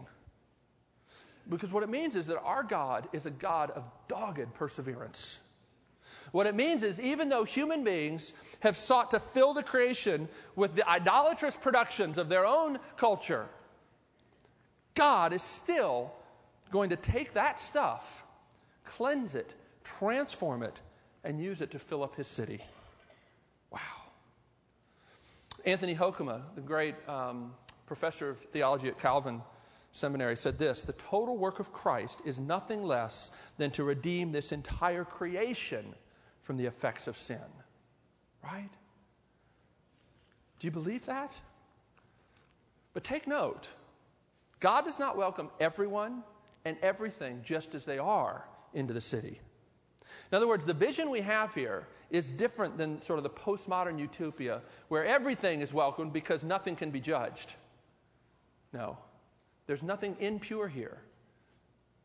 Because 1.50 1.74
what 1.74 1.84
it 1.84 1.90
means 1.90 2.16
is 2.16 2.28
that 2.28 2.40
our 2.42 2.64
God 2.64 3.08
is 3.12 3.26
a 3.26 3.32
God 3.32 3.72
of 3.72 3.90
dogged 4.08 4.54
perseverance. 4.54 5.50
What 6.32 6.48
it 6.48 6.56
means 6.56 6.84
is, 6.84 7.02
even 7.02 7.30
though 7.30 7.44
human 7.44 7.84
beings 7.84 8.34
have 8.62 8.78
sought 8.78 9.12
to 9.12 9.20
fill 9.20 9.54
the 9.54 9.64
creation 9.64 10.28
with 10.56 10.76
the 10.76 10.88
idolatrous 10.90 11.56
productions 11.56 12.18
of 12.18 12.30
their 12.30 12.46
own 12.46 12.80
culture, 12.98 13.48
God 14.96 15.34
is 15.34 15.42
still 15.42 16.14
going 16.72 16.90
to 16.90 16.96
take 16.96 17.34
that 17.34 17.60
stuff, 17.60 18.26
cleanse 18.84 19.36
it, 19.36 19.54
transform 19.84 20.64
it, 20.64 20.82
and 21.24 21.40
use 21.40 21.62
it 21.62 21.72
to 21.72 21.80
fill 21.80 22.04
up 22.04 22.16
his 22.16 22.28
city. 22.28 22.60
Wow. 23.70 23.80
Anthony 25.66 25.96
Hoekema, 25.96 26.42
the 26.56 26.62
great 26.62 26.96
um, 27.08 27.54
professor 27.94 28.32
of 28.32 28.40
theology 28.40 28.88
at 28.88 28.98
Calvin 28.98 29.40
Seminary, 29.92 30.36
said 30.36 30.58
this 30.58 30.82
The 30.82 30.94
total 30.94 31.38
work 31.38 31.60
of 31.60 31.72
Christ 31.72 32.24
is 32.26 32.40
nothing 32.40 32.82
less 32.82 33.38
than 33.60 33.70
to 33.72 33.84
redeem 33.84 34.32
this 34.32 34.52
entire 34.52 35.06
creation 35.06 35.94
from 36.42 36.58
the 36.58 36.66
effects 36.66 37.08
of 37.08 37.16
sin. 37.16 37.38
Right? 38.44 38.72
Do 40.60 40.66
you 40.68 40.72
believe 40.72 41.06
that? 41.06 41.40
But 42.96 43.04
take 43.04 43.28
note 43.28 43.70
God 44.60 44.86
does 44.86 44.98
not 44.98 45.16
welcome 45.16 45.52
everyone 45.60 46.24
and 46.66 46.78
everything 46.82 47.42
just 47.44 47.76
as 47.76 47.86
they 47.86 48.00
are 48.00 48.44
into 48.74 48.94
the 48.94 49.02
city. 49.02 49.40
In 50.32 50.36
other 50.36 50.48
words, 50.48 50.66
the 50.66 50.74
vision 50.74 51.12
we 51.12 51.22
have 51.22 51.54
here 51.54 51.88
is 52.10 52.32
different 52.32 52.76
than 52.76 53.04
sort 53.04 53.20
of 53.20 53.24
the 53.24 53.30
postmodern 53.30 54.00
utopia 54.00 54.62
where 54.88 55.06
everything 55.06 55.62
is 55.62 55.76
welcomed 55.76 56.12
because 56.12 56.44
nothing 56.44 56.76
can 56.76 56.90
be 56.90 57.00
judged. 57.00 57.56
No, 58.74 58.98
there's 59.68 59.84
nothing 59.84 60.18
impure 60.20 60.68
here. 60.68 60.98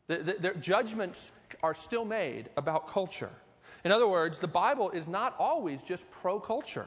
The, 0.06 0.18
the, 0.18 0.32
the 0.34 0.54
judgments 0.60 1.38
are 1.62 1.74
still 1.74 2.04
made 2.04 2.50
about 2.56 2.86
culture. 2.86 3.30
In 3.84 3.92
other 3.92 4.08
words, 4.08 4.38
the 4.38 4.48
Bible 4.48 4.90
is 4.90 5.08
not 5.08 5.34
always 5.38 5.82
just 5.82 6.10
pro 6.10 6.38
culture. 6.38 6.86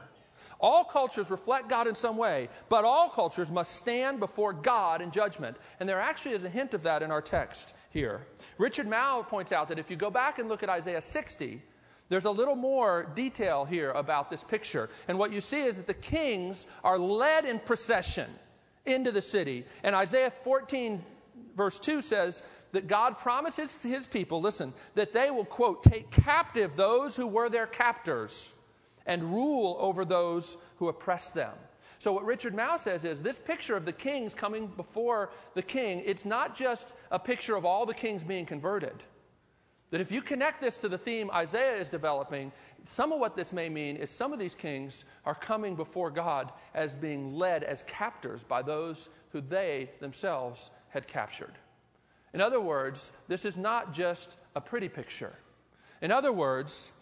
All 0.60 0.84
cultures 0.84 1.30
reflect 1.30 1.68
God 1.68 1.86
in 1.86 1.94
some 1.94 2.16
way, 2.16 2.48
but 2.68 2.84
all 2.84 3.08
cultures 3.08 3.50
must 3.50 3.76
stand 3.76 4.18
before 4.18 4.52
God 4.52 5.00
in 5.00 5.10
judgment. 5.10 5.56
And 5.78 5.88
there 5.88 6.00
actually 6.00 6.34
is 6.34 6.44
a 6.44 6.48
hint 6.48 6.74
of 6.74 6.82
that 6.82 7.02
in 7.02 7.10
our 7.10 7.22
text 7.22 7.76
here. 7.90 8.26
Richard 8.58 8.86
Mouw 8.86 9.26
points 9.26 9.52
out 9.52 9.68
that 9.68 9.78
if 9.78 9.90
you 9.90 9.96
go 9.96 10.10
back 10.10 10.38
and 10.38 10.48
look 10.48 10.62
at 10.62 10.68
Isaiah 10.68 11.00
60, 11.00 11.62
there's 12.08 12.24
a 12.24 12.30
little 12.30 12.56
more 12.56 13.10
detail 13.14 13.64
here 13.64 13.90
about 13.92 14.30
this 14.30 14.44
picture. 14.44 14.90
And 15.08 15.18
what 15.18 15.32
you 15.32 15.40
see 15.40 15.62
is 15.62 15.76
that 15.76 15.86
the 15.86 15.94
kings 15.94 16.66
are 16.84 16.98
led 16.98 17.44
in 17.44 17.58
procession 17.58 18.28
into 18.86 19.12
the 19.12 19.22
city. 19.22 19.64
And 19.82 19.94
Isaiah 19.94 20.30
14, 20.30 21.02
verse 21.56 21.78
2 21.78 22.02
says 22.02 22.42
that 22.72 22.88
God 22.88 23.18
promises 23.18 23.82
his 23.82 24.06
people, 24.06 24.40
listen, 24.40 24.72
that 24.94 25.12
they 25.12 25.30
will, 25.30 25.44
quote, 25.44 25.82
take 25.82 26.10
captive 26.10 26.76
those 26.76 27.16
who 27.16 27.26
were 27.26 27.48
their 27.48 27.66
captors 27.66 28.58
and 29.06 29.22
rule 29.34 29.76
over 29.80 30.04
those 30.04 30.56
who 30.76 30.88
oppress 30.88 31.30
them. 31.30 31.52
So, 31.98 32.12
what 32.12 32.24
Richard 32.24 32.54
Mouw 32.54 32.78
says 32.78 33.04
is 33.04 33.20
this 33.20 33.38
picture 33.38 33.76
of 33.76 33.84
the 33.84 33.92
kings 33.92 34.34
coming 34.34 34.66
before 34.66 35.30
the 35.54 35.62
king, 35.62 36.02
it's 36.04 36.24
not 36.24 36.56
just 36.56 36.94
a 37.12 37.18
picture 37.18 37.54
of 37.54 37.64
all 37.64 37.86
the 37.86 37.94
kings 37.94 38.24
being 38.24 38.44
converted. 38.44 38.94
That 39.92 40.00
if 40.00 40.10
you 40.10 40.22
connect 40.22 40.62
this 40.62 40.78
to 40.78 40.88
the 40.88 40.96
theme 40.96 41.30
Isaiah 41.30 41.78
is 41.78 41.90
developing, 41.90 42.50
some 42.82 43.12
of 43.12 43.20
what 43.20 43.36
this 43.36 43.52
may 43.52 43.68
mean 43.68 43.96
is 43.96 44.10
some 44.10 44.32
of 44.32 44.38
these 44.38 44.54
kings 44.54 45.04
are 45.26 45.34
coming 45.34 45.76
before 45.76 46.10
God 46.10 46.50
as 46.74 46.94
being 46.94 47.34
led 47.34 47.62
as 47.62 47.82
captors 47.82 48.42
by 48.42 48.62
those 48.62 49.10
who 49.32 49.42
they 49.42 49.90
themselves 50.00 50.70
had 50.88 51.06
captured. 51.06 51.52
In 52.32 52.40
other 52.40 52.58
words, 52.58 53.12
this 53.28 53.44
is 53.44 53.58
not 53.58 53.92
just 53.92 54.34
a 54.56 54.62
pretty 54.62 54.88
picture. 54.88 55.34
In 56.00 56.10
other 56.10 56.32
words, 56.32 56.98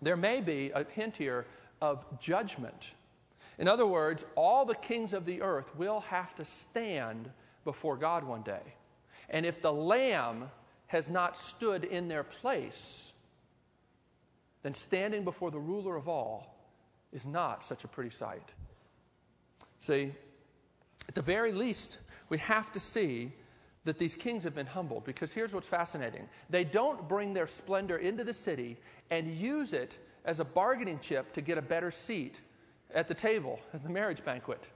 there 0.00 0.16
may 0.16 0.40
be 0.40 0.70
a 0.74 0.82
hint 0.82 1.18
here 1.18 1.44
of 1.82 2.06
judgment. 2.20 2.94
In 3.58 3.68
other 3.68 3.86
words, 3.86 4.24
all 4.34 4.64
the 4.64 4.74
kings 4.76 5.12
of 5.12 5.26
the 5.26 5.42
earth 5.42 5.76
will 5.76 6.00
have 6.00 6.34
to 6.36 6.46
stand 6.46 7.28
before 7.66 7.98
God 7.98 8.24
one 8.24 8.40
day. 8.40 8.62
And 9.28 9.44
if 9.44 9.60
the 9.60 9.74
Lamb 9.74 10.50
has 10.94 11.10
not 11.10 11.36
stood 11.36 11.82
in 11.82 12.06
their 12.06 12.22
place, 12.22 13.14
then 14.62 14.74
standing 14.74 15.24
before 15.24 15.50
the 15.50 15.58
ruler 15.58 15.96
of 15.96 16.08
all 16.08 16.56
is 17.12 17.26
not 17.26 17.64
such 17.64 17.82
a 17.82 17.88
pretty 17.88 18.10
sight. 18.10 18.52
See, 19.80 20.12
at 21.08 21.16
the 21.16 21.20
very 21.20 21.50
least, 21.50 21.98
we 22.28 22.38
have 22.38 22.70
to 22.70 22.78
see 22.78 23.32
that 23.82 23.98
these 23.98 24.14
kings 24.14 24.44
have 24.44 24.54
been 24.54 24.66
humbled 24.66 25.04
because 25.04 25.32
here's 25.32 25.52
what's 25.52 25.66
fascinating 25.66 26.28
they 26.48 26.62
don't 26.62 27.08
bring 27.08 27.34
their 27.34 27.48
splendor 27.48 27.96
into 27.96 28.22
the 28.22 28.32
city 28.32 28.76
and 29.10 29.26
use 29.26 29.72
it 29.72 29.98
as 30.24 30.38
a 30.38 30.44
bargaining 30.44 31.00
chip 31.00 31.32
to 31.32 31.40
get 31.40 31.58
a 31.58 31.62
better 31.62 31.90
seat 31.90 32.40
at 32.94 33.08
the 33.08 33.14
table 33.14 33.58
at 33.72 33.82
the 33.82 33.90
marriage 33.90 34.24
banquet. 34.24 34.68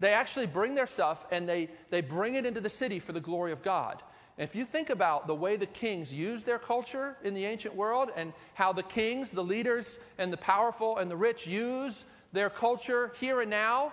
They 0.00 0.14
actually 0.14 0.46
bring 0.46 0.74
their 0.74 0.86
stuff 0.86 1.26
and 1.30 1.46
they, 1.46 1.68
they 1.90 2.00
bring 2.00 2.34
it 2.34 2.46
into 2.46 2.62
the 2.62 2.70
city 2.70 2.98
for 2.98 3.12
the 3.12 3.20
glory 3.20 3.52
of 3.52 3.62
God. 3.62 4.02
If 4.38 4.56
you 4.56 4.64
think 4.64 4.88
about 4.88 5.26
the 5.26 5.34
way 5.34 5.56
the 5.56 5.66
kings 5.66 6.12
used 6.12 6.46
their 6.46 6.58
culture 6.58 7.16
in 7.22 7.34
the 7.34 7.44
ancient 7.44 7.74
world 7.74 8.10
and 8.16 8.32
how 8.54 8.72
the 8.72 8.82
kings, 8.82 9.30
the 9.30 9.44
leaders, 9.44 9.98
and 10.16 10.32
the 10.32 10.38
powerful 10.38 10.98
and 10.98 11.10
the 11.10 11.16
rich 11.16 11.46
use 11.46 12.06
their 12.32 12.48
culture 12.48 13.12
here 13.20 13.42
and 13.42 13.50
now, 13.50 13.92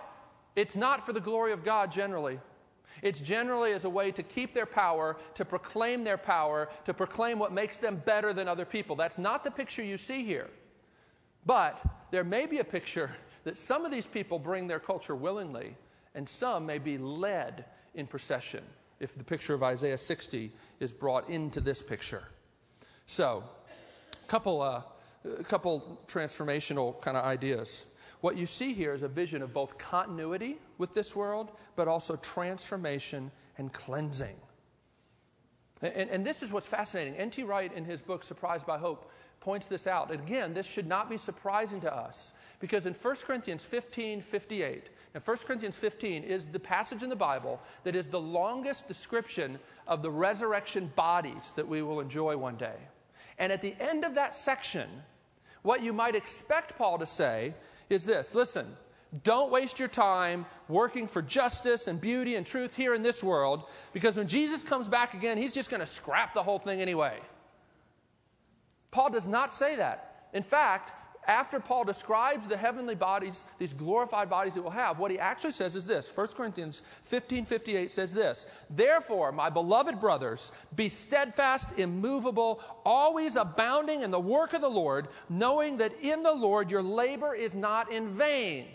it's 0.56 0.76
not 0.76 1.04
for 1.04 1.12
the 1.12 1.20
glory 1.20 1.52
of 1.52 1.62
God 1.62 1.92
generally. 1.92 2.40
It's 3.02 3.20
generally 3.20 3.72
as 3.72 3.84
a 3.84 3.90
way 3.90 4.10
to 4.12 4.22
keep 4.22 4.54
their 4.54 4.66
power, 4.66 5.16
to 5.34 5.44
proclaim 5.44 6.04
their 6.04 6.18
power, 6.18 6.68
to 6.84 6.94
proclaim 6.94 7.38
what 7.38 7.52
makes 7.52 7.76
them 7.76 7.96
better 7.96 8.32
than 8.32 8.48
other 8.48 8.64
people. 8.64 8.96
That's 8.96 9.18
not 9.18 9.44
the 9.44 9.50
picture 9.50 9.82
you 9.82 9.98
see 9.98 10.24
here. 10.24 10.48
But 11.46 11.82
there 12.10 12.24
may 12.24 12.46
be 12.46 12.58
a 12.58 12.64
picture 12.64 13.10
that 13.44 13.56
some 13.56 13.84
of 13.84 13.92
these 13.92 14.06
people 14.06 14.38
bring 14.38 14.68
their 14.68 14.80
culture 14.80 15.14
willingly, 15.14 15.76
and 16.14 16.28
some 16.28 16.66
may 16.66 16.78
be 16.78 16.98
led 16.98 17.64
in 17.94 18.06
procession 18.06 18.64
if 19.00 19.16
the 19.16 19.24
picture 19.24 19.54
of 19.54 19.62
Isaiah 19.62 19.98
60 19.98 20.52
is 20.78 20.92
brought 20.92 21.28
into 21.28 21.60
this 21.60 21.82
picture. 21.82 22.24
So, 23.06 23.42
a 24.12 24.26
couple, 24.28 24.60
uh, 24.60 24.82
a 25.38 25.44
couple 25.44 26.00
transformational 26.06 27.00
kind 27.00 27.16
of 27.16 27.24
ideas. 27.24 27.94
What 28.20 28.36
you 28.36 28.46
see 28.46 28.74
here 28.74 28.92
is 28.92 29.02
a 29.02 29.08
vision 29.08 29.42
of 29.42 29.54
both 29.54 29.78
continuity 29.78 30.58
with 30.76 30.94
this 30.94 31.16
world, 31.16 31.50
but 31.74 31.88
also 31.88 32.16
transformation 32.16 33.30
and 33.56 33.72
cleansing. 33.72 34.36
And, 35.82 36.10
and 36.10 36.26
this 36.26 36.42
is 36.42 36.52
what's 36.52 36.66
fascinating. 36.66 37.16
N.T. 37.16 37.42
Wright, 37.44 37.72
in 37.72 37.86
his 37.86 38.02
book, 38.02 38.22
Surprised 38.22 38.66
by 38.66 38.76
Hope, 38.76 39.10
points 39.40 39.66
this 39.66 39.86
out. 39.86 40.10
And 40.10 40.20
again, 40.20 40.54
this 40.54 40.66
should 40.66 40.86
not 40.86 41.10
be 41.10 41.16
surprising 41.16 41.80
to 41.80 41.94
us 41.94 42.32
because 42.60 42.86
in 42.86 42.94
1 42.94 43.16
Corinthians 43.24 43.64
15 43.64 44.20
58, 44.20 44.90
and 45.14 45.22
1 45.22 45.36
Corinthians 45.38 45.76
15 45.76 46.22
is 46.22 46.46
the 46.46 46.60
passage 46.60 47.02
in 47.02 47.10
the 47.10 47.16
Bible 47.16 47.60
that 47.84 47.96
is 47.96 48.06
the 48.06 48.20
longest 48.20 48.86
description 48.86 49.58
of 49.88 50.02
the 50.02 50.10
resurrection 50.10 50.92
bodies 50.94 51.52
that 51.52 51.66
we 51.66 51.82
will 51.82 52.00
enjoy 52.00 52.36
one 52.36 52.56
day. 52.56 52.76
And 53.38 53.50
at 53.50 53.62
the 53.62 53.74
end 53.80 54.04
of 54.04 54.14
that 54.14 54.34
section, 54.34 54.88
what 55.62 55.82
you 55.82 55.92
might 55.92 56.14
expect 56.14 56.76
Paul 56.78 56.98
to 56.98 57.06
say 57.06 57.54
is 57.88 58.04
this 58.04 58.34
listen, 58.34 58.66
don't 59.24 59.50
waste 59.50 59.80
your 59.80 59.88
time 59.88 60.46
working 60.68 61.08
for 61.08 61.22
justice 61.22 61.88
and 61.88 62.00
beauty 62.00 62.36
and 62.36 62.46
truth 62.46 62.76
here 62.76 62.94
in 62.94 63.02
this 63.02 63.24
world 63.24 63.64
because 63.92 64.16
when 64.16 64.28
Jesus 64.28 64.62
comes 64.62 64.86
back 64.86 65.14
again, 65.14 65.36
he's 65.36 65.52
just 65.52 65.70
going 65.70 65.80
to 65.80 65.86
scrap 65.86 66.34
the 66.34 66.42
whole 66.42 66.60
thing 66.60 66.80
anyway. 66.80 67.18
Paul 68.90 69.10
does 69.10 69.26
not 69.26 69.52
say 69.52 69.76
that. 69.76 70.28
In 70.32 70.42
fact, 70.42 70.92
after 71.26 71.60
Paul 71.60 71.84
describes 71.84 72.46
the 72.46 72.56
heavenly 72.56 72.94
bodies, 72.94 73.46
these 73.58 73.72
glorified 73.72 74.30
bodies 74.30 74.54
that 74.54 74.62
we'll 74.62 74.70
have, 74.70 74.98
what 74.98 75.10
he 75.10 75.18
actually 75.18 75.52
says 75.52 75.76
is 75.76 75.86
this 75.86 76.14
1 76.16 76.28
Corinthians 76.28 76.82
15 77.04 77.44
58 77.44 77.90
says 77.90 78.12
this 78.12 78.46
Therefore, 78.68 79.30
my 79.30 79.50
beloved 79.50 80.00
brothers, 80.00 80.50
be 80.74 80.88
steadfast, 80.88 81.78
immovable, 81.78 82.60
always 82.84 83.36
abounding 83.36 84.02
in 84.02 84.10
the 84.10 84.20
work 84.20 84.54
of 84.54 84.60
the 84.60 84.68
Lord, 84.68 85.08
knowing 85.28 85.76
that 85.76 85.92
in 86.00 86.22
the 86.22 86.34
Lord 86.34 86.70
your 86.70 86.82
labor 86.82 87.34
is 87.34 87.54
not 87.54 87.92
in 87.92 88.08
vain. 88.08 88.66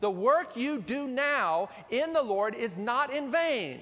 The 0.00 0.10
work 0.10 0.56
you 0.56 0.80
do 0.80 1.06
now 1.06 1.68
in 1.90 2.14
the 2.14 2.22
Lord 2.22 2.54
is 2.54 2.78
not 2.78 3.12
in 3.12 3.30
vain. 3.30 3.80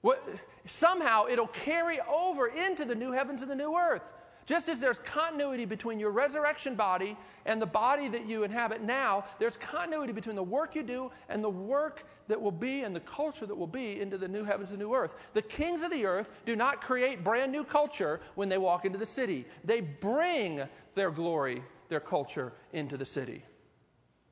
What, 0.00 0.22
somehow 0.64 1.26
it'll 1.28 1.48
carry 1.48 1.98
over 2.00 2.46
into 2.46 2.86
the 2.86 2.94
new 2.94 3.12
heavens 3.12 3.42
and 3.42 3.50
the 3.50 3.56
new 3.56 3.76
earth. 3.76 4.12
Just 4.50 4.68
as 4.68 4.80
there's 4.80 4.98
continuity 4.98 5.64
between 5.64 6.00
your 6.00 6.10
resurrection 6.10 6.74
body 6.74 7.16
and 7.46 7.62
the 7.62 7.66
body 7.66 8.08
that 8.08 8.26
you 8.26 8.42
inhabit 8.42 8.82
now, 8.82 9.24
there's 9.38 9.56
continuity 9.56 10.12
between 10.12 10.34
the 10.34 10.42
work 10.42 10.74
you 10.74 10.82
do 10.82 11.12
and 11.28 11.40
the 11.40 11.48
work 11.48 12.04
that 12.26 12.42
will 12.42 12.50
be 12.50 12.80
and 12.80 12.92
the 12.92 12.98
culture 12.98 13.46
that 13.46 13.54
will 13.54 13.68
be 13.68 14.00
into 14.00 14.18
the 14.18 14.26
new 14.26 14.42
heavens 14.42 14.70
and 14.70 14.80
new 14.80 14.92
earth. 14.92 15.30
The 15.34 15.42
kings 15.42 15.82
of 15.82 15.92
the 15.92 16.04
earth 16.04 16.32
do 16.46 16.56
not 16.56 16.80
create 16.80 17.22
brand 17.22 17.52
new 17.52 17.62
culture 17.62 18.18
when 18.34 18.48
they 18.48 18.58
walk 18.58 18.84
into 18.84 18.98
the 18.98 19.06
city, 19.06 19.44
they 19.62 19.82
bring 19.82 20.62
their 20.96 21.12
glory, 21.12 21.62
their 21.88 22.00
culture 22.00 22.52
into 22.72 22.96
the 22.96 23.04
city. 23.04 23.44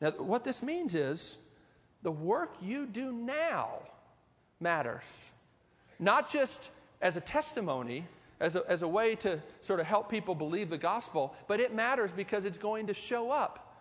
Now, 0.00 0.10
what 0.10 0.42
this 0.42 0.64
means 0.64 0.96
is 0.96 1.46
the 2.02 2.10
work 2.10 2.56
you 2.60 2.86
do 2.86 3.12
now 3.12 3.82
matters, 4.58 5.30
not 6.00 6.28
just 6.28 6.72
as 7.00 7.16
a 7.16 7.20
testimony 7.20 8.04
as 8.40 8.56
a, 8.56 8.64
as 8.68 8.82
a 8.82 8.88
way 8.88 9.14
to 9.16 9.40
sort 9.60 9.80
of 9.80 9.86
help 9.86 10.08
people 10.08 10.34
believe 10.34 10.70
the 10.70 10.78
gospel, 10.78 11.34
but 11.46 11.60
it 11.60 11.74
matters 11.74 12.12
because 12.12 12.44
it's 12.44 12.58
going 12.58 12.86
to 12.86 12.94
show 12.94 13.30
up, 13.30 13.76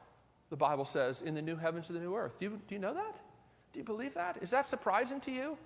the 0.49 0.57
Bible 0.57 0.85
says, 0.85 1.21
in 1.21 1.35
the 1.35 1.41
new 1.41 1.55
heavens 1.55 1.89
and 1.89 1.97
the 1.97 2.03
new 2.03 2.15
earth. 2.15 2.39
Do 2.39 2.45
you, 2.45 2.61
do 2.67 2.75
you 2.75 2.79
know 2.79 2.93
that? 2.93 3.19
Do 3.73 3.79
you 3.79 3.85
believe 3.85 4.13
that? 4.15 4.37
Is 4.41 4.49
that 4.51 4.65
surprising 4.65 5.19
to 5.21 5.31
you? 5.31 5.57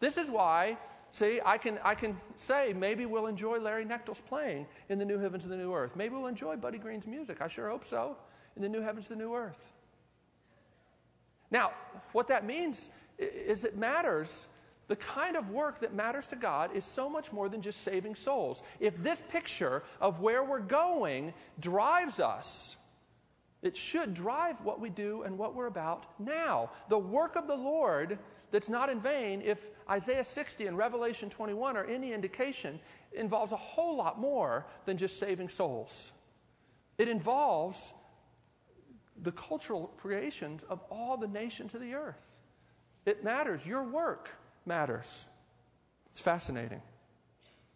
This 0.00 0.16
is 0.16 0.30
why 0.30 0.76
See, 1.14 1.40
I 1.46 1.58
can, 1.58 1.78
I 1.84 1.94
can 1.94 2.16
say 2.34 2.74
maybe 2.76 3.06
we'll 3.06 3.28
enjoy 3.28 3.60
Larry 3.60 3.84
Knechtel's 3.84 4.20
playing 4.20 4.66
in 4.88 4.98
the 4.98 5.04
new 5.04 5.16
heavens 5.16 5.44
and 5.44 5.52
the 5.52 5.56
new 5.56 5.72
earth. 5.72 5.94
Maybe 5.94 6.16
we'll 6.16 6.26
enjoy 6.26 6.56
Buddy 6.56 6.76
Greene's 6.76 7.06
music. 7.06 7.40
I 7.40 7.46
sure 7.46 7.70
hope 7.70 7.84
so. 7.84 8.16
In 8.56 8.62
the 8.62 8.68
new 8.68 8.80
heavens 8.80 9.12
and 9.12 9.20
the 9.20 9.24
new 9.24 9.32
earth. 9.32 9.72
Now, 11.52 11.70
what 12.10 12.26
that 12.26 12.44
means 12.44 12.90
is 13.16 13.62
it 13.62 13.76
matters. 13.76 14.48
The 14.86 14.96
kind 14.96 15.36
of 15.36 15.50
work 15.50 15.80
that 15.80 15.94
matters 15.94 16.26
to 16.28 16.36
God 16.36 16.74
is 16.74 16.84
so 16.84 17.08
much 17.08 17.32
more 17.32 17.48
than 17.48 17.62
just 17.62 17.82
saving 17.82 18.14
souls. 18.14 18.62
If 18.80 19.02
this 19.02 19.22
picture 19.22 19.82
of 20.00 20.20
where 20.20 20.44
we're 20.44 20.60
going 20.60 21.32
drives 21.58 22.20
us, 22.20 22.76
it 23.62 23.76
should 23.76 24.12
drive 24.12 24.60
what 24.60 24.80
we 24.80 24.90
do 24.90 25.22
and 25.22 25.38
what 25.38 25.54
we're 25.54 25.66
about 25.66 26.04
now. 26.20 26.70
The 26.90 26.98
work 26.98 27.34
of 27.34 27.46
the 27.46 27.56
Lord 27.56 28.18
that's 28.50 28.68
not 28.68 28.90
in 28.90 29.00
vain 29.00 29.42
if 29.42 29.70
Isaiah 29.90 30.22
60 30.22 30.66
and 30.66 30.76
Revelation 30.78 31.30
21 31.30 31.76
are 31.76 31.84
any 31.86 32.12
indication, 32.12 32.78
involves 33.12 33.52
a 33.52 33.56
whole 33.56 33.96
lot 33.96 34.20
more 34.20 34.66
than 34.84 34.96
just 34.96 35.18
saving 35.18 35.48
souls. 35.48 36.12
It 36.98 37.08
involves 37.08 37.94
the 39.22 39.32
cultural 39.32 39.92
creations 39.96 40.62
of 40.64 40.84
all 40.90 41.16
the 41.16 41.26
nations 41.26 41.74
of 41.74 41.80
the 41.80 41.94
earth. 41.94 42.40
It 43.06 43.24
matters. 43.24 43.66
Your 43.66 43.82
work 43.82 44.30
matters. 44.66 45.26
It's 46.10 46.20
fascinating. 46.20 46.82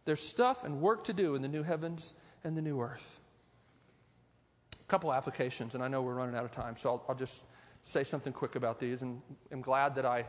There's 0.04 0.20
stuff 0.20 0.64
and 0.64 0.80
work 0.80 1.04
to 1.04 1.12
do 1.12 1.34
in 1.34 1.42
the 1.42 1.48
new 1.48 1.62
heavens 1.62 2.14
and 2.44 2.56
the 2.56 2.62
new 2.62 2.80
earth. 2.80 3.20
A 4.80 4.88
couple 4.88 5.12
applications, 5.12 5.74
and 5.74 5.84
I 5.84 5.88
know 5.88 6.00
we're 6.02 6.14
running 6.14 6.34
out 6.34 6.44
of 6.44 6.52
time, 6.52 6.76
so 6.76 6.90
I'll, 6.90 7.04
I'll 7.10 7.14
just 7.14 7.46
say 7.82 8.04
something 8.04 8.32
quick 8.32 8.54
about 8.54 8.80
these, 8.80 9.02
and 9.02 9.20
I'm 9.52 9.60
glad 9.60 9.94
that 9.96 10.06
I 10.06 10.24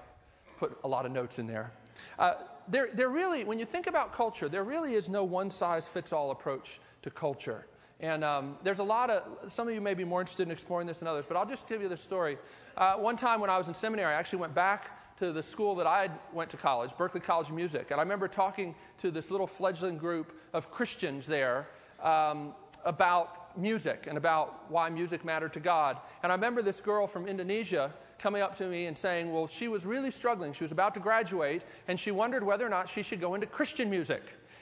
put 0.58 0.78
a 0.84 0.88
lot 0.88 1.06
of 1.06 1.12
notes 1.12 1.40
in 1.40 1.48
there. 1.48 1.72
Uh, 2.18 2.34
there, 2.68 2.90
there 2.94 3.10
really, 3.10 3.44
when 3.44 3.58
you 3.58 3.66
think 3.66 3.88
about 3.88 4.12
culture, 4.12 4.50
there 4.50 4.64
really 4.64 4.94
is 4.94 5.08
no 5.08 5.24
one 5.24 5.50
size 5.50 5.88
fits 5.88 6.12
all 6.12 6.32
approach 6.32 6.80
to 7.02 7.10
culture. 7.10 7.66
And 8.02 8.24
um, 8.24 8.58
there's 8.64 8.80
a 8.80 8.84
lot 8.84 9.10
of, 9.10 9.52
some 9.52 9.68
of 9.68 9.74
you 9.74 9.82
may 9.82 9.94
be 9.94 10.04
more 10.04 10.22
interested 10.22 10.44
in 10.44 10.52
exploring 10.52 10.88
this 10.88 11.00
than 11.00 11.08
others, 11.08 11.26
but 11.26 11.36
I'll 11.38 11.46
just 11.46 11.68
give 11.68 11.82
you 11.82 11.90
this 11.90 12.02
story. 12.02 12.38
Uh, 12.78 12.96
one 12.96 13.18
time 13.18 13.42
when 13.42 13.50
I 13.50 13.58
was 13.58 13.68
in 13.68 13.74
seminary, 13.74 14.14
I 14.14 14.18
actually 14.18 14.40
went 14.40 14.56
back 14.56 14.99
to 15.20 15.32
the 15.32 15.44
school 15.44 15.76
that 15.76 15.88
I 15.88 16.10
went 16.34 16.50
to 16.52 16.58
college, 16.58 16.92
Berklee 16.92 17.22
College 17.22 17.50
of 17.50 17.56
Music. 17.56 17.92
And 17.92 18.00
I 18.00 18.04
remember 18.04 18.28
talking 18.28 18.74
to 19.00 19.12
this 19.12 19.30
little 19.32 19.48
fledgling 19.48 19.98
group 19.98 20.34
of 20.54 20.72
Christians 20.72 21.28
there 21.28 21.68
um, 22.02 22.54
about 22.86 23.58
music 23.58 24.06
and 24.08 24.18
about 24.18 24.72
why 24.72 24.90
music 24.90 25.26
mattered 25.26 25.54
to 25.54 25.60
God. 25.60 25.98
And 26.24 26.32
I 26.32 26.36
remember 26.36 26.62
this 26.62 26.80
girl 26.80 27.06
from 27.06 27.28
Indonesia 27.28 27.92
coming 28.18 28.42
up 28.42 28.56
to 28.58 28.68
me 28.68 28.86
and 28.86 28.98
saying, 28.98 29.32
well, 29.34 29.48
she 29.48 29.68
was 29.68 29.86
really 29.86 30.12
struggling. 30.12 30.54
She 30.54 30.64
was 30.64 30.72
about 30.72 30.94
to 30.94 31.00
graduate, 31.00 31.64
and 31.88 32.00
she 32.00 32.12
wondered 32.12 32.44
whether 32.44 32.66
or 32.66 32.70
not 32.70 32.88
she 32.88 33.04
should 33.04 33.22
go 33.22 33.34
into 33.34 33.48
Christian 33.48 33.90
music. 33.90 34.22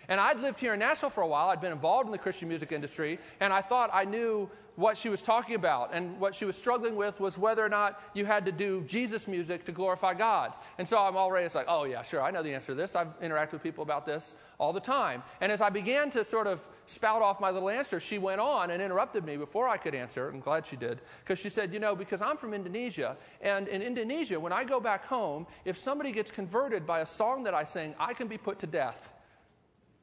And 0.09 0.19
I'd 0.19 0.39
lived 0.39 0.59
here 0.59 0.73
in 0.73 0.79
Nashville 0.79 1.09
for 1.09 1.21
a 1.21 1.27
while. 1.27 1.49
I'd 1.49 1.61
been 1.61 1.71
involved 1.71 2.07
in 2.07 2.11
the 2.11 2.17
Christian 2.17 2.47
music 2.47 2.71
industry, 2.71 3.19
and 3.39 3.51
I 3.51 3.61
thought 3.61 3.89
I 3.93 4.05
knew 4.05 4.49
what 4.77 4.95
she 4.95 5.09
was 5.09 5.23
talking 5.23 5.55
about. 5.55 5.89
And 5.91 6.19
what 6.19 6.35
she 6.35 6.45
was 6.45 6.55
struggling 6.55 6.95
with 6.95 7.19
was 7.19 7.35
whether 7.35 7.65
or 7.65 7.69
not 7.69 7.99
you 8.13 8.25
had 8.25 8.45
to 8.45 8.51
do 8.51 8.83
Jesus 8.83 9.27
music 9.27 9.65
to 9.65 9.71
glorify 9.71 10.13
God. 10.13 10.53
And 10.77 10.87
so 10.87 10.99
I'm 10.99 11.17
already, 11.17 11.47
it's 11.47 11.55
like, 11.55 11.65
oh, 11.67 11.85
yeah, 11.85 12.03
sure, 12.03 12.21
I 12.21 12.29
know 12.29 12.43
the 12.43 12.53
answer 12.53 12.73
to 12.73 12.75
this. 12.75 12.95
I've 12.95 13.19
interacted 13.19 13.53
with 13.53 13.63
people 13.63 13.81
about 13.81 14.05
this 14.05 14.35
all 14.59 14.71
the 14.71 14.79
time. 14.79 15.23
And 15.41 15.51
as 15.51 15.61
I 15.61 15.71
began 15.71 16.11
to 16.11 16.23
sort 16.23 16.45
of 16.45 16.67
spout 16.85 17.23
off 17.23 17.41
my 17.41 17.49
little 17.49 17.69
answer, 17.69 17.99
she 17.99 18.19
went 18.19 18.39
on 18.39 18.69
and 18.69 18.79
interrupted 18.79 19.25
me 19.25 19.35
before 19.35 19.67
I 19.67 19.77
could 19.77 19.95
answer. 19.95 20.29
I'm 20.29 20.39
glad 20.39 20.67
she 20.67 20.75
did. 20.75 21.01
Because 21.23 21.39
she 21.39 21.49
said, 21.49 21.73
you 21.73 21.79
know, 21.79 21.95
because 21.95 22.21
I'm 22.21 22.37
from 22.37 22.53
Indonesia, 22.53 23.17
and 23.41 23.67
in 23.67 23.81
Indonesia, 23.81 24.39
when 24.39 24.53
I 24.53 24.63
go 24.63 24.79
back 24.79 25.05
home, 25.05 25.47
if 25.65 25.75
somebody 25.75 26.11
gets 26.11 26.29
converted 26.29 26.85
by 26.85 26.99
a 26.99 27.05
song 27.05 27.43
that 27.45 27.55
I 27.55 27.63
sing, 27.63 27.95
I 27.99 28.13
can 28.13 28.27
be 28.27 28.37
put 28.37 28.59
to 28.59 28.67
death. 28.67 29.15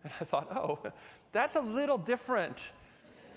And 0.05 0.13
I 0.21 0.25
thought, 0.25 0.49
oh, 0.55 0.79
that's 1.33 1.57
a 1.57 1.61
little 1.61 1.99
different. 1.99 2.73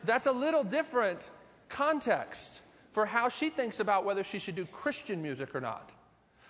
That's 0.03 0.27
a 0.27 0.31
little 0.31 0.63
different 0.63 1.31
context 1.69 2.61
for 2.91 3.05
how 3.05 3.29
she 3.29 3.49
thinks 3.49 3.79
about 3.79 4.05
whether 4.05 4.23
she 4.23 4.39
should 4.39 4.55
do 4.55 4.65
Christian 4.65 5.21
music 5.21 5.55
or 5.55 5.61
not. 5.61 5.91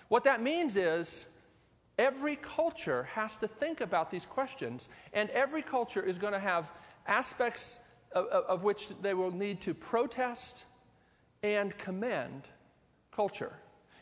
What 0.07 0.23
that 0.23 0.41
means 0.41 0.75
is 0.75 1.33
every 1.97 2.35
culture 2.35 3.03
has 3.03 3.37
to 3.37 3.47
think 3.47 3.81
about 3.81 4.09
these 4.09 4.25
questions, 4.25 4.89
and 5.13 5.29
every 5.31 5.61
culture 5.61 6.01
is 6.01 6.17
going 6.17 6.33
to 6.33 6.39
have 6.39 6.71
aspects 7.07 7.79
of, 8.13 8.27
of, 8.27 8.63
which 8.63 8.89
they 9.01 9.13
will 9.13 9.31
need 9.31 9.61
to 9.61 9.73
protest 9.73 10.65
and 11.43 11.77
commend 11.77 12.43
culture. 13.11 13.51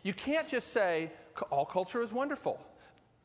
You 0.03 0.13
can't 0.13 0.47
just 0.47 0.67
say 0.71 1.11
all 1.49 1.65
culture 1.65 2.01
is 2.01 2.13
wonderful. 2.13 2.59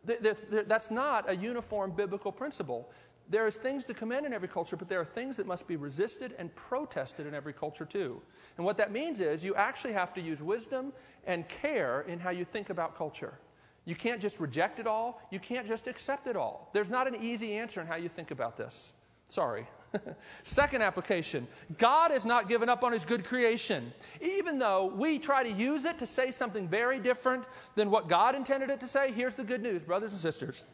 That's 0.05 0.91
not 0.91 1.29
a 1.29 1.37
uniform 1.37 1.93
biblical 1.93 2.33
principle. 2.33 2.91
There 3.29 3.47
is 3.47 3.57
things 3.57 3.85
to 3.85 3.95
commend 3.95 4.27
in 4.27 4.33
every 4.33 4.49
culture, 4.49 4.77
but 4.77 4.89
there 4.89 5.01
are 5.01 5.05
things 5.05 5.37
that 5.37 5.47
must 5.47 5.69
be 5.69 5.77
resisted 5.77 6.35
and 6.39 6.55
protested 6.57 7.27
in 7.27 7.35
every 7.35 7.53
culture 7.53 7.85
too. 7.85 8.21
And 8.57 8.67
what 8.67 8.77
that 8.79 8.91
means 8.91 9.21
is 9.21 9.45
you 9.45 9.55
actually 9.55 9.93
have 9.93 10.13
to 10.15 10.21
use 10.21 10.43
wisdom 10.43 10.93
and 11.25 11.49
care 11.49 12.01
in 12.03 12.19
how 12.19 12.31
you 12.31 12.45
think 12.45 12.71
about 12.71 12.97
culture. 12.97 13.39
You 13.85 13.95
can't 13.95 14.21
just 14.21 14.41
reject 14.41 14.81
it 14.81 14.87
all, 14.87 15.23
you 15.31 15.39
can't 15.39 15.67
just 15.67 15.87
accept 15.87 16.27
it 16.27 16.37
all. 16.37 16.71
There's 16.73 16.91
not 16.91 17.07
an 17.07 17.17
easy 17.23 17.55
answer 17.55 17.81
in 17.81 17.87
how 17.87 17.97
you 17.97 18.09
think 18.09 18.31
about 18.31 18.57
this. 18.57 18.95
Sorry. 19.29 19.67
Second 20.43 20.83
application 20.83 21.47
God 21.79 22.11
has 22.11 22.25
not 22.25 22.49
given 22.49 22.69
up 22.69 22.85
on 22.85 22.93
his 22.93 23.05
good 23.05 23.25
creation. 23.25 23.93
Even 24.21 24.59
though 24.59 24.87
we 24.87 25.19
try 25.19 25.43
to 25.43 25.51
use 25.51 25.85
it 25.85 25.99
to 25.99 26.07
say 26.07 26.31
something 26.31 26.69
very 26.69 26.99
different 26.99 27.45
than 27.75 27.91
what 27.91 28.09
God 28.09 28.35
intended 28.35 28.71
it 28.71 28.81
to 28.81 28.87
say, 28.87 29.13
here's 29.13 29.35
the 29.35 29.45
good 29.45 29.63
news, 29.63 29.85
brothers 29.85 30.13
and 30.13 30.21
sisters 30.21 30.65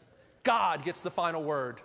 God 0.42 0.84
gets 0.84 1.02
the 1.02 1.10
final 1.10 1.42
word. 1.42 1.80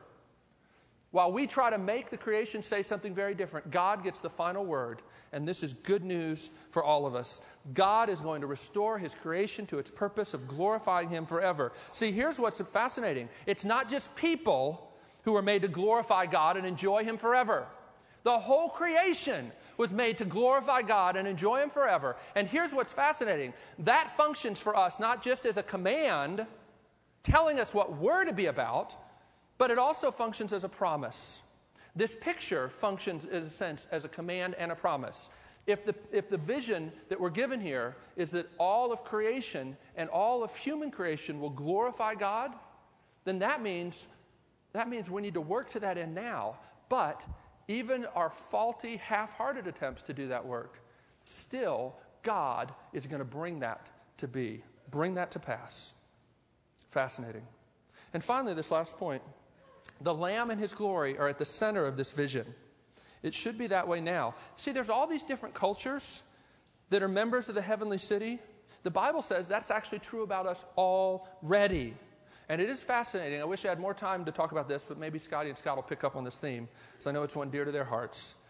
While 1.12 1.34
we 1.34 1.46
try 1.46 1.70
to 1.70 1.78
make 1.78 2.10
the 2.10 2.18
creation 2.18 2.62
say 2.62 2.84
something 2.84 3.14
very 3.14 3.34
different, 3.34 3.70
God 3.70 4.02
gets 4.02 4.20
the 4.20 4.30
final 4.30 4.64
word. 4.64 5.02
And 5.34 5.46
this 5.46 5.62
is 5.62 5.74
good 5.74 6.06
news 6.06 6.52
for 6.70 6.84
all 6.84 7.06
of 7.06 7.16
us. 7.16 7.42
God 7.74 8.08
is 8.08 8.22
going 8.22 8.40
to 8.42 8.48
restore 8.48 8.98
his 8.98 9.14
creation 9.14 9.66
to 9.68 9.78
its 9.78 9.92
purpose 9.92 10.34
of 10.34 10.48
glorifying 10.48 11.10
him 11.10 11.26
forever. 11.26 11.74
See, 11.92 12.14
here's 12.14 12.40
what's 12.40 12.62
fascinating 12.62 13.28
it's 13.46 13.66
not 13.66 13.90
just 13.90 14.16
people 14.16 14.91
who 15.24 15.36
are 15.36 15.42
made 15.42 15.62
to 15.62 15.68
glorify 15.68 16.26
God 16.26 16.58
and 16.58 16.66
enjoy 16.66 17.04
him 17.04 17.18
forever. 17.18 17.68
The 18.24 18.38
whole 18.38 18.70
creation 18.70 19.52
was 19.78 19.92
made 19.92 20.18
to 20.20 20.26
glorify 20.26 20.82
God 20.82 21.16
and 21.16 21.28
enjoy 21.28 21.62
him 21.62 21.70
forever. 21.70 22.16
And 22.36 22.48
here's 22.48 22.74
what's 22.74 22.94
fascinating 22.94 23.54
that 23.80 24.16
functions 24.16 24.60
for 24.60 24.76
us 24.76 25.00
not 25.00 25.24
just 25.24 25.46
as 25.46 25.58
a 25.58 25.64
command 25.64 26.46
telling 27.24 27.60
us 27.60 27.74
what 27.74 27.98
we're 27.98 28.26
to 28.26 28.34
be 28.34 28.48
about 28.48 28.96
but 29.62 29.70
it 29.70 29.78
also 29.78 30.10
functions 30.10 30.54
as 30.54 30.64
a 30.64 30.70
promise. 30.70 31.44
This 31.96 32.16
picture 32.16 32.68
functions, 32.68 33.26
in 33.26 33.44
a 33.44 33.48
sense, 33.48 33.86
as 33.92 34.06
a 34.06 34.10
command 34.10 34.56
and 34.58 34.72
a 34.72 34.76
promise. 34.76 35.30
If 35.68 35.86
the, 35.86 35.94
if 36.12 36.32
the 36.32 36.38
vision 36.38 36.92
that 37.10 37.20
we're 37.20 37.30
given 37.30 37.62
here 37.62 37.96
is 38.16 38.32
that 38.32 38.50
all 38.58 38.92
of 38.92 39.04
creation 39.04 39.78
and 39.96 40.10
all 40.10 40.44
of 40.44 40.58
human 40.58 40.90
creation 40.90 41.40
will 41.40 41.52
glorify 41.52 42.16
God, 42.16 42.54
then 43.24 43.38
that 43.38 43.62
means, 43.62 44.08
that 44.74 44.90
means 44.90 45.10
we 45.10 45.22
need 45.22 45.34
to 45.34 45.42
work 45.42 45.70
to 45.72 45.80
that 45.82 45.98
end 45.98 46.16
now. 46.16 46.58
But 46.90 47.24
even 47.68 48.06
our 48.16 48.30
faulty, 48.30 48.98
half 48.98 49.34
hearted 49.34 49.68
attempts 49.68 50.02
to 50.04 50.14
do 50.14 50.28
that 50.28 50.46
work, 50.46 50.80
still, 51.26 51.96
God 52.24 52.74
is 52.94 53.08
going 53.08 53.20
to 53.20 53.26
bring 53.26 53.60
that 53.60 53.86
to 54.18 54.28
be, 54.28 54.64
bring 54.90 55.16
that 55.16 55.32
to 55.32 55.40
pass. 55.40 55.94
Fascinating. 56.90 57.46
And 58.14 58.24
finally, 58.24 58.54
this 58.54 58.72
last 58.72 58.98
point 58.98 59.22
the 60.02 60.14
Lamb 60.14 60.50
and 60.50 60.60
His 60.60 60.74
glory 60.74 61.18
are 61.18 61.28
at 61.28 61.38
the 61.38 61.46
center 61.46 61.86
of 61.86 61.96
this 61.96 62.12
vision. 62.12 62.46
It 63.24 63.34
should 63.34 63.58
be 63.58 63.68
that 63.68 63.88
way 63.88 64.02
now. 64.02 64.36
See, 64.56 64.72
there's 64.72 64.90
all 64.90 65.08
these 65.08 65.24
different 65.24 65.54
cultures 65.54 66.24
that 66.90 67.04
are 67.04 67.08
members 67.08 67.50
of 67.50 67.56
the 67.56 67.62
heavenly 67.62 68.00
city. 68.00 68.40
The 68.84 68.92
Bible 68.92 69.22
says 69.22 69.48
that's 69.48 69.70
actually 69.70 70.00
true 70.00 70.24
about 70.24 70.48
us 70.48 70.66
already. 70.78 71.94
And 72.52 72.60
it 72.60 72.70
is 72.70 72.84
fascinating. 72.84 73.40
I 73.40 73.46
wish 73.46 73.64
I 73.64 73.70
had 73.70 73.80
more 73.80 73.94
time 73.94 74.26
to 74.26 74.32
talk 74.34 74.52
about 74.52 74.68
this, 74.68 74.84
but 74.84 74.98
maybe 74.98 75.18
Scotty 75.18 75.48
and 75.48 75.58
Scott 75.58 75.78
will 75.78 75.84
pick 75.84 76.04
up 76.04 76.18
on 76.18 76.26
this 76.26 76.38
theme, 76.38 76.68
because 76.92 77.08
I 77.08 77.14
know 77.14 77.24
it's 77.24 77.34
one 77.34 77.50
dear 77.50 77.64
to 77.64 77.72
their 77.72 77.86
hearts. 77.86 78.44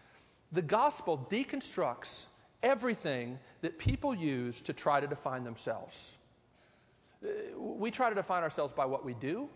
The 0.50 0.60
gospel 0.60 1.24
deconstructs 1.30 2.26
everything 2.64 3.38
that 3.60 3.78
people 3.78 4.12
use 4.12 4.60
to 4.62 4.72
try 4.72 5.00
to 5.00 5.06
define 5.06 5.44
themselves. 5.44 6.16
Uh, 7.24 7.28
we 7.56 7.92
try 7.92 8.08
to 8.08 8.14
define 8.16 8.42
ourselves 8.42 8.72
by 8.72 8.86
what 8.86 9.04
we 9.04 9.14
do, 9.14 9.48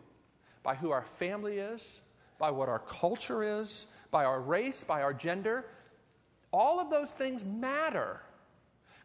by 0.62 0.76
who 0.76 0.92
our 0.92 1.02
family 1.02 1.58
is, 1.58 2.02
by 2.38 2.52
what 2.52 2.68
our 2.68 2.78
culture 2.78 3.42
is, 3.42 3.86
by 4.12 4.24
our 4.24 4.40
race, 4.40 4.84
by 4.84 5.02
our 5.02 5.12
gender. 5.12 5.64
All 6.52 6.78
of 6.78 6.88
those 6.88 7.10
things 7.10 7.44
matter. 7.44 8.20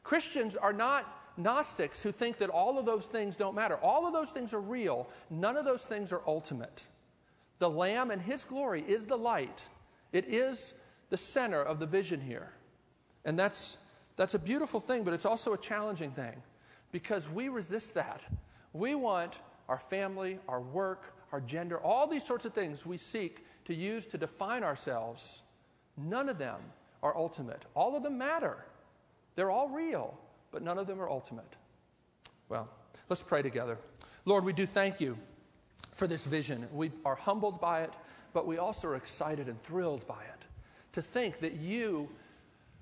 Christians 0.03 0.55
are 0.55 0.71
not 0.71 1.20
Gnostics 1.41 2.03
who 2.03 2.11
think 2.11 2.37
that 2.37 2.49
all 2.49 2.77
of 2.77 2.85
those 2.85 3.05
things 3.05 3.35
don't 3.35 3.55
matter. 3.55 3.75
All 3.77 4.05
of 4.05 4.13
those 4.13 4.31
things 4.31 4.53
are 4.53 4.59
real, 4.59 5.07
none 5.29 5.57
of 5.57 5.65
those 5.65 5.83
things 5.83 6.13
are 6.13 6.21
ultimate. 6.27 6.83
The 7.59 7.69
Lamb 7.69 8.11
and 8.11 8.21
His 8.21 8.43
glory 8.43 8.83
is 8.87 9.05
the 9.05 9.17
light, 9.17 9.65
it 10.11 10.25
is 10.27 10.73
the 11.09 11.17
center 11.17 11.61
of 11.61 11.79
the 11.79 11.85
vision 11.85 12.21
here. 12.21 12.51
And 13.25 13.37
that's, 13.37 13.85
that's 14.15 14.33
a 14.33 14.39
beautiful 14.39 14.79
thing, 14.79 15.03
but 15.03 15.13
it's 15.13 15.25
also 15.25 15.53
a 15.53 15.57
challenging 15.57 16.11
thing 16.11 16.41
because 16.91 17.29
we 17.29 17.49
resist 17.49 17.93
that. 17.93 18.25
We 18.73 18.95
want 18.95 19.35
our 19.69 19.77
family, 19.77 20.39
our 20.47 20.61
work, 20.61 21.13
our 21.31 21.41
gender, 21.41 21.79
all 21.79 22.07
these 22.07 22.25
sorts 22.25 22.45
of 22.45 22.53
things 22.53 22.85
we 22.85 22.97
seek 22.97 23.45
to 23.65 23.73
use 23.73 24.05
to 24.07 24.17
define 24.17 24.63
ourselves, 24.63 25.43
none 25.97 26.29
of 26.29 26.37
them 26.37 26.59
are 27.03 27.15
ultimate. 27.15 27.65
All 27.75 27.95
of 27.95 28.03
them 28.03 28.17
matter. 28.17 28.57
They're 29.35 29.51
all 29.51 29.69
real, 29.69 30.17
but 30.51 30.61
none 30.61 30.77
of 30.77 30.87
them 30.87 31.01
are 31.01 31.09
ultimate. 31.09 31.55
Well, 32.49 32.69
let's 33.09 33.23
pray 33.23 33.41
together. 33.41 33.77
Lord, 34.25 34.43
we 34.43 34.53
do 34.53 34.65
thank 34.65 34.99
you 35.01 35.17
for 35.95 36.07
this 36.07 36.25
vision. 36.25 36.67
We 36.73 36.91
are 37.05 37.15
humbled 37.15 37.59
by 37.61 37.81
it, 37.81 37.93
but 38.33 38.45
we 38.45 38.57
also 38.57 38.89
are 38.89 38.95
excited 38.95 39.47
and 39.47 39.59
thrilled 39.59 40.05
by 40.07 40.21
it. 40.23 40.45
To 40.93 41.01
think 41.01 41.39
that 41.39 41.53
you 41.53 42.09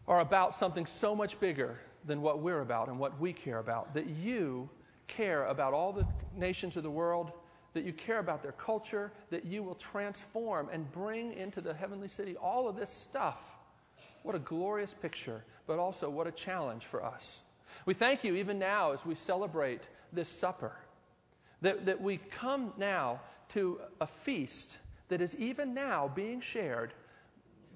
are 0.07 0.19
about 0.19 0.55
something 0.55 0.85
so 0.85 1.15
much 1.15 1.39
bigger 1.39 1.79
than 2.05 2.21
what 2.21 2.39
we're 2.39 2.61
about 2.61 2.87
and 2.87 2.97
what 2.97 3.19
we 3.19 3.33
care 3.33 3.59
about, 3.59 3.93
that 3.93 4.07
you 4.07 4.69
care 5.07 5.45
about 5.45 5.73
all 5.73 5.91
the 5.91 6.07
nations 6.35 6.77
of 6.77 6.83
the 6.83 6.89
world, 6.89 7.31
that 7.73 7.83
you 7.83 7.93
care 7.93 8.19
about 8.19 8.41
their 8.41 8.53
culture, 8.53 9.11
that 9.29 9.45
you 9.45 9.61
will 9.61 9.75
transform 9.75 10.69
and 10.71 10.91
bring 10.91 11.33
into 11.33 11.61
the 11.61 11.73
heavenly 11.73 12.07
city 12.07 12.35
all 12.37 12.67
of 12.67 12.75
this 12.75 12.89
stuff. 12.89 13.55
What 14.23 14.35
a 14.35 14.39
glorious 14.39 14.93
picture, 14.93 15.43
but 15.67 15.77
also 15.77 16.09
what 16.09 16.25
a 16.27 16.31
challenge 16.31 16.85
for 16.85 17.03
us. 17.03 17.43
We 17.85 17.93
thank 17.93 18.23
you 18.23 18.35
even 18.35 18.59
now 18.59 18.91
as 18.91 19.05
we 19.05 19.15
celebrate 19.15 19.87
this 20.11 20.29
supper, 20.29 20.73
that, 21.61 21.85
that 21.85 22.01
we 22.01 22.17
come 22.17 22.73
now 22.77 23.19
to 23.49 23.81
a 23.99 24.07
feast 24.07 24.79
that 25.09 25.21
is 25.21 25.35
even 25.37 25.73
now 25.73 26.11
being 26.13 26.39
shared 26.39 26.93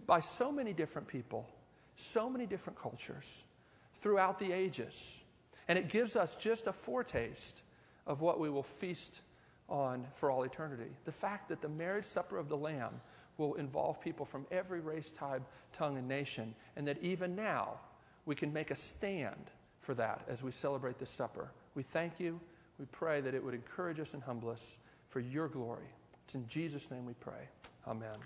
by 0.05 0.19
so 0.19 0.51
many 0.51 0.73
different 0.73 1.07
people, 1.07 1.47
so 1.95 2.29
many 2.29 2.45
different 2.45 2.77
cultures 2.77 3.45
throughout 3.93 4.39
the 4.39 4.51
ages. 4.51 5.23
And 5.67 5.77
it 5.77 5.89
gives 5.89 6.15
us 6.15 6.35
just 6.35 6.67
a 6.67 6.73
foretaste 6.73 7.63
of 8.05 8.21
what 8.21 8.39
we 8.39 8.49
will 8.49 8.63
feast 8.63 9.21
on 9.69 10.05
for 10.13 10.29
all 10.29 10.43
eternity. 10.43 10.91
The 11.05 11.11
fact 11.11 11.49
that 11.49 11.61
the 11.61 11.69
marriage 11.69 12.05
supper 12.05 12.37
of 12.37 12.49
the 12.49 12.57
Lamb 12.57 13.01
will 13.37 13.55
involve 13.55 14.01
people 14.01 14.25
from 14.25 14.45
every 14.51 14.81
race, 14.81 15.11
type, 15.11 15.41
tongue, 15.71 15.97
and 15.97 16.07
nation, 16.07 16.53
and 16.75 16.87
that 16.87 17.01
even 17.01 17.35
now 17.35 17.79
we 18.25 18.35
can 18.35 18.53
make 18.53 18.71
a 18.71 18.75
stand 18.75 19.51
for 19.83 19.93
that 19.95 20.21
as 20.27 20.41
we 20.41 20.51
celebrate 20.51 20.97
this 20.97 21.09
supper. 21.09 21.51
We 21.75 21.83
thank 21.83 22.19
you. 22.19 22.39
We 22.79 22.85
pray 22.85 23.21
that 23.21 23.33
it 23.33 23.43
would 23.43 23.53
encourage 23.53 23.99
us 23.99 24.13
and 24.13 24.23
humble 24.23 24.49
us 24.49 24.79
for 25.09 25.19
your 25.19 25.47
glory. 25.47 25.89
It's 26.25 26.35
in 26.35 26.47
Jesus' 26.47 26.89
name 26.89 27.05
we 27.05 27.13
pray. 27.13 27.49
Amen. 27.87 28.17